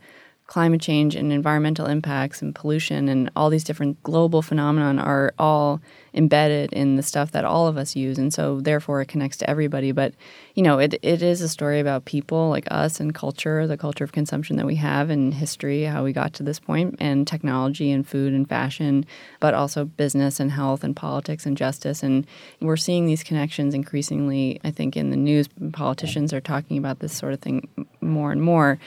climate 0.53 0.83
change 0.83 1.17
and 1.17 1.33
environmental 1.33 1.87
impacts 1.87 2.43
and 2.43 2.55
pollution 2.55 3.09
and 3.09 3.31
all 3.35 3.49
these 3.49 3.65
different 3.65 4.03
global 4.03 4.43
phenomenon 4.43 4.99
are 4.99 5.33
all 5.39 5.81
embedded 6.13 6.71
in 6.75 6.97
the 6.97 7.03
stuff 7.03 7.33
that 7.33 7.43
all 7.43 7.67
of 7.67 7.79
us 7.79 7.97
use. 7.97 8.19
And 8.19 8.35
so 8.35 8.61
therefore 8.61 9.01
it 9.01 9.07
connects 9.07 9.39
to 9.39 9.49
everybody. 9.49 9.93
But 9.93 10.13
you 10.55 10.63
know 10.63 10.79
it, 10.79 10.93
it 11.01 11.23
is 11.23 11.41
a 11.41 11.49
story 11.49 11.81
about 11.81 12.05
people 12.05 12.51
like 12.51 12.69
us 12.71 13.01
and 13.01 13.15
culture 13.15 13.67
the 13.67 13.79
culture 13.79 14.05
of 14.05 14.13
consumption 14.13 14.57
that 14.57 14.67
we 14.67 14.75
have 14.75 15.09
and 15.09 15.33
history 15.33 15.85
how 15.85 16.05
we 16.05 16.13
got 16.13 16.35
to 16.35 16.43
this 16.43 16.61
point 16.61 16.97
and 17.01 17.27
technology 17.27 17.91
and 17.91 18.07
food 18.07 18.35
and 18.35 18.47
fashion 18.47 19.07
but 19.41 19.55
also 19.55 19.87
business 19.87 20.39
and 20.39 20.53
health 20.53 20.85
and 20.85 20.95
politics 20.95 21.47
and 21.47 21.57
justice. 21.57 22.03
And 22.03 22.27
we're 22.61 22.77
seeing 22.77 23.07
these 23.07 23.23
connections 23.23 23.73
increasingly 23.73 24.61
i 24.65 24.71
think 24.71 24.99
in 24.99 25.09
the 25.09 25.17
news. 25.17 25.49
Politicians 25.73 26.35
are 26.35 26.43
talking 26.43 26.77
about 26.77 26.99
this 26.99 27.17
sort 27.17 27.33
of 27.33 27.41
thing 27.41 27.67
more 28.03 28.33
and 28.33 28.43
more 28.43 28.79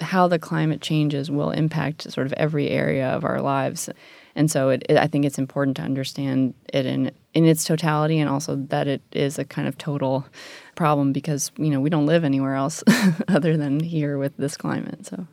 how 0.00 0.28
the 0.28 0.38
climate 0.38 0.80
changes 0.80 1.30
will 1.30 1.50
impact 1.50 2.10
sort 2.10 2.26
of 2.26 2.32
every 2.34 2.68
area 2.68 3.08
of 3.08 3.24
our 3.24 3.40
lives. 3.40 3.88
And 4.34 4.50
so 4.50 4.70
it, 4.70 4.84
it, 4.88 4.96
I 4.96 5.06
think 5.06 5.24
it's 5.24 5.38
important 5.38 5.76
to 5.78 5.82
understand 5.82 6.54
it 6.72 6.86
in 6.86 7.12
in 7.32 7.44
its 7.44 7.64
totality 7.64 8.18
and 8.18 8.28
also 8.28 8.56
that 8.56 8.88
it 8.88 9.02
is 9.12 9.38
a 9.38 9.44
kind 9.44 9.68
of 9.68 9.78
total 9.78 10.26
problem 10.74 11.12
because 11.12 11.52
you 11.56 11.70
know 11.70 11.80
we 11.80 11.90
don't 11.90 12.06
live 12.06 12.24
anywhere 12.24 12.54
else 12.54 12.82
other 13.28 13.56
than 13.56 13.80
here 13.80 14.18
with 14.18 14.36
this 14.36 14.56
climate. 14.56 15.06
So 15.06 15.26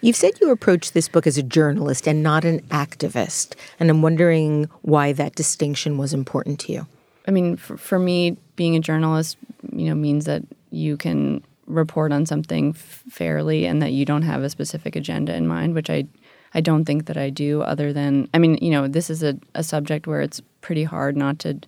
You've 0.00 0.16
said 0.16 0.40
you 0.40 0.50
approached 0.50 0.94
this 0.94 1.08
book 1.08 1.26
as 1.26 1.38
a 1.38 1.42
journalist 1.42 2.06
and 2.06 2.22
not 2.22 2.44
an 2.44 2.60
activist, 2.68 3.54
and 3.80 3.90
I'm 3.90 4.02
wondering 4.02 4.68
why 4.82 5.12
that 5.12 5.34
distinction 5.34 5.96
was 5.98 6.12
important 6.12 6.60
to 6.60 6.72
you. 6.72 6.86
I 7.26 7.30
mean, 7.30 7.56
for, 7.56 7.76
for 7.76 7.98
me, 7.98 8.36
being 8.56 8.76
a 8.76 8.80
journalist, 8.80 9.36
you 9.72 9.86
know, 9.86 9.94
means 9.94 10.24
that 10.24 10.42
you 10.70 10.96
can 10.96 11.44
report 11.66 12.12
on 12.12 12.26
something 12.26 12.72
fairly 12.72 13.66
and 13.66 13.80
that 13.82 13.92
you 13.92 14.04
don't 14.04 14.22
have 14.22 14.42
a 14.42 14.50
specific 14.50 14.96
agenda 14.96 15.34
in 15.34 15.46
mind, 15.46 15.74
which 15.74 15.90
I 15.90 16.06
I 16.54 16.60
don't 16.60 16.84
think 16.84 17.06
that 17.06 17.16
I 17.16 17.30
do 17.30 17.62
other 17.62 17.92
than 17.92 18.28
I 18.34 18.38
mean, 18.38 18.58
you 18.60 18.70
know, 18.70 18.86
this 18.86 19.08
is 19.08 19.22
a, 19.22 19.38
a 19.54 19.62
subject 19.62 20.06
where 20.06 20.20
it's 20.20 20.42
pretty 20.60 20.84
hard 20.84 21.16
not 21.16 21.38
to 21.40 21.58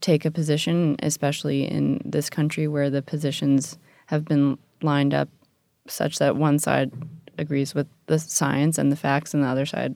take 0.00 0.24
a 0.24 0.30
position, 0.30 0.96
especially 1.02 1.64
in 1.64 2.00
this 2.04 2.28
country 2.28 2.68
where 2.68 2.90
the 2.90 3.02
positions 3.02 3.78
have 4.06 4.24
been 4.24 4.58
lined 4.82 5.14
up 5.14 5.28
such 5.86 6.18
that 6.18 6.36
one 6.36 6.58
side 6.58 6.92
agrees 7.38 7.74
with 7.74 7.86
the 8.06 8.18
science 8.18 8.78
and 8.78 8.92
the 8.92 8.96
facts 8.96 9.32
and 9.34 9.42
the 9.42 9.48
other 9.48 9.66
side 9.66 9.94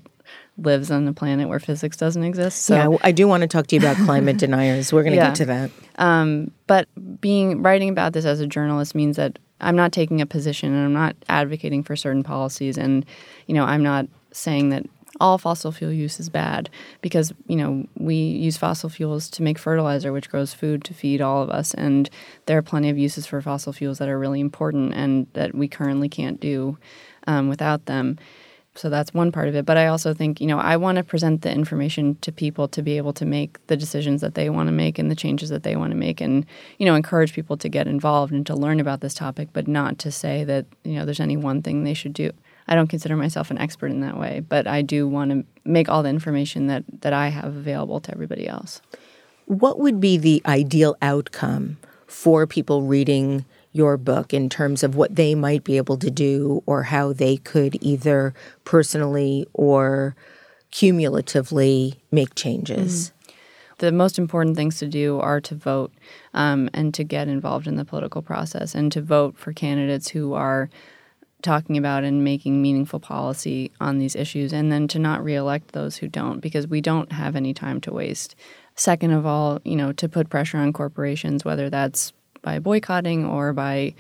lives 0.58 0.90
on 0.90 1.06
a 1.06 1.12
planet 1.12 1.48
where 1.48 1.60
physics 1.60 1.96
doesn't 1.96 2.24
exist. 2.24 2.62
So 2.62 2.92
yeah, 2.92 2.98
I 3.02 3.12
do 3.12 3.28
want 3.28 3.42
to 3.42 3.46
talk 3.46 3.66
to 3.68 3.76
you 3.76 3.80
about 3.80 3.96
climate 3.96 4.36
deniers. 4.38 4.92
We're 4.92 5.02
going 5.02 5.12
to 5.12 5.16
yeah. 5.16 5.28
get 5.28 5.36
to 5.36 5.44
that. 5.46 5.70
Um, 5.96 6.50
but 6.66 6.88
being 7.20 7.62
writing 7.62 7.88
about 7.88 8.12
this 8.12 8.24
as 8.24 8.40
a 8.40 8.46
journalist 8.46 8.94
means 8.94 9.16
that 9.16 9.38
I'm 9.60 9.76
not 9.76 9.92
taking 9.92 10.20
a 10.20 10.26
position 10.26 10.72
and 10.72 10.84
I'm 10.84 10.92
not 10.92 11.16
advocating 11.28 11.82
for 11.82 11.96
certain 11.96 12.22
policies, 12.22 12.76
and 12.76 13.04
you 13.46 13.54
know 13.54 13.64
I'm 13.64 13.82
not 13.82 14.06
saying 14.32 14.70
that 14.70 14.84
all 15.18 15.38
fossil 15.38 15.72
fuel 15.72 15.92
use 15.92 16.20
is 16.20 16.28
bad 16.28 16.68
because 17.00 17.32
you 17.46 17.56
know 17.56 17.86
we 17.96 18.14
use 18.14 18.56
fossil 18.56 18.90
fuels 18.90 19.30
to 19.30 19.42
make 19.42 19.58
fertilizer 19.58 20.12
which 20.12 20.28
grows 20.28 20.52
food 20.52 20.84
to 20.84 20.92
feed 20.92 21.22
all 21.22 21.42
of 21.42 21.48
us 21.48 21.72
and 21.74 22.10
there 22.44 22.58
are 22.58 22.62
plenty 22.62 22.90
of 22.90 22.98
uses 22.98 23.26
for 23.26 23.40
fossil 23.40 23.72
fuels 23.72 23.96
that 23.98 24.10
are 24.10 24.18
really 24.18 24.40
important 24.40 24.92
and 24.92 25.26
that 25.32 25.54
we 25.54 25.68
currently 25.68 26.08
can't 26.08 26.38
do 26.38 26.76
um, 27.26 27.48
without 27.48 27.86
them 27.86 28.18
so 28.76 28.90
that's 28.90 29.12
one 29.14 29.32
part 29.32 29.48
of 29.48 29.54
it. 29.54 29.64
But 29.64 29.76
I 29.76 29.86
also 29.86 30.14
think, 30.14 30.40
you 30.40 30.46
know, 30.46 30.58
I 30.58 30.76
want 30.76 30.96
to 30.96 31.04
present 31.04 31.42
the 31.42 31.50
information 31.50 32.16
to 32.20 32.30
people 32.30 32.68
to 32.68 32.82
be 32.82 32.96
able 32.96 33.12
to 33.14 33.24
make 33.24 33.64
the 33.66 33.76
decisions 33.76 34.20
that 34.20 34.34
they 34.34 34.50
want 34.50 34.68
to 34.68 34.72
make 34.72 34.98
and 34.98 35.10
the 35.10 35.16
changes 35.16 35.48
that 35.48 35.62
they 35.62 35.76
want 35.76 35.90
to 35.92 35.96
make 35.96 36.20
and, 36.20 36.46
you 36.78 36.86
know, 36.86 36.94
encourage 36.94 37.32
people 37.32 37.56
to 37.56 37.68
get 37.68 37.86
involved 37.86 38.32
and 38.32 38.46
to 38.46 38.54
learn 38.54 38.78
about 38.78 39.00
this 39.00 39.14
topic, 39.14 39.48
but 39.52 39.66
not 39.66 39.98
to 40.00 40.12
say 40.12 40.44
that, 40.44 40.66
you 40.84 40.94
know, 40.94 41.04
there's 41.04 41.20
any 41.20 41.36
one 41.36 41.62
thing 41.62 41.84
they 41.84 41.94
should 41.94 42.12
do. 42.12 42.30
I 42.68 42.74
don't 42.74 42.88
consider 42.88 43.16
myself 43.16 43.50
an 43.50 43.58
expert 43.58 43.90
in 43.90 44.00
that 44.00 44.18
way, 44.18 44.40
but 44.40 44.66
I 44.66 44.82
do 44.82 45.06
want 45.06 45.30
to 45.30 45.44
make 45.64 45.88
all 45.88 46.02
the 46.02 46.08
information 46.08 46.66
that, 46.66 46.84
that 47.00 47.12
I 47.12 47.28
have 47.28 47.44
available 47.56 48.00
to 48.00 48.12
everybody 48.12 48.48
else. 48.48 48.80
What 49.46 49.78
would 49.78 50.00
be 50.00 50.16
the 50.16 50.42
ideal 50.44 50.96
outcome 51.00 51.78
for 52.06 52.46
people 52.46 52.82
reading 52.82 53.44
your 53.76 53.96
book 53.96 54.32
in 54.32 54.48
terms 54.48 54.82
of 54.82 54.96
what 54.96 55.14
they 55.14 55.34
might 55.34 55.62
be 55.62 55.76
able 55.76 55.98
to 55.98 56.10
do 56.10 56.62
or 56.66 56.84
how 56.84 57.12
they 57.12 57.36
could 57.36 57.76
either 57.80 58.32
personally 58.64 59.46
or 59.52 60.16
cumulatively 60.70 62.00
make 62.10 62.34
changes. 62.34 63.10
Mm-hmm. 63.10 63.12
The 63.78 63.92
most 63.92 64.18
important 64.18 64.56
things 64.56 64.78
to 64.78 64.88
do 64.88 65.20
are 65.20 65.40
to 65.42 65.54
vote 65.54 65.92
um, 66.32 66.70
and 66.72 66.94
to 66.94 67.04
get 67.04 67.28
involved 67.28 67.66
in 67.66 67.76
the 67.76 67.84
political 67.84 68.22
process 68.22 68.74
and 68.74 68.90
to 68.92 69.02
vote 69.02 69.36
for 69.36 69.52
candidates 69.52 70.08
who 70.08 70.32
are 70.32 70.70
talking 71.42 71.76
about 71.76 72.02
and 72.02 72.24
making 72.24 72.62
meaningful 72.62 72.98
policy 72.98 73.70
on 73.78 73.98
these 73.98 74.16
issues, 74.16 74.52
and 74.52 74.72
then 74.72 74.88
to 74.88 74.98
not 74.98 75.22
reelect 75.22 75.72
those 75.72 75.98
who 75.98 76.08
don't, 76.08 76.40
because 76.40 76.66
we 76.66 76.80
don't 76.80 77.12
have 77.12 77.36
any 77.36 77.52
time 77.52 77.80
to 77.82 77.92
waste. 77.92 78.34
Second 78.74 79.12
of 79.12 79.26
all, 79.26 79.60
you 79.62 79.76
know, 79.76 79.92
to 79.92 80.08
put 80.08 80.30
pressure 80.30 80.58
on 80.58 80.72
corporations, 80.72 81.44
whether 81.44 81.68
that's 81.70 82.12
by 82.46 82.60
boycotting 82.60 83.26
or 83.26 83.52
by 83.52 83.92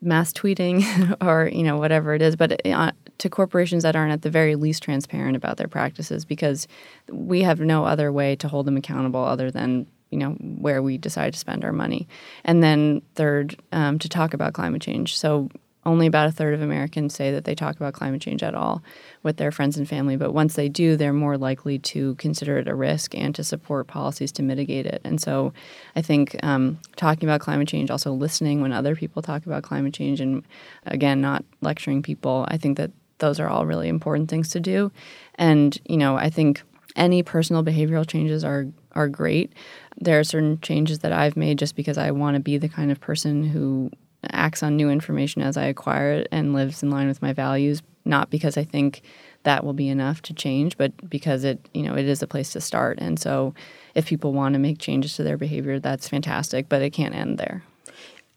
mass 0.00 0.32
tweeting 0.32 1.16
or 1.20 1.50
you 1.52 1.64
know 1.64 1.76
whatever 1.76 2.14
it 2.14 2.22
is. 2.22 2.36
But 2.36 2.64
uh, 2.64 2.92
to 3.18 3.28
corporations 3.28 3.82
that 3.82 3.96
aren't 3.96 4.12
at 4.12 4.22
the 4.22 4.30
very 4.30 4.54
least 4.54 4.84
transparent 4.84 5.36
about 5.36 5.56
their 5.56 5.66
practices 5.66 6.24
because 6.24 6.68
we 7.10 7.42
have 7.42 7.58
no 7.58 7.84
other 7.84 8.12
way 8.12 8.36
to 8.36 8.46
hold 8.46 8.66
them 8.66 8.76
accountable 8.76 9.24
other 9.24 9.50
than 9.50 9.88
you 10.10 10.18
know 10.18 10.30
where 10.30 10.80
we 10.80 10.96
decide 10.96 11.32
to 11.32 11.38
spend 11.38 11.64
our 11.64 11.72
money. 11.72 12.06
And 12.44 12.62
then 12.62 13.02
third 13.16 13.56
um, 13.72 13.98
to 13.98 14.08
talk 14.08 14.32
about 14.32 14.54
climate 14.54 14.80
change. 14.80 15.18
So 15.18 15.50
only 15.86 16.06
about 16.06 16.28
a 16.28 16.32
third 16.32 16.54
of 16.54 16.60
Americans 16.60 17.14
say 17.14 17.30
that 17.30 17.44
they 17.44 17.54
talk 17.54 17.76
about 17.76 17.94
climate 17.94 18.20
change 18.20 18.42
at 18.42 18.54
all 18.54 18.82
with 19.22 19.36
their 19.36 19.50
friends 19.50 19.76
and 19.76 19.88
family. 19.88 20.16
But 20.16 20.32
once 20.34 20.54
they 20.54 20.68
do, 20.68 20.96
they're 20.96 21.12
more 21.12 21.38
likely 21.38 21.78
to 21.78 22.14
consider 22.16 22.58
it 22.58 22.68
a 22.68 22.74
risk 22.74 23.14
and 23.14 23.34
to 23.34 23.44
support 23.44 23.86
policies 23.86 24.32
to 24.32 24.42
mitigate 24.42 24.86
it. 24.86 25.00
And 25.04 25.20
so 25.20 25.52
I 25.96 26.02
think 26.02 26.36
um, 26.42 26.78
talking 26.96 27.28
about 27.28 27.40
climate 27.40 27.68
change, 27.68 27.90
also 27.90 28.12
listening 28.12 28.60
when 28.60 28.72
other 28.72 28.96
people 28.96 29.22
talk 29.22 29.46
about 29.46 29.62
climate 29.62 29.94
change, 29.94 30.20
and 30.20 30.44
again, 30.86 31.20
not 31.20 31.44
lecturing 31.60 32.02
people, 32.02 32.44
I 32.48 32.58
think 32.58 32.76
that 32.76 32.90
those 33.18 33.40
are 33.40 33.48
all 33.48 33.66
really 33.66 33.88
important 33.88 34.28
things 34.28 34.48
to 34.50 34.60
do. 34.60 34.92
And, 35.36 35.78
you 35.86 35.96
know, 35.96 36.16
I 36.16 36.30
think 36.30 36.62
any 36.96 37.22
personal 37.22 37.62
behavioral 37.62 38.06
changes 38.06 38.44
are 38.44 38.66
are 38.92 39.08
great. 39.08 39.52
There 39.98 40.18
are 40.18 40.24
certain 40.24 40.60
changes 40.60 41.00
that 41.00 41.12
I've 41.12 41.36
made 41.36 41.58
just 41.58 41.76
because 41.76 41.98
I 41.98 42.10
want 42.10 42.34
to 42.34 42.40
be 42.40 42.58
the 42.58 42.68
kind 42.68 42.90
of 42.90 43.00
person 43.00 43.44
who 43.44 43.90
acts 44.30 44.62
on 44.62 44.76
new 44.76 44.90
information 44.90 45.42
as 45.42 45.56
I 45.56 45.64
acquire 45.66 46.12
it 46.12 46.28
and 46.32 46.52
lives 46.52 46.82
in 46.82 46.90
line 46.90 47.08
with 47.08 47.22
my 47.22 47.32
values, 47.32 47.82
not 48.04 48.30
because 48.30 48.56
I 48.56 48.64
think 48.64 49.02
that 49.44 49.64
will 49.64 49.72
be 49.72 49.88
enough 49.88 50.22
to 50.22 50.34
change, 50.34 50.76
but 50.76 50.92
because 51.08 51.44
it, 51.44 51.68
you 51.72 51.82
know, 51.82 51.96
it 51.96 52.06
is 52.06 52.22
a 52.22 52.26
place 52.26 52.52
to 52.52 52.60
start. 52.60 52.98
And 53.00 53.18
so 53.18 53.54
if 53.94 54.06
people 54.06 54.32
want 54.32 54.54
to 54.54 54.58
make 54.58 54.78
changes 54.78 55.16
to 55.16 55.22
their 55.22 55.36
behavior, 55.36 55.78
that's 55.78 56.08
fantastic, 56.08 56.68
but 56.68 56.82
it 56.82 56.90
can't 56.90 57.14
end 57.14 57.38
there. 57.38 57.62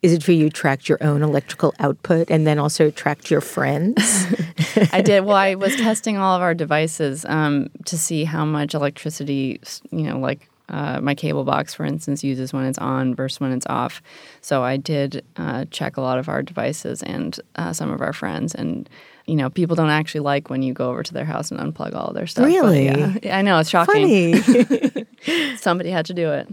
Is 0.01 0.13
it 0.13 0.23
for 0.23 0.31
you 0.31 0.49
tracked 0.49 0.89
your 0.89 0.97
own 1.01 1.21
electrical 1.21 1.75
output 1.79 2.31
and 2.31 2.47
then 2.47 2.57
also 2.57 2.89
tracked 2.89 3.29
your 3.29 3.41
friends? 3.41 4.25
I 4.91 5.01
did. 5.01 5.25
Well, 5.25 5.35
I 5.35 5.53
was 5.53 5.75
testing 5.75 6.17
all 6.17 6.35
of 6.35 6.41
our 6.41 6.55
devices 6.55 7.23
um, 7.25 7.69
to 7.85 7.99
see 7.99 8.23
how 8.23 8.43
much 8.43 8.73
electricity, 8.73 9.59
you 9.91 10.03
know, 10.03 10.17
like 10.17 10.49
uh, 10.71 11.01
my 11.01 11.13
cable 11.13 11.43
box, 11.43 11.73
for 11.73 11.85
instance, 11.85 12.23
uses 12.23 12.53
when 12.53 12.65
it's 12.65 12.77
on 12.77 13.13
versus 13.13 13.39
when 13.39 13.51
it's 13.51 13.67
off. 13.67 14.01
So 14.39 14.63
I 14.63 14.77
did 14.77 15.23
uh, 15.37 15.65
check 15.69 15.97
a 15.97 16.01
lot 16.01 16.17
of 16.17 16.29
our 16.29 16.41
devices 16.41 17.03
and 17.03 17.39
uh, 17.57 17.73
some 17.73 17.91
of 17.91 18.01
our 18.01 18.13
friends. 18.13 18.55
And, 18.55 18.89
you 19.25 19.35
know, 19.35 19.49
people 19.49 19.75
don't 19.75 19.89
actually 19.89 20.21
like 20.21 20.49
when 20.49 20.63
you 20.63 20.73
go 20.73 20.89
over 20.89 21.03
to 21.03 21.13
their 21.13 21.25
house 21.25 21.51
and 21.51 21.59
unplug 21.59 21.93
all 21.93 22.13
their 22.13 22.25
stuff. 22.25 22.45
Really? 22.45 22.85
Yeah, 22.85 23.17
I 23.31 23.41
know, 23.41 23.59
it's 23.59 23.69
shocking. 23.69 24.41
Funny. 24.41 25.05
Somebody 25.57 25.91
had 25.91 26.05
to 26.07 26.13
do 26.13 26.31
it. 26.31 26.47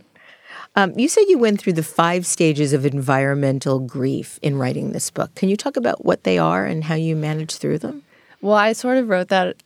Um, 0.74 0.96
you 0.98 1.08
said 1.08 1.24
you 1.28 1.38
went 1.38 1.60
through 1.60 1.72
the 1.72 1.82
five 1.82 2.26
stages 2.26 2.72
of 2.72 2.84
environmental 2.84 3.78
grief 3.80 4.38
in 4.42 4.58
writing 4.58 4.92
this 4.92 5.10
book. 5.10 5.34
Can 5.34 5.48
you 5.48 5.56
talk 5.56 5.76
about 5.76 6.04
what 6.04 6.24
they 6.24 6.38
are 6.38 6.66
and 6.66 6.84
how 6.84 6.94
you 6.94 7.16
managed 7.16 7.58
through 7.58 7.78
them? 7.78 8.02
Well, 8.40 8.54
I 8.54 8.72
sort 8.72 8.98
of 8.98 9.08
wrote 9.08 9.28
that 9.28 9.56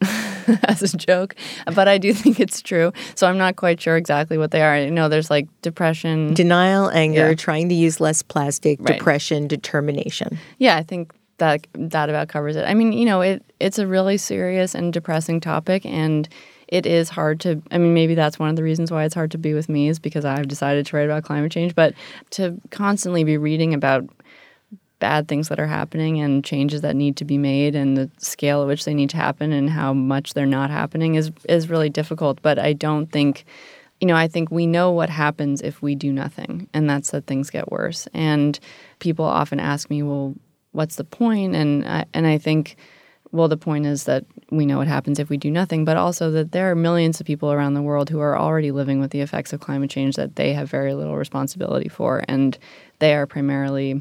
as 0.64 0.82
a 0.94 0.96
joke, 0.96 1.34
but 1.74 1.88
I 1.88 1.98
do 1.98 2.12
think 2.12 2.40
it's 2.40 2.62
true. 2.62 2.92
So 3.14 3.26
I'm 3.26 3.38
not 3.38 3.56
quite 3.56 3.80
sure 3.80 3.96
exactly 3.96 4.38
what 4.38 4.50
they 4.50 4.62
are. 4.62 4.72
I 4.74 4.88
know 4.88 5.08
there's 5.08 5.30
like 5.30 5.48
depression, 5.62 6.34
denial, 6.34 6.90
anger, 6.90 7.28
Yeah. 7.30 7.34
trying 7.34 7.68
to 7.68 7.74
use 7.74 8.00
less 8.00 8.22
plastic, 8.22 8.78
Right. 8.80 8.98
depression, 8.98 9.46
determination. 9.48 10.38
Yeah, 10.58 10.76
I 10.76 10.82
think 10.82 11.12
that 11.38 11.66
that 11.74 12.08
about 12.08 12.28
covers 12.28 12.56
it. 12.56 12.64
I 12.66 12.74
mean, 12.74 12.92
you 12.92 13.04
know, 13.04 13.20
it 13.20 13.42
it's 13.58 13.78
a 13.78 13.86
really 13.86 14.16
serious 14.16 14.74
and 14.74 14.92
depressing 14.92 15.40
topic 15.40 15.84
and 15.86 16.28
it 16.68 16.86
is 16.86 17.08
hard 17.10 17.40
to 17.40 17.60
I 17.70 17.78
mean, 17.78 17.94
maybe 17.94 18.14
that's 18.14 18.38
one 18.38 18.48
of 18.48 18.56
the 18.56 18.62
reasons 18.62 18.90
why 18.90 19.04
it's 19.04 19.14
hard 19.14 19.30
to 19.32 19.38
be 19.38 19.52
with 19.54 19.68
me 19.68 19.88
is 19.88 19.98
because 19.98 20.24
I've 20.24 20.48
decided 20.48 20.86
to 20.86 20.96
write 20.96 21.04
about 21.06 21.22
climate 21.24 21.52
change, 21.52 21.74
but 21.74 21.94
to 22.30 22.60
constantly 22.70 23.24
be 23.24 23.36
reading 23.36 23.74
about 23.74 24.04
bad 25.02 25.26
things 25.26 25.48
that 25.48 25.58
are 25.58 25.66
happening 25.66 26.20
and 26.20 26.44
changes 26.44 26.80
that 26.82 26.94
need 26.94 27.16
to 27.16 27.24
be 27.24 27.36
made 27.36 27.74
and 27.74 27.96
the 27.96 28.08
scale 28.18 28.62
at 28.62 28.68
which 28.68 28.84
they 28.84 28.94
need 28.94 29.10
to 29.10 29.16
happen 29.16 29.50
and 29.50 29.68
how 29.68 29.92
much 29.92 30.32
they're 30.32 30.46
not 30.46 30.70
happening 30.70 31.16
is 31.16 31.32
is 31.48 31.68
really 31.68 31.90
difficult, 31.90 32.40
but 32.40 32.56
I 32.56 32.72
don't 32.72 33.10
think 33.10 33.44
you 34.00 34.06
know, 34.06 34.16
I 34.16 34.28
think 34.28 34.50
we 34.50 34.66
know 34.66 34.90
what 34.90 35.10
happens 35.10 35.60
if 35.60 35.80
we 35.80 35.94
do 35.94 36.12
nothing, 36.12 36.68
and 36.74 36.90
that's 36.90 37.10
that 37.10 37.26
things 37.26 37.50
get 37.50 37.70
worse. 37.70 38.08
And 38.12 38.58
people 38.98 39.24
often 39.24 39.60
ask 39.60 39.90
me, 39.90 40.02
"Well, 40.02 40.34
what's 40.72 40.96
the 40.96 41.04
point?" 41.04 41.54
And 41.54 41.84
I, 41.84 42.04
and 42.14 42.26
I 42.26 42.38
think, 42.38 42.76
well, 43.32 43.48
the 43.48 43.56
point 43.56 43.86
is 43.86 44.04
that 44.04 44.24
we 44.50 44.66
know 44.66 44.78
what 44.78 44.88
happens 44.88 45.18
if 45.18 45.30
we 45.30 45.36
do 45.36 45.50
nothing, 45.50 45.84
but 45.84 45.96
also 45.96 46.30
that 46.32 46.52
there 46.52 46.70
are 46.70 46.74
millions 46.74 47.20
of 47.20 47.26
people 47.26 47.52
around 47.52 47.74
the 47.74 47.82
world 47.90 48.10
who 48.10 48.20
are 48.20 48.38
already 48.38 48.70
living 48.70 49.00
with 49.00 49.10
the 49.10 49.20
effects 49.20 49.52
of 49.52 49.60
climate 49.60 49.90
change 49.90 50.16
that 50.16 50.36
they 50.36 50.52
have 50.52 50.68
very 50.70 50.94
little 50.94 51.16
responsibility 51.16 51.88
for, 51.88 52.24
and 52.28 52.58
they 52.98 53.14
are 53.14 53.26
primarily 53.26 54.00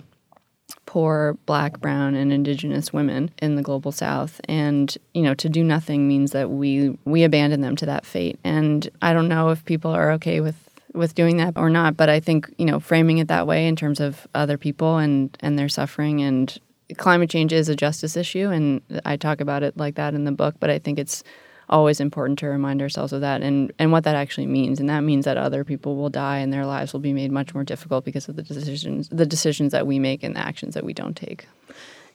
poor 0.86 1.38
black 1.45 1.80
brown 1.80 2.15
and 2.15 2.32
indigenous 2.32 2.91
women 2.93 3.32
in 3.41 3.55
the 3.55 3.61
global 3.61 3.91
south. 3.91 4.41
And 4.47 4.95
you 5.13 5.22
know 5.22 5.34
to 5.36 5.49
do 5.49 5.63
nothing 5.63 6.07
means 6.07 6.32
that 6.32 6.49
we 6.49 6.97
we 7.05 7.24
abandon 7.24 7.61
them 7.61 7.76
to 7.78 7.86
that 7.88 8.05
fate. 8.05 8.39
And 8.43 8.89
i 9.01 9.13
don't 9.13 9.28
know 9.28 9.49
if 9.49 9.63
people 9.65 9.91
are 9.91 10.11
okay 10.11 10.41
with 10.41 10.55
with 10.93 11.15
doing 11.15 11.38
that 11.38 11.53
or 11.55 11.69
not 11.69 11.95
but 11.95 12.09
i 12.09 12.19
think 12.19 12.53
you 12.57 12.65
know 12.65 12.78
framing 12.80 13.17
it 13.19 13.30
that 13.30 13.47
way 13.47 13.65
in 13.65 13.76
terms 13.76 13.99
of 13.99 14.28
other 14.36 14.57
people 14.57 14.97
and 14.97 15.38
and 15.39 15.57
their 15.57 15.69
suffering 15.69 16.22
and 16.22 16.59
climate 16.97 17.30
change 17.30 17.53
is 17.53 17.69
a 17.69 17.76
justice 17.76 18.17
issue. 18.17 18.49
And 18.49 18.82
i 19.05 19.15
talk 19.15 19.41
about 19.41 19.63
it 19.63 19.78
like 19.78 19.95
that 19.95 20.13
in 20.13 20.26
the 20.26 20.32
book 20.32 20.55
but 20.59 20.69
i 20.69 20.80
think 20.80 20.99
it's 20.99 21.24
always 21.72 21.99
important 21.99 22.38
to 22.39 22.47
remind 22.47 22.82
ourselves 22.82 23.13
of 23.13 23.22
that 23.22 23.41
and, 23.41 23.72
and 23.80 23.91
what 23.91 24.03
that 24.03 24.15
actually 24.15 24.47
means. 24.47 24.80
And 24.80 24.89
that 24.89 25.01
means 25.01 25.26
that 25.26 25.38
other 25.38 25.63
people 25.63 25.95
will 25.95 26.09
die 26.09 26.39
and 26.39 26.51
their 26.51 26.65
lives 26.65 26.93
will 26.93 26.99
be 26.99 27.13
made 27.13 27.32
much 27.32 27.53
more 27.53 27.63
difficult 27.63 28.05
because 28.05 28.28
of 28.28 28.36
the 28.36 28.43
decisions 28.43 29.09
the 29.09 29.26
decisions 29.26 29.72
that 29.72 29.88
we 29.88 29.97
make 29.97 30.24
and 30.24 30.36
the 30.36 30.39
actions 30.39 30.74
that 30.74 30.84
we 30.84 30.93
don't 30.93 31.15
take. 31.15 31.47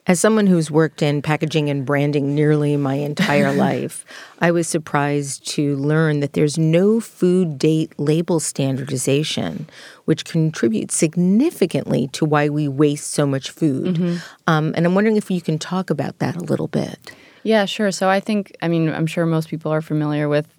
As 0.05 0.21
someone 0.21 0.47
who's 0.47 0.71
worked 0.71 1.01
in 1.01 1.21
packaging 1.21 1.69
and 1.69 1.85
branding 1.85 2.33
nearly 2.33 2.77
my 2.77 2.93
entire 2.93 3.51
life, 3.67 4.05
I 4.39 4.51
was 4.51 4.65
surprised 4.65 5.45
to 5.49 5.75
learn 5.75 6.21
that 6.21 6.31
there's 6.31 6.57
no 6.57 7.01
food 7.01 7.59
date 7.59 7.91
label 7.99 8.39
standardization, 8.39 9.67
which 10.05 10.23
contributes 10.23 10.95
significantly 10.95 12.07
to 12.13 12.23
why 12.23 12.47
we 12.47 12.69
waste 12.69 13.11
so 13.11 13.25
much 13.27 13.51
food. 13.51 14.21
Um, 14.47 14.73
and 14.77 14.85
I'm 14.85 14.95
wondering 14.95 15.17
if 15.17 15.29
you 15.29 15.41
can 15.41 15.59
talk 15.59 15.89
about 15.89 16.19
that 16.19 16.37
a 16.37 16.41
little 16.41 16.69
bit. 16.69 17.11
Yeah, 17.47 17.63
sure. 17.63 17.91
So 17.91 18.09
I 18.09 18.19
think 18.19 18.53
I 18.61 18.67
mean 18.67 18.89
I'm 18.89 19.07
sure 19.07 19.25
most 19.25 19.47
people 19.47 19.71
are 19.71 19.81
familiar 19.81 20.27
with 20.27 20.53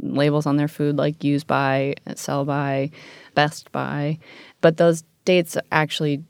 labels 0.00 0.46
on 0.46 0.56
their 0.56 0.68
food 0.68 0.96
like 0.96 1.22
use 1.22 1.44
by, 1.44 1.96
sell 2.14 2.46
by, 2.46 2.92
best 3.34 3.70
by, 3.72 4.18
but 4.62 4.78
those 4.78 5.04
dates 5.26 5.58
actually 5.70 6.24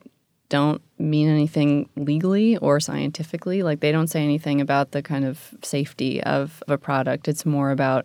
don't 0.48 0.82
mean 0.98 1.28
anything 1.28 1.88
legally 1.94 2.56
or 2.56 2.80
scientifically. 2.80 3.62
Like 3.62 3.78
they 3.78 3.92
don't 3.92 4.08
say 4.08 4.24
anything 4.24 4.61
about 4.61 4.90
the 4.90 5.00
kind 5.00 5.24
of 5.24 5.54
safety 5.62 6.20
of, 6.24 6.61
of 6.66 6.72
a 6.72 6.78
product. 6.78 7.28
It's 7.28 7.46
more 7.46 7.70
about 7.70 8.04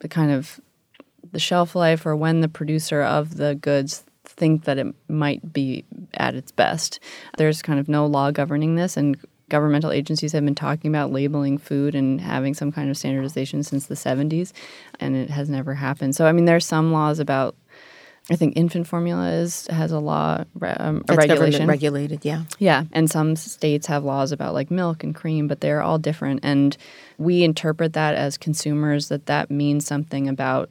the 0.00 0.08
kind 0.08 0.32
of 0.32 0.60
the 1.30 1.38
shelf 1.38 1.76
life 1.76 2.04
or 2.04 2.16
when 2.16 2.40
the 2.40 2.48
producer 2.48 3.00
of 3.00 3.36
the 3.36 3.54
goods 3.54 4.02
think 4.24 4.64
that 4.64 4.76
it 4.76 4.88
might 5.08 5.52
be 5.52 5.84
at 6.14 6.34
its 6.34 6.50
best. 6.50 6.98
There's 7.38 7.62
kind 7.62 7.78
of 7.78 7.88
no 7.88 8.06
law 8.06 8.32
governing 8.32 8.74
this 8.74 8.96
and 8.96 9.16
governmental 9.48 9.90
agencies 9.90 10.32
have 10.32 10.44
been 10.44 10.54
talking 10.54 10.90
about 10.90 11.12
labeling 11.12 11.58
food 11.58 11.94
and 11.94 12.20
having 12.20 12.54
some 12.54 12.72
kind 12.72 12.90
of 12.90 12.96
standardization 12.96 13.62
since 13.62 13.86
the 13.86 13.94
70s 13.94 14.52
and 15.00 15.16
it 15.16 15.30
has 15.30 15.48
never 15.48 15.74
happened. 15.74 16.16
So 16.16 16.26
I 16.26 16.32
mean 16.32 16.44
there 16.44 16.56
are 16.56 16.60
some 16.60 16.92
laws 16.92 17.18
about 17.18 17.54
I 18.28 18.34
think 18.34 18.54
infant 18.56 18.88
formula 18.88 19.30
is 19.30 19.68
has 19.68 19.92
a 19.92 20.00
law 20.00 20.42
um, 20.62 21.04
a 21.08 21.14
regulation. 21.14 21.68
regulated, 21.68 22.24
yeah. 22.24 22.42
Yeah, 22.58 22.84
and 22.92 23.08
some 23.08 23.36
states 23.36 23.86
have 23.86 24.02
laws 24.02 24.32
about 24.32 24.52
like 24.52 24.68
milk 24.68 25.04
and 25.04 25.14
cream, 25.14 25.46
but 25.46 25.60
they're 25.60 25.80
all 25.80 25.98
different. 25.98 26.40
And 26.42 26.76
we 27.18 27.44
interpret 27.44 27.92
that 27.92 28.16
as 28.16 28.36
consumers 28.36 29.08
that 29.08 29.26
that 29.26 29.48
means 29.48 29.86
something 29.86 30.28
about 30.28 30.70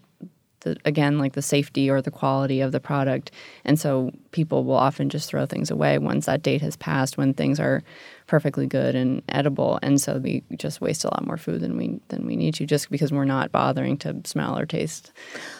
the 0.65 0.75
again 0.83 1.17
like 1.17 1.33
the 1.33 1.41
safety 1.41 1.89
or 1.89 2.01
the 2.01 2.11
quality 2.11 2.59
of 2.59 2.73
the 2.73 2.81
product. 2.81 3.31
And 3.63 3.79
so 3.79 4.11
people 4.31 4.65
will 4.65 4.75
often 4.75 5.07
just 5.09 5.29
throw 5.29 5.45
things 5.45 5.71
away 5.71 5.97
once 5.97 6.25
that 6.25 6.43
date 6.43 6.61
has 6.61 6.75
passed 6.75 7.17
when 7.17 7.33
things 7.33 7.59
are 7.59 7.81
perfectly 8.27 8.65
good 8.65 8.95
and 8.95 9.21
edible. 9.29 9.77
And 9.83 10.01
so 10.01 10.17
we 10.17 10.43
just 10.57 10.81
waste 10.81 11.05
a 11.05 11.07
lot 11.07 11.25
more 11.25 11.37
food 11.37 11.61
than 11.61 11.77
we 11.77 11.99
than 12.09 12.25
we 12.25 12.35
need 12.35 12.55
to 12.55 12.65
just 12.65 12.89
because 12.89 13.11
we're 13.13 13.23
not 13.37 13.51
bothering 13.51 13.97
to 13.99 14.15
smell 14.25 14.57
or 14.59 14.65
taste. 14.65 15.11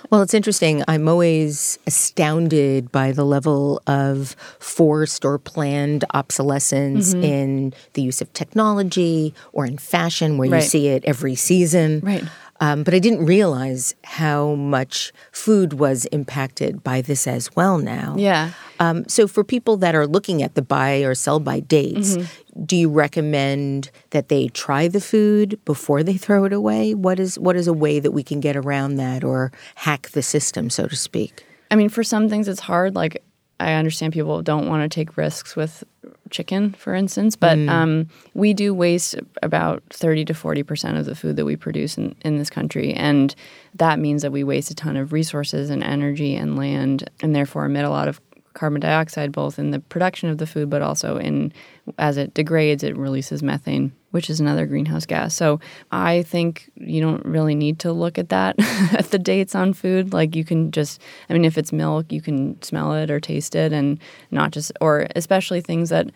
Well, 0.10 0.22
it's 0.22 0.34
interesting. 0.34 0.84
I'm 0.88 1.08
always 1.08 1.80
astounded 1.88 2.92
by 2.92 3.12
the 3.12 3.24
level 3.26 3.82
of 3.88 4.36
forced 4.60 5.24
or 5.26 5.38
planned 5.40 6.04
obsolescence 6.14 7.14
Mm-hmm. 7.14 7.24
in 7.24 7.74
the 7.94 8.02
use 8.02 8.22
of 8.22 8.32
technology 8.34 9.34
or 9.54 9.66
in 9.66 9.78
fashion, 9.78 10.38
where 10.38 10.48
you 10.56 10.62
see 10.62 10.88
it 10.88 11.04
every 11.06 11.36
season. 11.36 12.02
Right. 12.04 12.24
Um, 12.62 12.84
but 12.84 12.94
I 12.94 13.00
didn't 13.00 13.26
realize 13.26 13.96
how 14.06 14.56
much 14.56 15.12
food 15.34 15.74
was 15.74 16.06
impacted 16.06 16.84
by 16.84 17.02
this 17.02 17.28
as 17.28 17.54
well 17.56 17.78
now. 17.78 18.16
Yeah. 18.18 18.52
Um, 18.80 19.06
so, 19.10 19.28
for 19.28 19.44
people 19.44 19.76
that 19.78 19.94
are 19.94 20.08
looking 20.08 20.42
at 20.42 20.56
the 20.56 20.62
buy 20.62 21.00
or 21.04 21.16
sell 21.16 21.40
by 21.42 21.60
dates, 21.60 22.16
Mm-hmm. 22.16 22.64
do 22.64 22.76
you 22.78 22.90
recommend 22.90 23.90
that 24.12 24.30
they 24.30 24.48
try 24.48 24.88
the 24.88 25.02
food 25.02 25.60
before 25.66 26.02
they 26.04 26.16
throw 26.18 26.46
it 26.46 26.54
away? 26.54 26.94
What 26.94 27.20
is 27.20 27.38
what 27.38 27.56
is 27.58 27.68
a 27.68 27.74
way 27.74 28.00
that 28.00 28.12
we 28.12 28.24
can 28.24 28.40
get 28.40 28.56
around 28.56 28.96
that 28.96 29.24
or 29.24 29.52
hack 29.76 30.10
the 30.12 30.22
system, 30.22 30.70
so 30.70 30.88
to 30.88 30.96
speak? 30.96 31.46
I 31.72 31.76
mean, 31.76 31.90
for 31.90 32.04
some 32.04 32.30
things 32.30 32.48
it's 32.48 32.62
hard. 32.62 32.96
Like 32.96 33.22
I 33.60 33.74
understand 33.74 34.14
people 34.14 34.42
don't 34.42 34.68
want 34.68 34.84
to 34.84 34.94
take 34.94 35.18
risks 35.18 35.56
with 35.56 35.84
chicken, 36.30 36.74
for 36.74 36.94
instance, 36.94 37.36
but 37.36 37.58
um, 37.70 38.10
we 38.34 38.54
do 38.54 38.74
waste 38.74 39.16
about 39.42 39.82
thirty 39.90 40.26
to 40.26 40.34
forty 40.34 40.64
percent 40.64 40.98
of 40.98 41.06
the 41.06 41.16
food 41.16 41.38
that 41.38 41.46
we 41.46 41.56
produce 41.56 41.98
in, 41.98 42.16
in 42.26 42.38
this 42.38 42.50
country, 42.50 42.94
and 42.94 43.34
that 43.76 44.00
means 44.00 44.22
that 44.24 44.32
we 44.32 44.44
waste 44.44 44.72
a 44.72 44.76
ton 44.76 44.98
of 44.98 45.14
resources 45.14 45.70
and 45.70 45.84
energy 45.84 46.36
and 46.36 46.58
land, 46.58 47.10
and 47.22 47.36
therefore 47.36 47.66
emit 47.66 47.86
a 47.86 47.90
lot 47.90 48.08
of 48.08 48.20
carbon 48.54 48.82
dioxide, 48.82 49.32
both 49.32 49.60
in 49.60 49.72
the 49.72 49.80
production 49.80 50.30
of 50.30 50.38
the 50.38 50.48
food, 50.48 50.70
but 50.70 50.82
also 50.82 51.18
in 51.18 51.54
as 51.98 52.18
it 52.18 52.34
degrades, 52.34 52.84
it 52.84 52.98
releases 52.98 53.44
methane, 53.44 53.92
which 54.16 54.30
is 54.30 54.40
another 54.40 54.66
greenhouse 54.66 55.06
gas. 55.06 55.36
So 55.36 55.60
I 55.92 56.22
think 56.22 56.72
you 56.76 57.02
don't 57.02 57.26
really 57.26 57.54
need 57.54 57.80
to 57.80 57.92
look 57.92 58.18
at 58.18 58.30
that 58.30 58.56
at 58.94 59.12
the 59.12 59.20
dates 59.20 59.54
on 59.56 59.74
food. 59.74 60.14
Like 60.14 60.38
you 60.38 60.46
can 60.46 60.72
just, 60.72 61.02
I 61.30 61.34
mean, 61.34 61.44
if 61.44 61.58
it's 61.58 61.74
milk, 61.74 62.14
you 62.14 62.22
can 62.22 62.62
smell 62.62 62.94
it 62.94 63.12
or 63.12 63.20
taste 63.20 63.56
it, 63.56 63.74
and 63.74 64.00
not 64.32 64.52
just, 64.52 64.72
or 64.80 65.08
especially 65.18 65.60
things 65.60 65.90
that. 65.90 66.12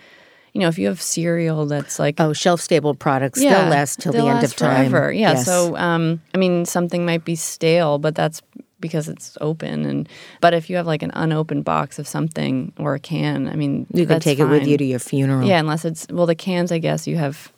You 0.54 0.62
know, 0.62 0.68
if 0.68 0.80
you 0.80 0.88
have 0.88 1.00
cereal 1.00 1.68
that's 1.68 2.00
like 2.00 2.16
Oh, 2.20 2.34
shelf 2.34 2.60
stable 2.60 2.95
products, 2.95 3.39
they'll 3.39 3.70
last 3.70 4.00
till 4.00 4.14
they'll 4.14 4.26
the 4.26 4.32
end 4.32 4.43
of 4.43 4.56
time. 4.56 4.89
Forever. 4.89 5.14
Yeah. 5.14 5.34
Yes. 5.34 5.45
So, 5.45 5.78
um, 5.78 6.22
I 6.34 6.39
mean, 6.39 6.66
something 6.66 7.06
might 7.06 7.24
be 7.24 7.36
stale, 7.36 8.00
but 8.00 8.16
that's 8.16 8.41
because 8.80 9.08
it's 9.08 9.38
open. 9.41 9.86
And 9.86 10.10
but 10.41 10.56
if 10.56 10.68
you 10.68 10.78
have 10.78 10.88
like 10.88 11.04
an 11.04 11.12
unopened 11.14 11.66
box 11.66 12.00
of 12.00 12.08
something 12.08 12.74
or 12.80 12.95
a 12.95 13.00
can, 13.00 13.47
I 13.47 13.56
mean, 13.56 13.86
you 13.93 14.08
can 14.08 14.20
take 14.20 14.39
it 14.39 14.45
with 14.45 14.66
you 14.66 14.76
to 14.76 14.84
your 14.84 14.97
funeral. 14.97 15.47
Yeah, 15.47 15.60
unless 15.60 15.86
it's 15.86 16.08
well, 16.10 16.26
the 16.26 16.34
cans. 16.34 16.72
I 16.72 16.80
guess 16.80 17.06
you 17.06 17.18
have 17.18 17.52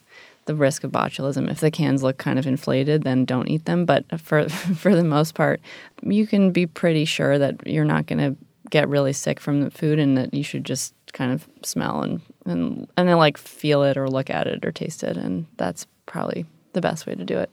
the 0.51 0.57
risk 0.57 0.83
of 0.83 0.91
botulism. 0.91 1.49
If 1.49 1.61
the 1.61 1.71
cans 1.71 2.03
look 2.03 2.17
kind 2.17 2.37
of 2.37 2.45
inflated, 2.45 3.03
then 3.03 3.25
don't 3.25 3.47
eat 3.47 3.65
them. 3.65 3.85
But 3.85 4.19
for 4.19 4.49
for 4.49 4.95
the 4.95 5.03
most 5.03 5.33
part, 5.33 5.61
you 6.03 6.27
can 6.27 6.51
be 6.51 6.65
pretty 6.65 7.05
sure 7.05 7.37
that 7.39 7.65
you're 7.65 7.85
not 7.85 8.05
going 8.05 8.19
to 8.19 8.35
get 8.69 8.87
really 8.87 9.13
sick 9.13 9.39
from 9.39 9.61
the 9.61 9.71
food, 9.71 9.99
and 9.99 10.17
that 10.17 10.33
you 10.33 10.43
should 10.43 10.65
just 10.65 10.93
kind 11.13 11.31
of 11.31 11.47
smell 11.63 12.03
and 12.03 12.21
and 12.45 12.87
and 12.97 13.07
then 13.07 13.17
like 13.17 13.37
feel 13.37 13.83
it 13.83 13.97
or 13.97 14.09
look 14.09 14.29
at 14.29 14.47
it 14.47 14.65
or 14.65 14.71
taste 14.71 15.03
it, 15.03 15.17
and 15.17 15.45
that's 15.57 15.87
probably 16.05 16.45
the 16.73 16.81
best 16.81 17.05
way 17.05 17.15
to 17.15 17.23
do 17.23 17.37
it. 17.37 17.49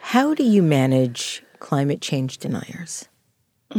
How 0.00 0.34
do 0.34 0.44
you 0.44 0.62
manage 0.62 1.42
climate 1.58 2.00
change 2.00 2.38
deniers? 2.38 3.08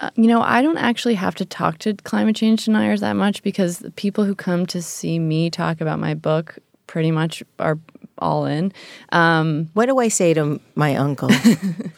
Uh, 0.00 0.10
you 0.14 0.28
know, 0.28 0.40
I 0.40 0.62
don't 0.62 0.78
actually 0.78 1.16
have 1.16 1.34
to 1.34 1.44
talk 1.44 1.78
to 1.78 1.92
climate 1.92 2.36
change 2.36 2.66
deniers 2.66 3.00
that 3.00 3.14
much 3.14 3.42
because 3.42 3.80
the 3.80 3.90
people 3.90 4.22
who 4.24 4.36
come 4.36 4.64
to 4.66 4.80
see 4.80 5.18
me 5.18 5.50
talk 5.50 5.80
about 5.80 5.98
my 5.98 6.14
book 6.14 6.56
pretty 6.88 7.12
much 7.12 7.44
are 7.60 7.78
all 8.18 8.46
in. 8.46 8.72
Um, 9.12 9.70
What 9.74 9.86
do 9.86 9.98
I 9.98 10.08
say 10.08 10.34
to 10.34 10.60
my 10.74 10.96
uncle? 10.96 11.30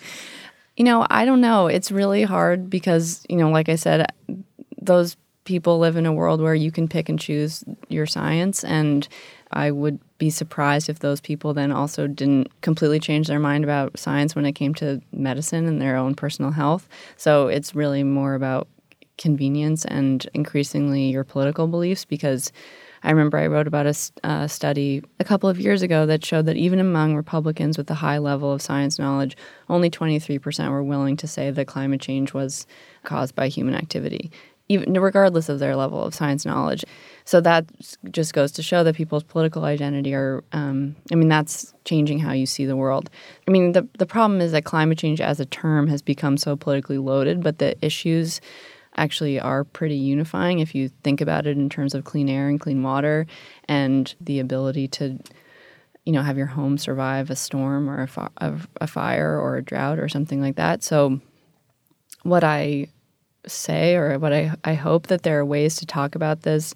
You 0.76 0.84
know, 0.84 1.06
I 1.10 1.26
don't 1.26 1.42
know. 1.42 1.66
It's 1.66 1.92
really 1.92 2.22
hard 2.22 2.70
because, 2.70 3.22
you 3.28 3.36
know, 3.36 3.50
like 3.50 3.68
I 3.68 3.76
said, 3.76 4.06
those 4.80 5.14
people 5.44 5.78
live 5.78 5.96
in 5.96 6.06
a 6.06 6.12
world 6.12 6.40
where 6.40 6.54
you 6.54 6.70
can 6.70 6.88
pick 6.88 7.10
and 7.10 7.18
choose 7.20 7.64
your 7.88 8.06
science. 8.06 8.64
And 8.64 9.06
I 9.50 9.72
would 9.72 9.98
be 10.16 10.30
surprised 10.30 10.88
if 10.88 11.00
those 11.00 11.20
people 11.20 11.52
then 11.52 11.70
also 11.70 12.06
didn't 12.06 12.48
completely 12.62 12.98
change 12.98 13.26
their 13.26 13.40
mind 13.40 13.62
about 13.62 13.98
science 13.98 14.34
when 14.34 14.46
it 14.46 14.52
came 14.52 14.72
to 14.76 15.02
medicine 15.12 15.66
and 15.66 15.82
their 15.82 15.96
own 15.96 16.14
personal 16.14 16.52
health. 16.52 16.88
So 17.18 17.48
it's 17.48 17.74
really 17.74 18.02
more 18.02 18.34
about 18.34 18.66
convenience 19.18 19.84
and 19.84 20.26
increasingly 20.32 21.10
your 21.10 21.24
political 21.24 21.66
beliefs 21.66 22.06
because 22.06 22.52
I 23.02 23.10
remember 23.10 23.38
I 23.38 23.46
wrote 23.46 23.66
about 23.66 23.86
a 23.86 23.94
uh, 24.24 24.46
study 24.46 25.02
a 25.18 25.24
couple 25.24 25.48
of 25.48 25.58
years 25.58 25.82
ago 25.82 26.06
that 26.06 26.24
showed 26.24 26.46
that 26.46 26.56
even 26.56 26.78
among 26.78 27.16
Republicans 27.16 27.78
with 27.78 27.90
a 27.90 27.94
high 27.94 28.18
level 28.18 28.52
of 28.52 28.60
science 28.60 28.98
knowledge, 28.98 29.36
only 29.68 29.90
23% 29.90 30.70
were 30.70 30.82
willing 30.82 31.16
to 31.16 31.26
say 31.26 31.50
that 31.50 31.66
climate 31.66 32.00
change 32.00 32.34
was 32.34 32.66
caused 33.02 33.34
by 33.34 33.48
human 33.48 33.74
activity, 33.74 34.30
even 34.68 34.92
regardless 34.92 35.48
of 35.48 35.60
their 35.60 35.76
level 35.76 36.02
of 36.02 36.14
science 36.14 36.44
knowledge. 36.44 36.84
So 37.24 37.40
that 37.40 37.64
just 38.10 38.34
goes 38.34 38.52
to 38.52 38.62
show 38.62 38.84
that 38.84 38.96
people's 38.96 39.24
political 39.24 39.64
identity 39.64 40.14
are, 40.14 40.44
um, 40.52 40.94
I 41.10 41.14
mean, 41.14 41.28
that's 41.28 41.72
changing 41.84 42.18
how 42.18 42.32
you 42.32 42.44
see 42.44 42.66
the 42.66 42.76
world. 42.76 43.08
I 43.48 43.50
mean, 43.50 43.72
the, 43.72 43.88
the 43.98 44.06
problem 44.06 44.40
is 44.42 44.52
that 44.52 44.64
climate 44.64 44.98
change 44.98 45.20
as 45.22 45.40
a 45.40 45.46
term 45.46 45.86
has 45.88 46.02
become 46.02 46.36
so 46.36 46.54
politically 46.54 46.98
loaded, 46.98 47.42
but 47.42 47.58
the 47.58 47.82
issues 47.84 48.40
actually 49.00 49.40
are 49.40 49.64
pretty 49.64 49.96
unifying 49.96 50.58
if 50.60 50.74
you 50.74 50.90
think 51.02 51.20
about 51.20 51.46
it 51.46 51.56
in 51.56 51.68
terms 51.68 51.94
of 51.94 52.04
clean 52.04 52.28
air 52.28 52.48
and 52.48 52.60
clean 52.60 52.82
water 52.82 53.26
and 53.66 54.14
the 54.20 54.38
ability 54.38 54.86
to 54.86 55.18
you 56.04 56.12
know 56.12 56.22
have 56.22 56.36
your 56.36 56.46
home 56.46 56.76
survive 56.78 57.30
a 57.30 57.36
storm 57.36 57.88
or 57.88 58.02
a, 58.02 58.06
fi- 58.08 58.30
a 58.80 58.86
fire 58.86 59.38
or 59.38 59.56
a 59.56 59.62
drought 59.62 59.98
or 59.98 60.08
something 60.08 60.40
like 60.40 60.56
that 60.56 60.82
so 60.82 61.20
what 62.22 62.44
i 62.44 62.86
say 63.46 63.94
or 63.94 64.18
what 64.18 64.32
I, 64.32 64.52
I 64.64 64.74
hope 64.74 65.06
that 65.08 65.22
there 65.22 65.38
are 65.38 65.44
ways 65.44 65.76
to 65.76 65.86
talk 65.86 66.14
about 66.14 66.42
this 66.42 66.74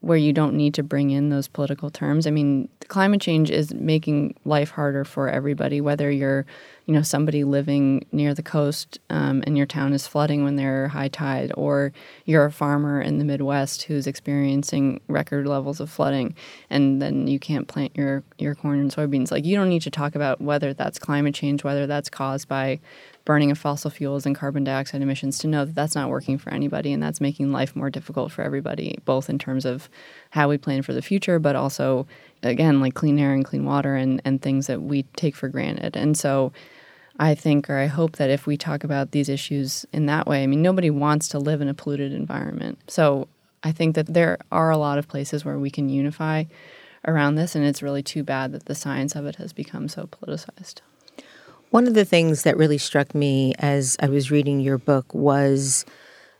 where 0.00 0.16
you 0.16 0.32
don't 0.32 0.54
need 0.54 0.74
to 0.74 0.82
bring 0.82 1.10
in 1.10 1.30
those 1.30 1.48
political 1.48 1.90
terms. 1.90 2.26
I 2.26 2.30
mean, 2.30 2.68
climate 2.88 3.20
change 3.20 3.50
is 3.50 3.72
making 3.74 4.34
life 4.44 4.70
harder 4.70 5.04
for 5.04 5.28
everybody, 5.28 5.80
whether 5.80 6.10
you're, 6.10 6.44
you 6.86 6.94
know, 6.94 7.02
somebody 7.02 7.42
living 7.42 8.06
near 8.12 8.32
the 8.32 8.44
coast 8.44 9.00
um, 9.10 9.42
and 9.44 9.56
your 9.56 9.66
town 9.66 9.92
is 9.92 10.06
flooding 10.06 10.44
when 10.44 10.54
they're 10.54 10.86
high 10.86 11.08
tide, 11.08 11.52
or 11.56 11.92
you're 12.24 12.44
a 12.44 12.52
farmer 12.52 13.00
in 13.00 13.18
the 13.18 13.24
Midwest 13.24 13.82
who's 13.82 14.06
experiencing 14.06 15.00
record 15.08 15.48
levels 15.48 15.80
of 15.80 15.90
flooding, 15.90 16.34
and 16.70 17.02
then 17.02 17.26
you 17.26 17.40
can't 17.40 17.66
plant 17.66 17.90
your 17.96 18.22
your 18.38 18.54
corn 18.54 18.78
and 18.78 18.92
soybeans. 18.92 19.32
Like, 19.32 19.44
you 19.44 19.56
don't 19.56 19.68
need 19.68 19.82
to 19.82 19.90
talk 19.90 20.14
about 20.14 20.40
whether 20.40 20.72
that's 20.72 20.98
climate 20.98 21.34
change, 21.34 21.64
whether 21.64 21.88
that's 21.88 22.08
caused 22.08 22.46
by 22.48 22.78
burning 23.24 23.50
of 23.50 23.58
fossil 23.58 23.90
fuels 23.90 24.24
and 24.24 24.36
carbon 24.36 24.62
dioxide 24.62 25.02
emissions 25.02 25.38
to 25.38 25.48
know 25.48 25.64
that 25.64 25.74
that's 25.74 25.96
not 25.96 26.08
working 26.08 26.38
for 26.38 26.50
anybody 26.50 26.92
and 26.92 27.02
that's 27.02 27.20
making 27.20 27.50
life 27.50 27.74
more 27.74 27.90
difficult 27.90 28.30
for 28.30 28.42
everybody, 28.42 28.96
both 29.04 29.28
in 29.28 29.36
terms 29.36 29.64
of 29.64 29.90
how 30.30 30.48
we 30.48 30.56
plan 30.56 30.80
for 30.80 30.92
the 30.92 31.02
future, 31.02 31.40
but 31.40 31.56
also, 31.56 32.06
again, 32.44 32.80
like 32.80 32.94
clean 32.94 33.18
air 33.18 33.34
and 33.34 33.44
clean 33.44 33.64
water 33.64 33.96
and, 33.96 34.22
and 34.24 34.40
things 34.40 34.68
that 34.68 34.80
we 34.80 35.02
take 35.16 35.34
for 35.34 35.48
granted. 35.48 35.96
And 35.96 36.16
so 36.16 36.52
I 37.18 37.34
think, 37.34 37.70
or 37.70 37.78
I 37.78 37.86
hope 37.86 38.16
that 38.16 38.30
if 38.30 38.46
we 38.46 38.56
talk 38.56 38.84
about 38.84 39.12
these 39.12 39.28
issues 39.28 39.86
in 39.92 40.06
that 40.06 40.26
way, 40.26 40.42
I 40.42 40.46
mean, 40.46 40.62
nobody 40.62 40.90
wants 40.90 41.28
to 41.28 41.38
live 41.38 41.60
in 41.60 41.68
a 41.68 41.74
polluted 41.74 42.12
environment. 42.12 42.78
So 42.88 43.28
I 43.62 43.72
think 43.72 43.94
that 43.94 44.06
there 44.06 44.38
are 44.52 44.70
a 44.70 44.76
lot 44.76 44.98
of 44.98 45.08
places 45.08 45.44
where 45.44 45.58
we 45.58 45.70
can 45.70 45.88
unify 45.88 46.44
around 47.06 47.36
this, 47.36 47.54
and 47.54 47.64
it's 47.64 47.82
really 47.82 48.02
too 48.02 48.22
bad 48.22 48.52
that 48.52 48.66
the 48.66 48.74
science 48.74 49.16
of 49.16 49.26
it 49.26 49.36
has 49.36 49.52
become 49.52 49.88
so 49.88 50.06
politicized. 50.06 50.80
One 51.70 51.86
of 51.86 51.94
the 51.94 52.04
things 52.04 52.42
that 52.42 52.56
really 52.56 52.78
struck 52.78 53.14
me 53.14 53.54
as 53.58 53.96
I 54.00 54.08
was 54.08 54.30
reading 54.30 54.60
your 54.60 54.78
book 54.78 55.12
was 55.14 55.84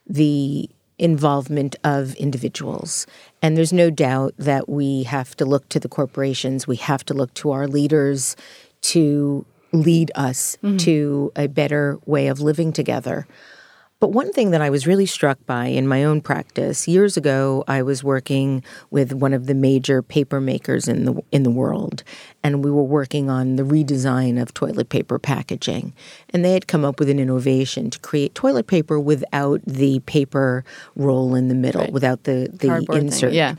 the 0.07 0.69
involvement 0.99 1.77
of 1.85 2.15
individuals. 2.15 3.07
And 3.43 3.57
there's 3.57 3.73
no 3.73 3.91
doubt 3.91 4.35
that 4.39 4.69
we 4.69 5.03
have 5.03 5.37
to 5.37 5.45
look 5.45 5.69
to 5.71 5.81
the 5.81 5.89
corporations, 5.89 6.67
we 6.67 6.77
have 6.77 7.05
to 7.07 7.15
look 7.15 7.35
to 7.35 7.51
our 7.51 7.67
leaders 7.67 8.37
to 8.83 9.45
lead 9.77 10.11
us 10.15 10.57
mm-hmm. 10.63 10.77
to 10.79 11.33
a 11.37 11.47
better 11.47 11.99
way 12.07 12.29
of 12.29 12.41
living 12.41 12.73
together. 12.73 13.27
But 13.99 14.13
one 14.13 14.31
thing 14.31 14.51
that 14.51 14.61
I 14.61 14.69
was 14.69 14.87
really 14.87 15.07
struck 15.07 15.39
by 15.47 15.67
in 15.67 15.89
my 15.89 16.05
own 16.05 16.21
practice 16.21 16.87
years 16.87 17.17
ago, 17.17 17.65
I 17.67 17.81
was 17.83 18.05
working 18.05 18.63
with 18.91 19.15
one 19.15 19.33
of 19.33 19.47
the 19.47 19.55
major 19.55 20.03
paper 20.03 20.39
makers 20.39 20.87
in 20.87 21.07
the 21.07 21.23
in 21.33 21.45
the 21.45 21.51
world, 21.51 22.03
and 22.45 22.63
we 22.63 22.71
were 22.71 22.83
working 22.83 23.31
on 23.31 23.57
the 23.57 23.63
redesign 23.63 24.41
of 24.41 24.53
toilet 24.53 24.91
paper 24.91 25.19
packaging. 25.19 25.95
And 26.29 26.45
they 26.45 26.53
had 26.53 26.67
come 26.67 26.85
up 26.85 27.01
with 27.01 27.09
an 27.09 27.19
innovation 27.19 27.89
to 27.89 27.99
create 28.01 28.35
toilet 28.35 28.67
paper 28.67 29.01
without 29.01 29.63
the 29.67 30.01
paper 30.01 30.63
roll 30.95 31.35
in 31.35 31.49
the 31.49 31.55
middle, 31.55 31.83
right. 31.83 31.93
without 31.93 32.25
the 32.25 32.51
the 32.53 32.69
Cardboard 32.69 32.99
insert. 32.99 33.31
Thing. 33.31 33.39
Yeah 33.39 33.55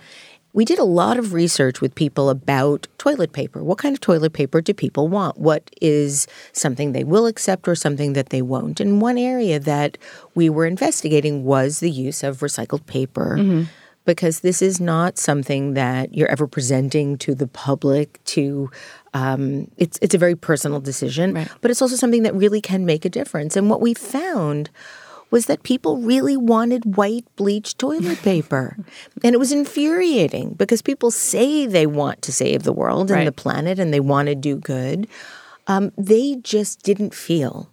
we 0.53 0.65
did 0.65 0.79
a 0.79 0.83
lot 0.83 1.19
of 1.19 1.33
research 1.33 1.81
with 1.81 1.93
people 1.93 2.29
about 2.29 2.87
toilet 2.97 3.31
paper. 3.31 3.63
What 3.63 3.77
kind 3.77 3.93
of 3.93 4.01
toilet 4.01 4.33
paper 4.33 4.61
do 4.61 4.73
people 4.73 5.07
want? 5.07 5.37
What 5.37 5.69
is 5.81 6.27
something 6.51 6.91
they 6.91 7.03
will 7.03 7.27
accept 7.27 7.67
or 7.67 7.75
something 7.75 8.13
that 8.13 8.29
they 8.29 8.41
won't? 8.41 8.79
And 8.79 9.01
one 9.01 9.17
area 9.17 9.59
that 9.59 9.97
we 10.35 10.49
were 10.49 10.65
investigating 10.65 11.43
was 11.43 11.79
the 11.79 11.91
use 11.91 12.23
of 12.23 12.39
recycled 12.39 12.85
paper. 12.85 13.37
Mm-hmm. 13.37 13.63
Because 14.05 14.39
this 14.39 14.61
is 14.61 14.79
not 14.79 15.17
something 15.17 15.73
that 15.73 16.15
you're 16.15 16.31
ever 16.31 16.47
presenting 16.47 17.17
to 17.17 17.35
the 17.35 17.45
public. 17.45 18.23
To 18.23 18.71
um, 19.13 19.69
it's 19.75 19.99
it's 20.01 20.15
a 20.15 20.17
very 20.17 20.33
personal 20.33 20.79
decision, 20.79 21.33
right. 21.33 21.51
but 21.59 21.71
it's 21.71 21.81
also 21.81 21.97
something 21.97 22.23
that 22.23 22.33
really 22.33 22.61
can 22.61 22.85
make 22.85 23.03
a 23.03 23.09
difference. 23.09 23.57
And 23.57 23.69
what 23.69 23.81
we 23.81 23.93
found 23.93 24.69
was 25.29 25.47
that 25.47 25.63
people 25.63 25.97
really 25.97 26.37
wanted 26.37 26.95
white 26.95 27.25
bleached 27.35 27.77
toilet 27.77 28.19
paper. 28.19 28.77
and 29.23 29.33
it 29.33 29.39
was 29.39 29.51
infuriating 29.51 30.53
because 30.53 30.81
people 30.81 31.11
say 31.11 31.65
they 31.65 31.85
want 31.85 32.21
to 32.21 32.31
save 32.31 32.63
the 32.63 32.73
world 32.73 33.11
and 33.11 33.19
right. 33.19 33.25
the 33.25 33.31
planet 33.31 33.79
and 33.79 33.93
they 33.93 33.99
want 33.99 34.27
to 34.27 34.35
do 34.35 34.55
good. 34.55 35.07
Um, 35.67 35.91
they 35.97 36.35
just 36.35 36.81
didn't 36.83 37.13
feel 37.13 37.69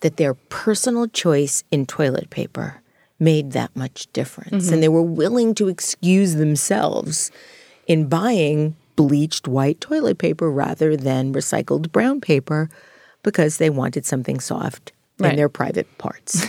that 0.00 0.16
their 0.16 0.34
personal 0.34 1.08
choice 1.08 1.64
in 1.70 1.86
toilet 1.86 2.30
paper 2.30 2.82
made 3.18 3.52
that 3.52 3.74
much 3.74 4.12
difference. 4.12 4.66
Mm-hmm. 4.66 4.74
And 4.74 4.82
they 4.82 4.88
were 4.88 5.02
willing 5.02 5.54
to 5.54 5.68
excuse 5.68 6.34
themselves 6.34 7.30
in 7.86 8.08
buying 8.08 8.76
bleached 8.94 9.48
white 9.48 9.80
toilet 9.80 10.18
paper 10.18 10.50
rather 10.50 10.96
than 10.96 11.32
recycled 11.32 11.92
brown 11.92 12.20
paper 12.20 12.70
because 13.22 13.58
they 13.58 13.70
wanted 13.70 14.06
something 14.06 14.40
soft 14.40 14.92
right. 15.18 15.30
in 15.30 15.36
their 15.36 15.48
private 15.48 15.86
parts. 15.98 16.46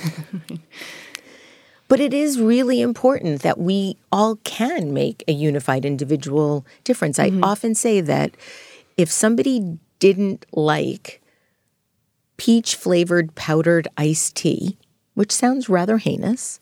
but 1.87 1.99
it 1.99 2.13
is 2.13 2.39
really 2.39 2.81
important 2.81 3.41
that 3.41 3.57
we 3.57 3.97
all 4.11 4.37
can 4.37 4.93
make 4.93 5.23
a 5.27 5.33
unified 5.33 5.85
individual 5.85 6.65
difference. 6.83 7.17
Mm-hmm. 7.17 7.43
I 7.43 7.47
often 7.47 7.75
say 7.75 8.01
that 8.01 8.35
if 8.97 9.11
somebody 9.11 9.77
didn't 9.99 10.45
like 10.51 11.21
peach 12.37 12.75
flavored 12.75 13.33
powdered 13.35 13.87
iced 13.97 14.35
tea, 14.35 14.77
which 15.13 15.31
sounds 15.31 15.69
rather 15.69 15.97
heinous, 15.97 16.59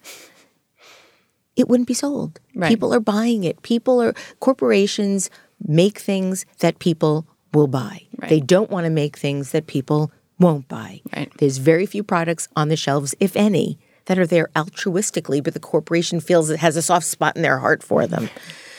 it 1.56 1.68
wouldn't 1.68 1.88
be 1.88 1.94
sold. 1.94 2.40
Right. 2.54 2.70
People 2.70 2.94
are 2.94 3.00
buying 3.00 3.44
it. 3.44 3.62
People 3.62 4.02
are, 4.02 4.14
corporations 4.40 5.30
make 5.66 6.00
things 6.00 6.46
that 6.60 6.80
people 6.80 7.28
will 7.54 7.68
buy. 7.68 8.02
Right. 8.18 8.30
They 8.30 8.40
don't 8.40 8.70
want 8.70 8.86
to 8.86 8.90
make 8.90 9.18
things 9.18 9.52
that 9.52 9.68
people 9.68 10.12
won't 10.40 10.68
buy. 10.68 11.02
Right. 11.16 11.32
There's 11.38 11.58
very 11.58 11.86
few 11.86 12.04
products 12.04 12.48
on 12.56 12.70
the 12.70 12.76
shelves, 12.76 13.16
if 13.20 13.36
any, 13.36 13.80
that 14.06 14.20
are 14.20 14.28
there 14.28 14.50
altruistically, 14.56 15.44
but 15.44 15.54
the 15.54 15.60
corporation 15.60 16.20
feels 16.20 16.50
it 16.50 16.60
has 16.60 16.76
a 16.76 16.82
soft 16.82 17.06
spot 17.06 17.36
in 17.36 17.42
their 17.42 17.60
heart 17.60 17.84
for 17.84 18.08
them. 18.08 18.30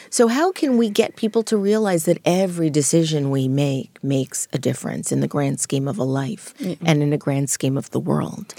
So, 0.08 0.28
how 0.28 0.52
can 0.52 0.78
we 0.78 0.88
get 0.88 1.16
people 1.16 1.42
to 1.44 1.56
realize 1.56 2.04
that 2.04 2.18
every 2.24 2.70
decision 2.70 3.30
we 3.30 3.48
make 3.48 4.02
makes 4.04 4.46
a 4.52 4.58
difference 4.58 5.10
in 5.10 5.20
the 5.20 5.28
grand 5.28 5.60
scheme 5.60 5.88
of 5.88 5.98
a 5.98 6.04
life 6.04 6.54
mm-hmm. 6.58 6.86
and 6.86 7.02
in 7.02 7.10
the 7.10 7.18
grand 7.18 7.50
scheme 7.50 7.76
of 7.76 7.90
the 7.90 8.00
world? 8.00 8.54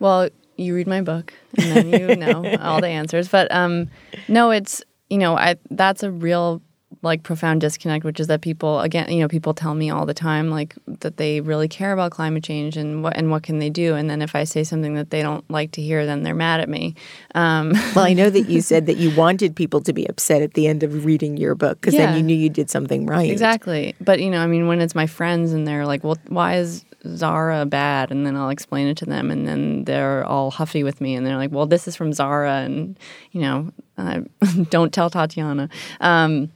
Well, 0.00 0.30
you 0.56 0.74
read 0.74 0.88
my 0.88 1.00
book 1.00 1.32
and 1.56 1.92
then 1.92 2.10
you 2.10 2.16
know 2.16 2.56
all 2.60 2.80
the 2.80 2.88
answers. 2.88 3.28
But 3.28 3.50
um, 3.54 3.88
no, 4.26 4.50
it's, 4.50 4.82
you 5.08 5.18
know, 5.18 5.36
I, 5.36 5.56
that's 5.70 6.02
a 6.02 6.10
real 6.10 6.60
like 7.02 7.22
profound 7.22 7.60
disconnect, 7.60 8.04
which 8.04 8.18
is 8.18 8.26
that 8.26 8.40
people 8.40 8.80
again, 8.80 9.10
you 9.10 9.20
know, 9.20 9.28
people 9.28 9.54
tell 9.54 9.74
me 9.74 9.90
all 9.90 10.06
the 10.06 10.14
time 10.14 10.50
like 10.50 10.74
that 10.86 11.16
they 11.16 11.40
really 11.40 11.68
care 11.68 11.92
about 11.92 12.10
climate 12.10 12.42
change 12.42 12.76
and 12.76 13.02
what 13.02 13.16
and 13.16 13.30
what 13.30 13.42
can 13.42 13.58
they 13.58 13.70
do, 13.70 13.94
and 13.94 14.08
then 14.10 14.22
if 14.22 14.34
I 14.34 14.44
say 14.44 14.64
something 14.64 14.94
that 14.94 15.10
they 15.10 15.22
don't 15.22 15.48
like 15.50 15.72
to 15.72 15.82
hear, 15.82 16.06
then 16.06 16.22
they're 16.22 16.34
mad 16.34 16.60
at 16.60 16.68
me. 16.68 16.94
Um, 17.34 17.72
well, 17.94 18.04
I 18.04 18.14
know 18.14 18.30
that 18.30 18.48
you 18.48 18.60
said 18.60 18.86
that 18.86 18.96
you 18.96 19.14
wanted 19.14 19.54
people 19.54 19.80
to 19.82 19.92
be 19.92 20.06
upset 20.06 20.42
at 20.42 20.54
the 20.54 20.66
end 20.66 20.82
of 20.82 21.04
reading 21.04 21.36
your 21.36 21.54
book 21.54 21.80
because 21.80 21.94
yeah, 21.94 22.06
then 22.06 22.16
you 22.16 22.22
knew 22.22 22.34
you 22.36 22.48
did 22.48 22.70
something 22.70 23.06
right. 23.06 23.30
Exactly, 23.30 23.94
but 24.00 24.20
you 24.20 24.30
know, 24.30 24.40
I 24.40 24.46
mean, 24.46 24.66
when 24.66 24.80
it's 24.80 24.94
my 24.94 25.06
friends 25.06 25.52
and 25.52 25.68
they're 25.68 25.86
like, 25.86 26.02
"Well, 26.02 26.18
why 26.28 26.56
is 26.56 26.84
Zara 27.06 27.64
bad?" 27.66 28.10
and 28.10 28.26
then 28.26 28.34
I'll 28.34 28.50
explain 28.50 28.88
it 28.88 28.96
to 28.98 29.04
them, 29.04 29.30
and 29.30 29.46
then 29.46 29.84
they're 29.84 30.24
all 30.24 30.50
huffy 30.50 30.82
with 30.82 31.00
me, 31.00 31.14
and 31.14 31.26
they're 31.26 31.36
like, 31.36 31.52
"Well, 31.52 31.66
this 31.66 31.86
is 31.86 31.94
from 31.94 32.12
Zara," 32.12 32.62
and 32.62 32.98
you 33.30 33.42
know, 33.42 33.72
uh, 33.98 34.20
don't 34.70 34.92
tell 34.92 35.10
Tatiana. 35.10 35.68
Um, 36.00 36.50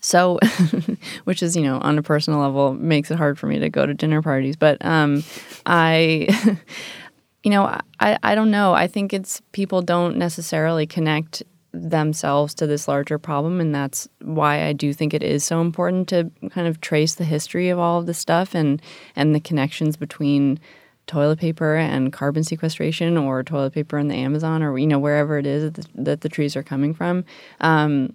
so, 0.00 0.38
which 1.24 1.42
is, 1.42 1.56
you 1.56 1.62
know, 1.62 1.78
on 1.78 1.98
a 1.98 2.02
personal 2.02 2.40
level, 2.40 2.74
makes 2.74 3.10
it 3.10 3.16
hard 3.16 3.38
for 3.38 3.46
me 3.46 3.58
to 3.58 3.70
go 3.70 3.86
to 3.86 3.94
dinner 3.94 4.22
parties. 4.22 4.56
But 4.56 4.84
um, 4.84 5.24
I, 5.66 6.28
you 7.42 7.50
know, 7.50 7.64
I, 8.00 8.18
I 8.22 8.34
don't 8.34 8.50
know. 8.50 8.74
I 8.74 8.86
think 8.86 9.12
it's 9.12 9.40
people 9.52 9.82
don't 9.82 10.16
necessarily 10.16 10.86
connect 10.86 11.42
themselves 11.74 12.54
to 12.54 12.66
this 12.66 12.86
larger 12.86 13.18
problem. 13.18 13.60
And 13.60 13.74
that's 13.74 14.08
why 14.20 14.64
I 14.64 14.72
do 14.72 14.92
think 14.92 15.12
it 15.12 15.22
is 15.22 15.44
so 15.44 15.60
important 15.60 16.08
to 16.10 16.30
kind 16.50 16.68
of 16.68 16.80
trace 16.80 17.14
the 17.14 17.24
history 17.24 17.68
of 17.68 17.78
all 17.78 17.98
of 17.98 18.06
this 18.06 18.18
stuff 18.18 18.54
and, 18.54 18.80
and 19.16 19.34
the 19.34 19.40
connections 19.40 19.96
between 19.96 20.60
toilet 21.06 21.38
paper 21.38 21.74
and 21.74 22.12
carbon 22.12 22.44
sequestration 22.44 23.18
or 23.18 23.42
toilet 23.42 23.74
paper 23.74 23.98
in 23.98 24.08
the 24.08 24.14
Amazon 24.14 24.62
or, 24.62 24.78
you 24.78 24.86
know, 24.86 24.98
wherever 24.98 25.36
it 25.36 25.46
is 25.46 25.64
that 25.64 25.74
the, 25.74 26.02
that 26.02 26.20
the 26.22 26.28
trees 26.28 26.56
are 26.56 26.62
coming 26.62 26.94
from. 26.94 27.24
Um, 27.60 28.14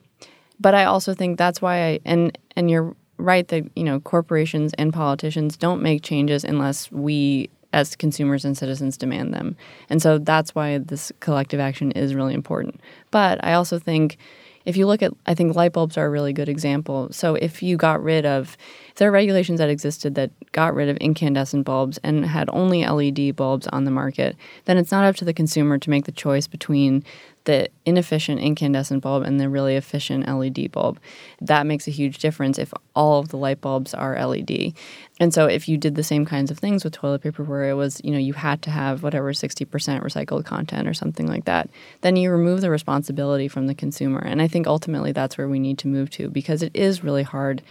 but 0.59 0.73
I 0.75 0.85
also 0.85 1.13
think 1.13 1.37
that's 1.37 1.61
why 1.61 1.85
I 1.85 1.99
and 2.05 2.37
and 2.55 2.69
you're 2.69 2.95
right 3.17 3.47
that 3.49 3.69
you 3.75 3.83
know 3.83 3.99
corporations 3.99 4.73
and 4.77 4.93
politicians 4.93 5.57
don't 5.57 5.81
make 5.81 6.03
changes 6.03 6.43
unless 6.43 6.91
we 6.91 7.49
as 7.71 7.95
consumers 7.95 8.45
and 8.45 8.57
citizens 8.57 8.97
demand 8.97 9.33
them. 9.33 9.55
And 9.89 10.01
so 10.01 10.17
that's 10.17 10.55
why 10.55 10.79
this 10.79 11.11
collective 11.19 11.59
action 11.59 11.91
is 11.91 12.15
really 12.15 12.33
important. 12.33 12.81
But 13.11 13.43
I 13.43 13.53
also 13.53 13.77
think 13.77 14.17
if 14.65 14.75
you 14.75 14.87
look 14.87 15.01
at 15.03 15.13
I 15.25 15.35
think 15.35 15.55
light 15.55 15.73
bulbs 15.73 15.97
are 15.97 16.05
a 16.05 16.09
really 16.09 16.33
good 16.33 16.49
example. 16.49 17.09
So 17.11 17.35
if 17.35 17.61
you 17.61 17.77
got 17.77 18.03
rid 18.03 18.25
of 18.25 18.57
there 18.99 19.07
are 19.07 19.13
regulations 19.13 19.59
that 19.59 19.69
existed 19.69 20.15
that 20.15 20.29
got 20.51 20.75
rid 20.75 20.89
of 20.89 20.97
incandescent 20.97 21.65
bulbs 21.65 21.97
and 22.03 22.25
had 22.25 22.49
only 22.51 22.85
LED 22.85 23.33
bulbs 23.33 23.65
on 23.67 23.85
the 23.85 23.91
market, 23.91 24.35
then 24.65 24.77
it's 24.77 24.91
not 24.91 25.05
up 25.05 25.15
to 25.15 25.25
the 25.25 25.33
consumer 25.33 25.77
to 25.77 25.89
make 25.89 26.03
the 26.03 26.11
choice 26.11 26.47
between 26.47 27.05
the 27.45 27.69
inefficient 27.85 28.41
incandescent 28.41 29.01
bulb 29.01 29.23
and 29.23 29.39
the 29.39 29.47
really 29.47 29.77
efficient 29.77 30.27
LED 30.27 30.69
bulb. 30.73 30.99
That 31.39 31.65
makes 31.65 31.87
a 31.87 31.91
huge 31.91 32.17
difference 32.17 32.59
if 32.59 32.73
all 32.93 33.19
of 33.19 33.29
the 33.29 33.37
light 33.37 33.61
bulbs 33.61 33.93
are 33.93 34.21
LED. 34.21 34.73
And 35.21 35.33
so 35.33 35.45
if 35.45 35.69
you 35.69 35.77
did 35.77 35.95
the 35.95 36.03
same 36.03 36.25
kinds 36.25 36.51
of 36.51 36.59
things 36.59 36.83
with 36.83 36.91
toilet 36.91 37.21
paper 37.21 37.45
where 37.45 37.69
it 37.69 37.75
was, 37.75 38.01
you 38.03 38.11
know, 38.11 38.17
you 38.17 38.33
had 38.33 38.61
to 38.63 38.69
have 38.69 39.01
whatever 39.01 39.31
60% 39.31 39.65
recycled 39.67 40.45
content 40.45 40.89
or 40.89 40.93
something 40.93 41.25
like 41.25 41.45
that, 41.45 41.69
then 42.01 42.17
you 42.17 42.31
remove 42.31 42.59
the 42.59 42.69
responsibility 42.69 43.47
from 43.47 43.67
the 43.67 43.73
consumer. 43.73 44.19
And 44.19 44.41
I 44.41 44.49
think 44.49 44.67
ultimately 44.67 45.13
that's 45.13 45.37
where 45.37 45.47
we 45.47 45.59
need 45.59 45.77
to 45.79 45.87
move 45.87 46.09
to 46.11 46.29
because 46.29 46.61
it 46.61 46.75
is 46.75 47.01
really 47.03 47.23
hard 47.23 47.61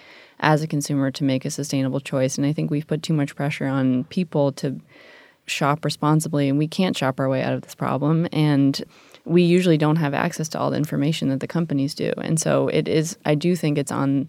as 0.41 0.63
a 0.63 0.67
consumer 0.67 1.11
to 1.11 1.25
make 1.25 1.45
a 1.45 1.51
sustainable 1.51 2.01
choice. 2.01 2.37
And 2.37 2.47
I 2.47 2.53
think 2.53 2.71
we've 2.71 2.87
put 2.87 3.03
too 3.03 3.15
much 3.15 3.35
pressure 3.35 3.67
on 3.67 4.05
people 4.05 4.53
to 4.53 4.81
shop 5.47 5.85
responsibly 5.85 6.49
and 6.49 6.59
we 6.59 6.69
can't 6.69 6.97
shop 6.97 7.19
our 7.19 7.29
way 7.29 7.43
out 7.43 7.55
of 7.55 7.63
this 7.63 7.75
problem. 7.75 8.29
And 8.33 8.83
we 9.25 9.43
usually 9.43 9.79
don't 9.79 9.97
have 9.97 10.15
access 10.15 10.49
to 10.51 10.59
all 10.59 10.71
the 10.71 10.77
information 10.77 11.29
that 11.29 11.41
the 11.41 11.47
companies 11.47 11.95
do. 11.95 12.13
And 12.19 12.41
so 12.41 12.69
it 12.69 12.89
is, 12.89 13.17
I 13.25 13.35
do 13.35 13.57
think 13.57 13.79
it's 13.79 13.93
on 13.93 14.29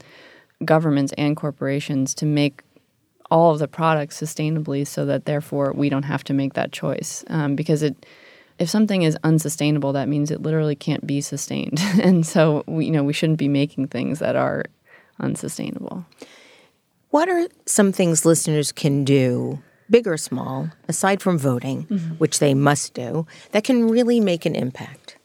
governments 0.65 1.13
and 1.17 1.37
corporations 1.37 2.13
to 2.15 2.25
make 2.25 2.63
all 3.31 3.51
of 3.51 3.59
the 3.59 3.67
products 3.67 4.19
sustainably 4.19 4.85
so 4.85 5.05
that 5.05 5.25
therefore 5.25 5.71
we 5.73 5.89
don't 5.89 6.03
have 6.03 6.23
to 6.25 6.33
make 6.33 6.53
that 6.53 6.71
choice. 6.71 7.23
Um, 7.27 7.55
because 7.55 7.83
it, 7.83 8.05
if 8.57 8.69
something 8.69 9.03
is 9.03 9.17
unsustainable, 9.23 9.93
that 9.93 10.09
means 10.09 10.31
it 10.31 10.41
literally 10.41 10.75
can't 10.75 11.05
be 11.05 11.21
sustained. 11.21 11.79
and 12.01 12.25
so, 12.25 12.63
we, 12.67 12.85
you 12.85 12.91
know, 12.91 13.03
we 13.03 13.13
shouldn't 13.13 13.39
be 13.39 13.47
making 13.47 13.87
things 13.87 14.19
that 14.19 14.35
are 14.35 14.65
unsustainable. 15.19 16.05
What 17.09 17.27
are 17.29 17.47
some 17.65 17.91
things 17.91 18.25
listeners 18.25 18.71
can 18.71 19.03
do 19.03 19.61
big 19.89 20.07
or 20.07 20.17
small, 20.17 20.69
aside 20.87 21.21
from 21.21 21.37
voting, 21.37 21.85
mm-hmm. 21.85 22.13
which 22.15 22.39
they 22.39 22.53
must 22.53 22.93
do, 22.93 23.25
that 23.51 23.63
can 23.63 23.87
really 23.87 24.19
make 24.19 24.45
an 24.45 24.55
impact? 24.55 25.17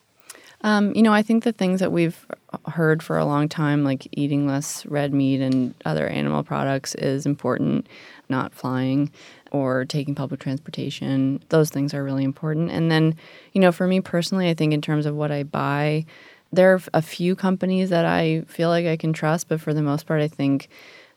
Um, 0.62 0.94
you 0.94 1.02
know, 1.02 1.12
I 1.12 1.20
think 1.20 1.44
the 1.44 1.52
things 1.52 1.80
that 1.80 1.92
we've 1.92 2.26
heard 2.68 3.02
for 3.02 3.18
a 3.18 3.26
long 3.26 3.50
time, 3.50 3.84
like 3.84 4.08
eating 4.12 4.46
less 4.46 4.86
red 4.86 5.12
meat 5.12 5.42
and 5.42 5.74
other 5.84 6.06
animal 6.06 6.42
products, 6.42 6.94
is 6.94 7.26
important. 7.26 7.86
Not 8.30 8.54
flying 8.54 9.12
or 9.52 9.84
taking 9.84 10.14
public 10.14 10.40
transportation, 10.40 11.44
those 11.50 11.68
things 11.68 11.92
are 11.92 12.02
really 12.02 12.24
important. 12.24 12.70
And 12.70 12.90
then, 12.90 13.14
you 13.52 13.60
know, 13.60 13.70
for 13.70 13.86
me 13.86 14.00
personally, 14.00 14.48
I 14.48 14.54
think 14.54 14.72
in 14.72 14.80
terms 14.80 15.04
of 15.04 15.14
what 15.14 15.30
I 15.30 15.42
buy, 15.42 16.06
there 16.54 16.74
are 16.74 16.80
a 16.92 17.02
few 17.02 17.34
companies 17.36 17.90
that 17.90 18.04
I 18.04 18.42
feel 18.46 18.68
like 18.68 18.86
I 18.86 18.96
can 18.96 19.12
trust, 19.12 19.48
but 19.48 19.60
for 19.60 19.74
the 19.74 19.82
most 19.82 20.06
part, 20.06 20.20
I 20.20 20.28
think 20.28 20.68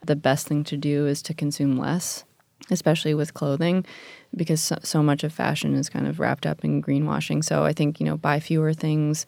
the 0.06 0.16
best 0.16 0.48
thing 0.48 0.64
to 0.66 0.78
do 0.78 1.08
is 1.08 1.22
to 1.24 1.34
consume 1.34 1.78
less 1.78 2.24
especially 2.70 3.14
with 3.14 3.34
clothing, 3.34 3.86
because 4.36 4.62
so, 4.62 4.78
so, 4.84 5.02
much 5.02 5.24
of 5.24 5.34
fashion 5.34 5.74
is 5.74 5.90
kind 5.90 6.08
of 6.08 6.20
wrapped 6.20 6.46
up 6.46 6.64
in 6.64 6.82
greenwashing. 6.82 7.44
So 7.44 7.64
I 7.64 7.74
think, 7.74 8.00
you 8.00 8.06
know, 8.06 8.18
buy 8.18 8.40
fewer 8.40 8.74
things, 8.74 9.26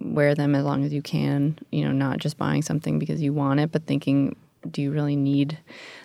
wear 0.00 0.34
them 0.34 0.54
as 0.54 0.64
long 0.64 0.84
as 0.84 0.92
you 0.92 1.02
can, 1.02 1.58
you 1.70 1.84
know, 1.84 1.92
not 1.92 2.18
just 2.18 2.38
buying 2.38 2.62
something 2.62 2.98
because 2.98 3.20
you 3.20 3.32
want 3.32 3.60
it, 3.60 3.70
but 3.70 3.86
thinking, 3.86 4.34
do 4.70 4.82
you 4.82 4.92
really 4.92 5.16
need 5.16 5.58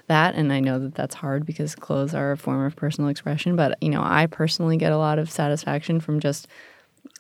that? 0.08 0.36
And 0.36 0.52
I 0.52 0.60
know 0.60 0.80
that 0.80 0.96
that's 0.96 1.16
hard 1.16 1.46
because 1.46 1.76
clothes 1.76 2.14
are 2.14 2.32
a 2.32 2.38
form 2.38 2.66
of 2.66 2.76
personal 2.76 3.10
expression, 3.10 3.56
but, 3.56 3.78
you 3.82 3.89
know, 3.89 4.04
I 4.04 4.28
personally 4.28 4.78
get 4.78 4.91
a 4.91 4.98
lot 4.98 5.20
of 5.20 5.32
satisfaction 5.32 6.00
from 6.00 6.20
just 6.20 6.48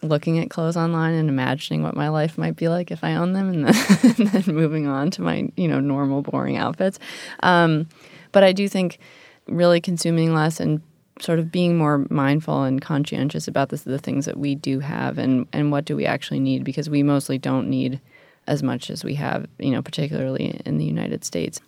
looking 0.01 0.39
at 0.39 0.49
clothes 0.49 0.77
online 0.77 1.13
and 1.13 1.29
imagining 1.29 1.83
what 1.83 1.95
my 1.95 2.09
life 2.09 2.37
might 2.37 2.55
be 2.55 2.67
like 2.67 2.91
if 2.91 3.03
I 3.03 3.15
own 3.15 3.33
them 3.33 3.49
and 3.49 3.65
then, 3.65 4.15
and 4.17 4.27
then 4.27 4.55
moving 4.55 4.87
on 4.87 5.11
to 5.11 5.21
my, 5.21 5.49
you 5.55 5.67
know, 5.67 5.79
normal, 5.79 6.21
boring 6.21 6.57
outfits. 6.57 6.99
Um, 7.41 7.87
but 8.31 8.43
I 8.43 8.51
do 8.51 8.67
think 8.67 8.99
really 9.47 9.79
consuming 9.79 10.33
less 10.33 10.59
and 10.59 10.81
sort 11.19 11.39
of 11.39 11.51
being 11.51 11.77
more 11.77 12.05
mindful 12.09 12.63
and 12.63 12.81
conscientious 12.81 13.47
about 13.47 13.69
this, 13.69 13.83
the 13.83 13.99
things 13.99 14.25
that 14.25 14.37
we 14.37 14.55
do 14.55 14.79
have 14.79 15.17
and, 15.17 15.47
and 15.53 15.71
what 15.71 15.85
do 15.85 15.95
we 15.95 16.05
actually 16.05 16.39
need 16.39 16.63
because 16.63 16.89
we 16.89 17.03
mostly 17.03 17.37
don't 17.37 17.69
need 17.69 18.01
as 18.47 18.61
much 18.61 18.89
as 18.89 19.03
we 19.03 19.15
have, 19.15 19.47
you 19.57 19.71
know, 19.71 19.81
particularly 19.81 20.61
in 20.65 20.77
the 20.77 20.85
United 20.85 21.23
States. 21.23 21.61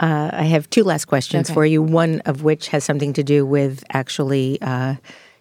Uh, 0.00 0.30
I 0.32 0.44
have 0.44 0.70
two 0.70 0.84
last 0.84 1.06
questions 1.06 1.48
okay. 1.48 1.54
for 1.54 1.66
you, 1.66 1.82
one 1.82 2.20
of 2.20 2.44
which 2.44 2.68
has 2.68 2.84
something 2.84 3.12
to 3.14 3.24
do 3.24 3.44
with 3.44 3.82
actually 3.90 4.58
uh, 4.62 4.94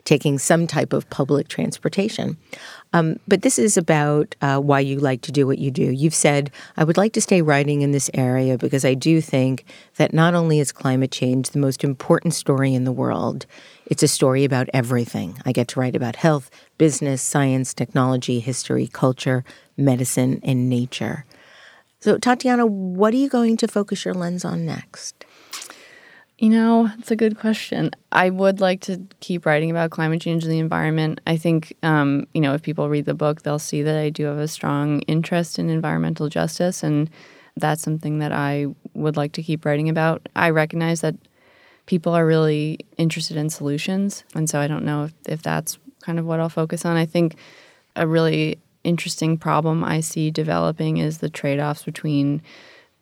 taking 0.08 0.39
some 0.39 0.66
type 0.66 0.93
of 0.93 1.08
public 1.10 1.49
transportation. 1.49 2.38
Um, 2.93 3.20
but 3.28 3.41
this 3.41 3.60
is 3.60 3.76
about 3.76 4.38
uh, 4.41 4.58
why 4.58 4.80
you 4.80 4.99
like 4.99 5.22
to 5.24 5.34
do 5.34 5.45
what 5.45 5.58
you 5.58 5.70
do. 5.70 5.84
You've 5.84 6.16
said, 6.16 6.49
I 6.78 6.86
would 6.86 6.95
like 6.95 7.12
to 7.14 7.22
stay 7.22 7.41
writing 7.41 7.82
in 7.82 7.91
this 7.91 8.10
area 8.14 8.58
because 8.58 8.86
I 8.86 8.93
do 8.93 9.20
think 9.20 9.66
that 9.97 10.14
not 10.14 10.34
only 10.34 10.60
is 10.60 10.72
climate 10.72 11.12
change 11.12 11.49
the 11.49 11.60
most 11.60 11.84
important 11.84 12.34
story 12.34 12.74
in 12.74 12.86
the 12.86 12.93
world, 12.93 13.45
it's 13.86 14.01
a 14.01 14.08
story 14.08 14.45
about 14.45 14.70
everything. 14.74 15.38
I 15.45 15.51
get 15.51 15.68
to 15.70 15.80
write 15.82 15.95
about 15.97 16.16
health, 16.16 16.49
business, 16.78 17.22
science, 17.22 17.74
technology, 17.74 18.39
history, 18.39 18.88
culture, 18.88 19.43
medicine, 19.76 20.39
and 20.41 20.70
nature. 20.70 21.26
So, 21.99 22.18
Tatiana, 22.18 22.66
what 22.66 23.14
are 23.14 23.18
you 23.18 23.28
going 23.28 23.58
to 23.58 23.68
focus 23.68 24.05
your 24.05 24.14
lens 24.14 24.45
on 24.45 24.66
next? 24.66 25.26
You 26.38 26.49
know, 26.49 26.91
it's 26.99 27.09
a 27.09 27.15
good 27.15 27.39
question. 27.39 27.89
I 28.11 28.29
would 28.29 28.61
like 28.61 28.81
to 28.81 29.01
keep 29.21 29.43
writing 29.47 29.71
about 29.71 29.89
climate 29.89 30.21
change 30.21 30.43
and 30.43 30.53
the 30.53 30.59
environment. 30.59 31.19
I 31.25 31.35
think, 31.35 31.73
um, 31.81 32.27
you 32.35 32.41
know, 32.41 32.53
if 32.53 32.61
people 32.61 32.89
read 32.89 33.05
the 33.05 33.15
book, 33.15 33.41
they'll 33.41 33.57
see 33.57 33.81
that 33.81 33.97
I 33.97 34.11
do 34.11 34.25
have 34.25 34.38
a 34.38 34.47
strong 34.47 34.99
interest 35.01 35.57
in 35.57 35.67
environmental 35.71 36.29
justice, 36.29 36.83
and 36.83 37.09
that's 37.55 37.81
something 37.81 38.19
that 38.19 38.31
I 38.31 38.67
would 38.93 39.17
like 39.17 39.31
to 39.31 39.41
keep 39.41 39.65
writing 39.65 39.89
about. 39.89 40.29
I 40.35 40.51
recognize 40.51 41.01
that 41.01 41.15
people 41.88 42.13
are 42.13 42.25
really 42.25 42.81
interested 42.97 43.35
in 43.35 43.49
solutions, 43.49 44.23
and 44.35 44.47
so 44.47 44.59
I 44.59 44.67
don't 44.67 44.85
know 44.85 45.05
if, 45.05 45.13
if 45.27 45.41
that's 45.41 45.79
kind 46.01 46.19
of 46.19 46.25
what 46.25 46.39
I'll 46.39 46.49
focus 46.49 46.85
on. 46.85 46.97
I 46.97 47.07
think 47.07 47.35
a 47.95 48.05
really 48.05 48.59
interesting 48.83 49.39
problem 49.39 49.83
I 49.83 50.01
see 50.01 50.29
developing 50.29 50.97
is 50.97 51.17
the 51.17 51.29
trade 51.29 51.59
offs 51.59 51.83
between 51.83 52.43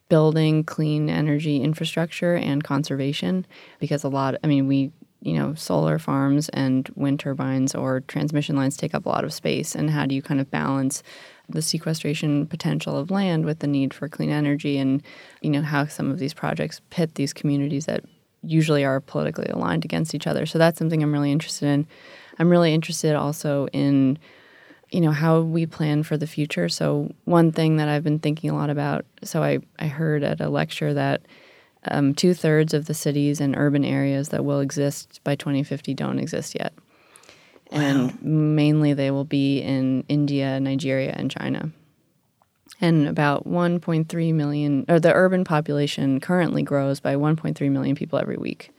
building 0.10 0.64
clean 0.64 1.10
energy 1.10 1.62
infrastructure 1.62 2.36
and 2.36 2.64
conservation 2.64 3.45
because 3.80 4.03
a 4.03 4.10
lot 4.10 4.36
i 4.43 4.47
mean 4.47 4.68
we 4.68 4.91
you 5.26 5.34
know 5.34 5.56
solar 5.56 5.97
farms 5.97 6.49
and 6.49 6.89
wind 6.95 7.20
turbines 7.20 7.74
or 7.74 8.01
transmission 8.01 8.56
lines 8.56 8.78
take 8.78 8.93
up 8.93 9.06
a 9.06 9.10
lot 9.10 9.26
of 9.26 9.34
space. 9.34 9.76
And 9.76 9.89
how 9.89 10.06
do 10.06 10.14
you 10.16 10.22
kind 10.22 10.39
of 10.39 10.49
balance 10.51 11.01
the 11.49 11.64
sequestration 11.64 12.45
potential 12.45 12.97
of 12.97 13.12
land 13.12 13.43
with 13.43 13.60
the 13.60 13.68
need 13.68 13.93
for 13.93 14.08
clean 14.08 14.30
energy? 14.30 14.78
And 14.78 15.01
you 15.41 15.49
know 15.49 15.64
how 15.64 15.88
some 15.88 16.12
of 16.12 16.20
these 16.20 16.34
projects 16.34 16.80
pit 16.91 17.16
these 17.16 17.34
communities 17.34 17.88
that 17.88 18.06
usually 18.43 18.86
are 18.86 19.01
politically 19.01 19.47
aligned 19.47 19.84
against 19.84 20.14
each 20.14 20.28
other. 20.28 20.45
So 20.45 20.60
that's 20.60 20.78
something 20.78 21.01
i'm 21.01 21.12
really 21.12 21.32
interested 21.32 21.68
in. 21.68 21.88
I'm 22.38 22.49
really 22.49 22.76
interested 22.76 23.16
also 23.16 23.68
in 23.74 24.20
you 24.91 25.01
know 25.01 25.11
how 25.11 25.41
we 25.41 25.65
plan 25.65 26.03
for 26.03 26.17
the 26.17 26.27
future. 26.27 26.69
So 26.69 27.13
one 27.25 27.51
thing 27.51 27.77
that 27.77 27.89
i've 27.89 28.03
been 28.03 28.19
thinking 28.19 28.49
a 28.49 28.55
lot 28.55 28.69
about 28.69 29.05
so 29.23 29.43
i, 29.43 29.59
I 29.79 29.88
heard 29.88 30.23
at 30.23 30.39
a 30.41 30.49
lecture 30.49 30.93
that 30.93 31.21
um, 31.88 32.15
two-thirds 32.15 32.73
of 32.73 32.86
the 32.86 32.93
cities 32.93 33.39
and 33.39 33.55
urban 33.55 33.86
areas 33.86 34.29
that 34.29 34.43
will 34.43 34.59
exist 34.59 35.21
by 35.23 35.36
2050 35.36 35.93
don't 35.93 36.17
exist 36.19 36.55
yet. 36.55 36.73
Wow. 37.71 37.79
and 37.79 38.21
mainly 38.23 38.93
they 38.93 39.09
will 39.09 39.25
be 39.25 39.59
in 39.59 40.03
india 40.07 40.59
nigeria 40.59 41.13
and 41.17 41.31
china. 41.31 41.71
And 42.81 43.07
about 43.07 43.47
1.3 43.47 44.33
million 44.33 44.86
or 44.89 44.99
the 44.99 45.13
urban 45.13 45.43
population 45.45 46.19
currently 46.19 46.61
grows 46.61 46.99
by 46.99 47.15
1.3 47.15 47.71
million 47.71 47.95
people 47.95 48.19
every 48.19 48.38
week 48.38 48.71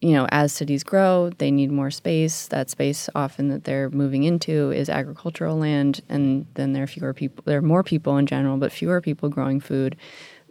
you 0.00 0.12
know, 0.12 0.28
as 0.30 0.52
cities 0.52 0.84
grow, 0.84 1.30
they 1.38 1.50
need 1.50 1.72
more 1.72 1.90
space. 1.90 2.46
That 2.48 2.70
space 2.70 3.08
often 3.14 3.48
that 3.48 3.64
they're 3.64 3.90
moving 3.90 4.22
into 4.22 4.70
is 4.70 4.88
agricultural 4.88 5.58
land, 5.58 6.02
and 6.08 6.46
then 6.54 6.72
there 6.72 6.84
are 6.84 6.88
fewer 6.88 7.12
people. 7.12 7.42
There 7.44 7.58
are 7.58 7.62
more 7.62 7.82
people 7.82 8.16
in 8.16 8.26
general, 8.26 8.58
but 8.58 8.70
fewer 8.70 9.00
people 9.00 9.28
growing 9.28 9.60
food. 9.60 9.96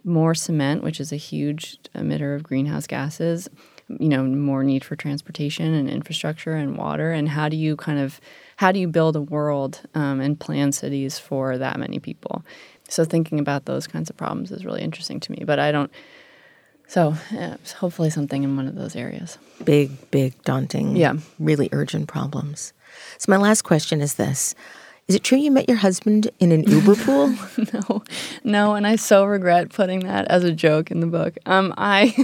More 0.04 0.34
cement, 0.34 0.82
which 0.82 1.00
is 1.00 1.12
a 1.12 1.16
huge 1.16 1.78
emitter 1.94 2.36
of 2.36 2.42
greenhouse 2.42 2.86
gases. 2.86 3.48
You 3.88 4.08
know, 4.08 4.22
more 4.22 4.62
need 4.62 4.84
for 4.84 4.96
transportation 4.96 5.72
and 5.72 5.88
infrastructure 5.88 6.54
and 6.54 6.76
water. 6.76 7.10
And 7.10 7.30
how 7.30 7.48
do 7.48 7.56
you 7.56 7.74
kind 7.74 7.98
of 7.98 8.20
how 8.56 8.70
do 8.70 8.78
you 8.78 8.86
build 8.86 9.16
a 9.16 9.22
world 9.22 9.80
um, 9.94 10.20
and 10.20 10.38
plan 10.38 10.72
cities 10.72 11.18
for 11.18 11.56
that 11.56 11.78
many 11.78 11.98
people? 11.98 12.44
So 12.88 13.04
thinking 13.04 13.38
about 13.40 13.64
those 13.64 13.86
kinds 13.86 14.10
of 14.10 14.16
problems 14.16 14.50
is 14.50 14.64
really 14.64 14.82
interesting 14.82 15.20
to 15.20 15.32
me. 15.32 15.42
But 15.44 15.58
I 15.58 15.72
don't 15.72 15.90
so 16.88 17.14
yeah, 17.30 17.56
hopefully 17.78 18.10
something 18.10 18.42
in 18.42 18.56
one 18.56 18.66
of 18.66 18.74
those 18.74 18.96
areas. 18.96 19.38
Big, 19.64 20.10
big, 20.10 20.42
daunting, 20.42 20.96
Yeah. 20.96 21.14
really 21.38 21.68
urgent 21.72 22.08
problems. 22.08 22.72
So 23.18 23.30
my 23.30 23.36
last 23.36 23.62
question 23.62 24.00
is 24.00 24.14
this. 24.14 24.54
Is 25.06 25.14
it 25.14 25.22
true 25.24 25.38
you 25.38 25.50
met 25.50 25.68
your 25.68 25.78
husband 25.78 26.30
in 26.38 26.52
an 26.52 26.64
Uber 26.64 26.94
pool? 27.04 27.34
no, 27.72 28.02
no, 28.44 28.74
and 28.74 28.86
I 28.86 28.96
so 28.96 29.24
regret 29.24 29.70
putting 29.70 30.00
that 30.00 30.26
as 30.28 30.44
a 30.44 30.52
joke 30.52 30.90
in 30.90 31.00
the 31.00 31.06
book. 31.06 31.38
Um, 31.46 31.72
I 31.78 32.14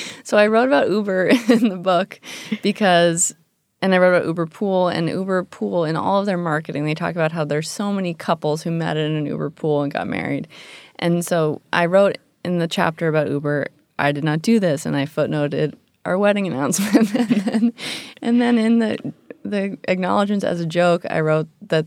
so 0.24 0.38
I 0.38 0.46
wrote 0.46 0.68
about 0.68 0.88
Uber 0.88 1.26
in 1.50 1.68
the 1.68 1.76
book 1.76 2.18
because, 2.62 3.34
and 3.82 3.94
I 3.94 3.98
wrote 3.98 4.14
about 4.16 4.26
Uber 4.26 4.46
Pool 4.46 4.88
and 4.88 5.08
Uber 5.10 5.44
Pool 5.44 5.84
in 5.84 5.96
all 5.96 6.20
of 6.20 6.26
their 6.26 6.38
marketing. 6.38 6.84
They 6.86 6.94
talk 6.94 7.14
about 7.14 7.32
how 7.32 7.44
there's 7.44 7.68
so 7.70 7.92
many 7.92 8.14
couples 8.14 8.62
who 8.62 8.70
met 8.70 8.96
in 8.96 9.12
an 9.12 9.26
Uber 9.26 9.50
pool 9.50 9.82
and 9.82 9.92
got 9.92 10.06
married, 10.08 10.48
and 10.98 11.24
so 11.26 11.60
I 11.74 11.84
wrote 11.86 12.16
in 12.44 12.58
the 12.58 12.68
chapter 12.68 13.06
about 13.08 13.28
Uber. 13.28 13.66
I 14.00 14.12
did 14.12 14.24
not 14.24 14.42
do 14.42 14.58
this, 14.58 14.86
and 14.86 14.96
I 14.96 15.06
footnoted 15.06 15.74
our 16.04 16.18
wedding 16.18 16.46
announcement, 16.52 17.14
and 17.14 17.28
then, 17.28 17.72
and 18.22 18.40
then 18.40 18.58
in 18.58 18.78
the 18.78 19.12
the 19.42 19.78
acknowledgments 19.88 20.44
as 20.44 20.60
a 20.60 20.66
joke, 20.66 21.04
I 21.08 21.20
wrote 21.20 21.48
that 21.68 21.86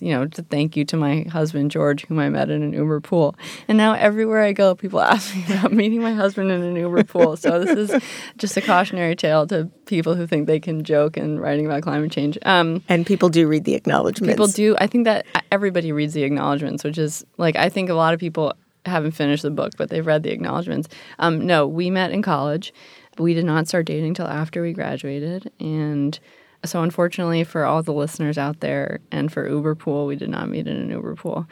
you 0.00 0.10
know, 0.10 0.26
to 0.26 0.42
thank 0.42 0.76
you 0.76 0.84
to 0.84 0.96
my 0.96 1.22
husband 1.22 1.70
George, 1.70 2.06
whom 2.06 2.18
I 2.18 2.28
met 2.28 2.50
in 2.50 2.62
an 2.62 2.72
Uber 2.72 3.00
pool. 3.00 3.34
And 3.66 3.76
now 3.76 3.94
everywhere 3.94 4.42
I 4.42 4.52
go, 4.52 4.74
people 4.74 5.00
ask 5.00 5.34
me 5.34 5.44
about 5.48 5.72
meeting 5.72 6.00
my 6.00 6.12
husband 6.12 6.50
in 6.50 6.62
an 6.62 6.76
Uber 6.76 7.04
pool. 7.04 7.36
So 7.36 7.62
this 7.64 7.90
is 7.90 8.02
just 8.36 8.56
a 8.56 8.60
cautionary 8.60 9.16
tale 9.16 9.46
to 9.48 9.70
people 9.86 10.14
who 10.14 10.26
think 10.26 10.46
they 10.46 10.60
can 10.60 10.84
joke 10.84 11.16
in 11.16 11.40
writing 11.40 11.66
about 11.66 11.82
climate 11.82 12.12
change. 12.12 12.38
Um, 12.42 12.82
and 12.88 13.06
people 13.06 13.28
do 13.28 13.46
read 13.48 13.64
the 13.64 13.74
acknowledgments. 13.74 14.32
people 14.32 14.46
do. 14.46 14.76
I 14.78 14.86
think 14.86 15.04
that 15.04 15.26
everybody 15.50 15.92
reads 15.92 16.14
the 16.14 16.22
acknowledgments, 16.22 16.84
which 16.84 16.98
is 16.98 17.24
like 17.38 17.56
I 17.56 17.68
think 17.68 17.90
a 17.90 17.94
lot 17.94 18.14
of 18.14 18.20
people 18.20 18.54
haven't 18.86 19.12
finished 19.12 19.42
the 19.42 19.50
book, 19.50 19.72
but 19.76 19.90
they've 19.90 20.06
read 20.06 20.22
the 20.22 20.32
acknowledgments. 20.32 20.88
Um, 21.18 21.46
no, 21.46 21.66
we 21.66 21.90
met 21.90 22.10
in 22.10 22.22
college. 22.22 22.72
We 23.18 23.34
did 23.34 23.44
not 23.44 23.68
start 23.68 23.86
dating 23.86 24.14
till 24.14 24.26
after 24.26 24.62
we 24.62 24.72
graduated, 24.72 25.52
and 25.60 26.18
so 26.64 26.82
unfortunately 26.82 27.44
for 27.44 27.64
all 27.64 27.82
the 27.82 27.92
listeners 27.92 28.38
out 28.38 28.60
there 28.60 29.00
and 29.10 29.30
for 29.30 29.48
Uber 29.48 29.74
Pool, 29.74 30.06
we 30.06 30.16
did 30.16 30.30
not 30.30 30.48
meet 30.48 30.66
in 30.66 30.76
an 30.76 30.90
Uber 30.90 31.16
pool, 31.16 31.46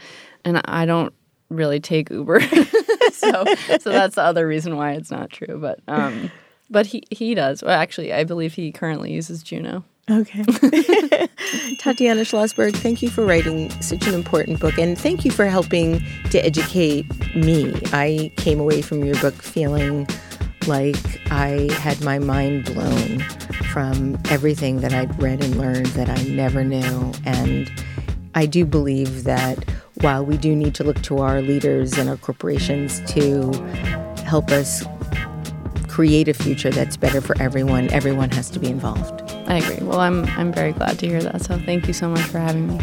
and 0.45 0.61
I 0.64 0.87
don't 0.87 1.12
really 1.51 1.81
take 1.81 2.11
Uber, 2.11 2.41
so 3.12 3.45
so 3.78 3.91
that's 3.91 4.14
the 4.14 4.22
other 4.22 4.47
reason 4.47 4.76
why 4.76 4.93
it's 4.93 5.11
not 5.11 5.31
true. 5.31 5.59
But 5.61 5.81
um, 5.87 6.31
but 6.70 6.87
he 6.87 7.03
he 7.11 7.35
does. 7.35 7.62
Well, 7.62 7.78
actually, 7.78 8.12
I 8.12 8.24
believe 8.24 8.55
he 8.55 8.72
currently 8.72 9.12
uses 9.12 9.43
Juno. 9.43 9.85
Okay. 10.11 10.42
Tatiana 11.78 12.22
Schlossberg, 12.22 12.74
thank 12.74 13.00
you 13.00 13.08
for 13.08 13.24
writing 13.24 13.70
such 13.80 14.08
an 14.08 14.14
important 14.14 14.58
book 14.58 14.76
and 14.76 14.98
thank 14.98 15.24
you 15.24 15.30
for 15.30 15.44
helping 15.46 16.02
to 16.30 16.44
educate 16.44 17.06
me. 17.36 17.72
I 17.92 18.32
came 18.36 18.58
away 18.58 18.82
from 18.82 19.04
your 19.04 19.14
book 19.20 19.34
feeling 19.34 20.08
like 20.66 20.96
I 21.30 21.72
had 21.74 22.02
my 22.02 22.18
mind 22.18 22.64
blown 22.64 23.20
from 23.72 24.18
everything 24.30 24.80
that 24.80 24.92
I'd 24.92 25.22
read 25.22 25.44
and 25.44 25.56
learned 25.56 25.86
that 25.86 26.08
I 26.08 26.22
never 26.24 26.64
knew. 26.64 27.12
And 27.24 27.70
I 28.34 28.46
do 28.46 28.64
believe 28.64 29.24
that 29.24 29.64
while 30.00 30.24
we 30.24 30.36
do 30.36 30.56
need 30.56 30.74
to 30.76 30.84
look 30.84 31.00
to 31.02 31.18
our 31.18 31.40
leaders 31.40 31.96
and 31.98 32.08
our 32.08 32.16
corporations 32.16 33.00
to 33.12 33.52
help 34.24 34.50
us 34.50 34.84
create 35.88 36.28
a 36.28 36.34
future 36.34 36.70
that's 36.70 36.96
better 36.96 37.20
for 37.20 37.40
everyone, 37.40 37.90
everyone 37.90 38.30
has 38.30 38.50
to 38.50 38.58
be 38.58 38.68
involved. 38.68 39.30
I 39.51 39.57
agree. 39.57 39.84
Well, 39.84 39.98
I'm 39.98 40.26
I'm 40.38 40.53
very 40.53 40.70
glad 40.70 41.01
to 41.01 41.09
hear 41.09 41.20
that. 41.22 41.42
So 41.42 41.59
thank 41.59 41.88
you 41.88 41.92
so 41.92 42.09
much 42.09 42.22
for 42.22 42.38
having 42.38 42.68
me. 42.68 42.78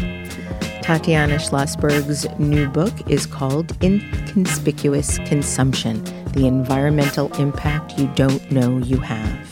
Tatiana 0.82 1.36
Schlossberg's 1.36 2.26
new 2.38 2.68
book 2.68 2.92
is 3.10 3.24
called 3.24 3.74
Inconspicuous 3.82 5.16
Consumption 5.20 6.04
The 6.32 6.46
Environmental 6.46 7.32
Impact 7.36 7.98
You 7.98 8.06
Don't 8.14 8.52
Know 8.52 8.76
You 8.76 8.98
Have. 8.98 9.48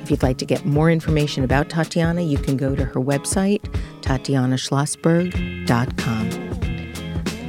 If 0.00 0.12
you'd 0.12 0.22
like 0.22 0.38
to 0.38 0.44
get 0.44 0.64
more 0.64 0.92
information 0.92 1.42
about 1.42 1.70
Tatiana, 1.70 2.22
you 2.22 2.38
can 2.38 2.56
go 2.56 2.76
to 2.76 2.84
her 2.84 3.00
website, 3.00 3.62
tatianaschlossberg.com. 4.02 6.30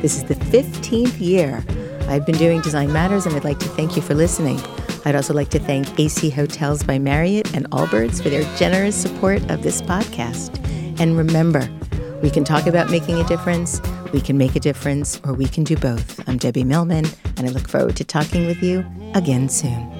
This 0.01 0.17
is 0.17 0.23
the 0.23 0.33
15th 0.33 1.19
year 1.19 1.63
I've 2.07 2.25
been 2.25 2.37
doing 2.37 2.61
Design 2.61 2.91
Matters, 2.91 3.27
and 3.27 3.35
I'd 3.35 3.43
like 3.43 3.59
to 3.59 3.69
thank 3.69 3.95
you 3.95 4.01
for 4.01 4.15
listening. 4.15 4.59
I'd 5.03 5.15
also 5.15 5.33
like 5.33 5.49
to 5.49 5.59
thank 5.59 5.99
AC 5.99 6.29
Hotels 6.29 6.83
by 6.83 6.99
Marriott 6.99 7.55
and 7.55 7.69
Allbirds 7.71 8.21
for 8.21 8.29
their 8.29 8.43
generous 8.57 8.95
support 8.95 9.41
of 9.49 9.63
this 9.63 9.81
podcast. 9.81 10.59
And 10.99 11.17
remember, 11.17 11.67
we 12.21 12.29
can 12.29 12.43
talk 12.43 12.67
about 12.67 12.91
making 12.91 13.19
a 13.19 13.23
difference, 13.23 13.81
we 14.13 14.21
can 14.21 14.37
make 14.37 14.55
a 14.55 14.59
difference, 14.59 15.19
or 15.23 15.33
we 15.33 15.45
can 15.45 15.63
do 15.63 15.75
both. 15.75 16.27
I'm 16.29 16.37
Debbie 16.37 16.63
Millman, 16.63 17.05
and 17.37 17.49
I 17.49 17.51
look 17.51 17.67
forward 17.67 17.95
to 17.95 18.03
talking 18.03 18.45
with 18.45 18.61
you 18.61 18.85
again 19.15 19.49
soon. 19.49 19.91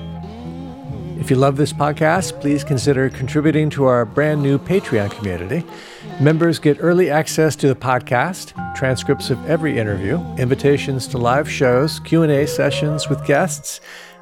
If 1.19 1.29
you 1.29 1.35
love 1.35 1.55
this 1.55 1.71
podcast, 1.71 2.41
please 2.41 2.63
consider 2.63 3.07
contributing 3.09 3.69
to 3.71 3.85
our 3.85 4.05
brand 4.05 4.41
new 4.41 4.57
Patreon 4.57 5.11
community. 5.11 5.63
Members 6.19 6.57
get 6.57 6.77
early 6.79 7.11
access 7.11 7.55
to 7.57 7.67
the 7.67 7.75
podcast, 7.75 8.53
transcripts 8.75 9.29
of 9.29 9.43
every 9.47 9.77
interview, 9.77 10.19
invitations 10.37 11.07
to 11.09 11.19
live 11.19 11.49
shows, 11.49 11.99
Q&A 11.99 12.47
sessions 12.47 13.07
with 13.07 13.23
guests, 13.25 13.81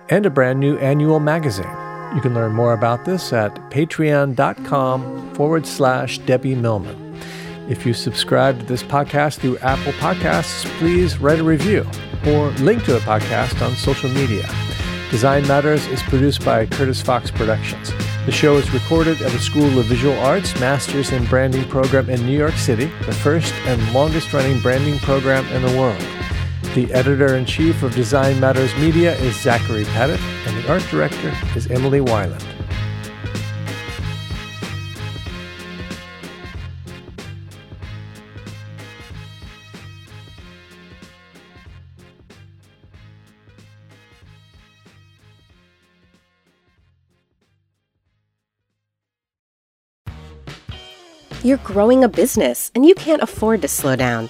and 0.10 0.26
a 0.26 0.30
brand 0.30 0.60
new 0.60 0.78
annual 0.78 1.20
magazine. 1.20 1.66
You 2.16 2.22
can 2.22 2.34
learn 2.34 2.54
more 2.54 2.74
about 2.74 3.06
this 3.06 3.32
at 3.32 3.54
patreon.com 3.70 5.34
forward 5.36 5.68
slash 5.68 6.18
Debbie 6.20 6.56
Millman. 6.56 7.22
If 7.70 7.86
you 7.86 7.94
subscribe 7.94 8.60
to 8.60 8.66
this 8.66 8.82
podcast 8.82 9.38
through 9.38 9.60
Apple 9.60 9.94
Podcasts, 9.94 10.66
please 10.80 11.20
write 11.20 11.40
a 11.40 11.44
review 11.44 11.86
or 12.26 12.50
link 12.54 12.84
to 12.86 12.94
the 12.94 13.00
podcast 13.00 13.64
on 13.64 13.76
social 13.76 14.10
media. 14.10 14.50
Design 15.12 15.48
Matters 15.48 15.86
is 15.88 16.02
produced 16.04 16.44
by 16.44 16.66
Curtis 16.66 17.02
Fox 17.02 17.30
Productions. 17.32 17.92
The 18.26 18.32
show 18.32 18.58
is 18.58 18.72
recorded 18.72 19.22
at 19.22 19.32
the 19.32 19.40
School 19.40 19.80
of 19.80 19.86
Visual 19.86 20.18
Arts 20.20 20.60
Masters 20.60 21.12
in 21.12 21.26
Branding 21.26 21.64
program 21.66 22.10
in 22.10 22.26
New 22.26 22.38
York 22.38 22.54
City, 22.56 22.86
the 23.06 23.14
first 23.14 23.54
and 23.66 23.94
longest 23.94 24.34
running 24.34 24.60
branding 24.60 25.00
program 25.00 25.46
in 25.48 25.62
the 25.62 25.80
world. 25.80 26.19
The 26.76 26.94
editor 26.94 27.36
in 27.36 27.46
chief 27.46 27.82
of 27.82 27.96
Design 27.96 28.40
Matters 28.40 28.74
Media 28.76 29.16
is 29.18 29.36
Zachary 29.42 29.86
Pettit, 29.86 30.20
and 30.46 30.56
the 30.56 30.72
art 30.72 30.84
director 30.92 31.34
is 31.56 31.66
Emily 31.66 32.00
Weiland. 32.00 32.46
You're 51.42 51.58
growing 51.58 52.04
a 52.04 52.08
business 52.10 52.70
and 52.76 52.86
you 52.86 52.94
can't 52.94 53.24
afford 53.24 53.64
to 53.64 53.68
slow 53.68 53.96
down. 53.96 54.30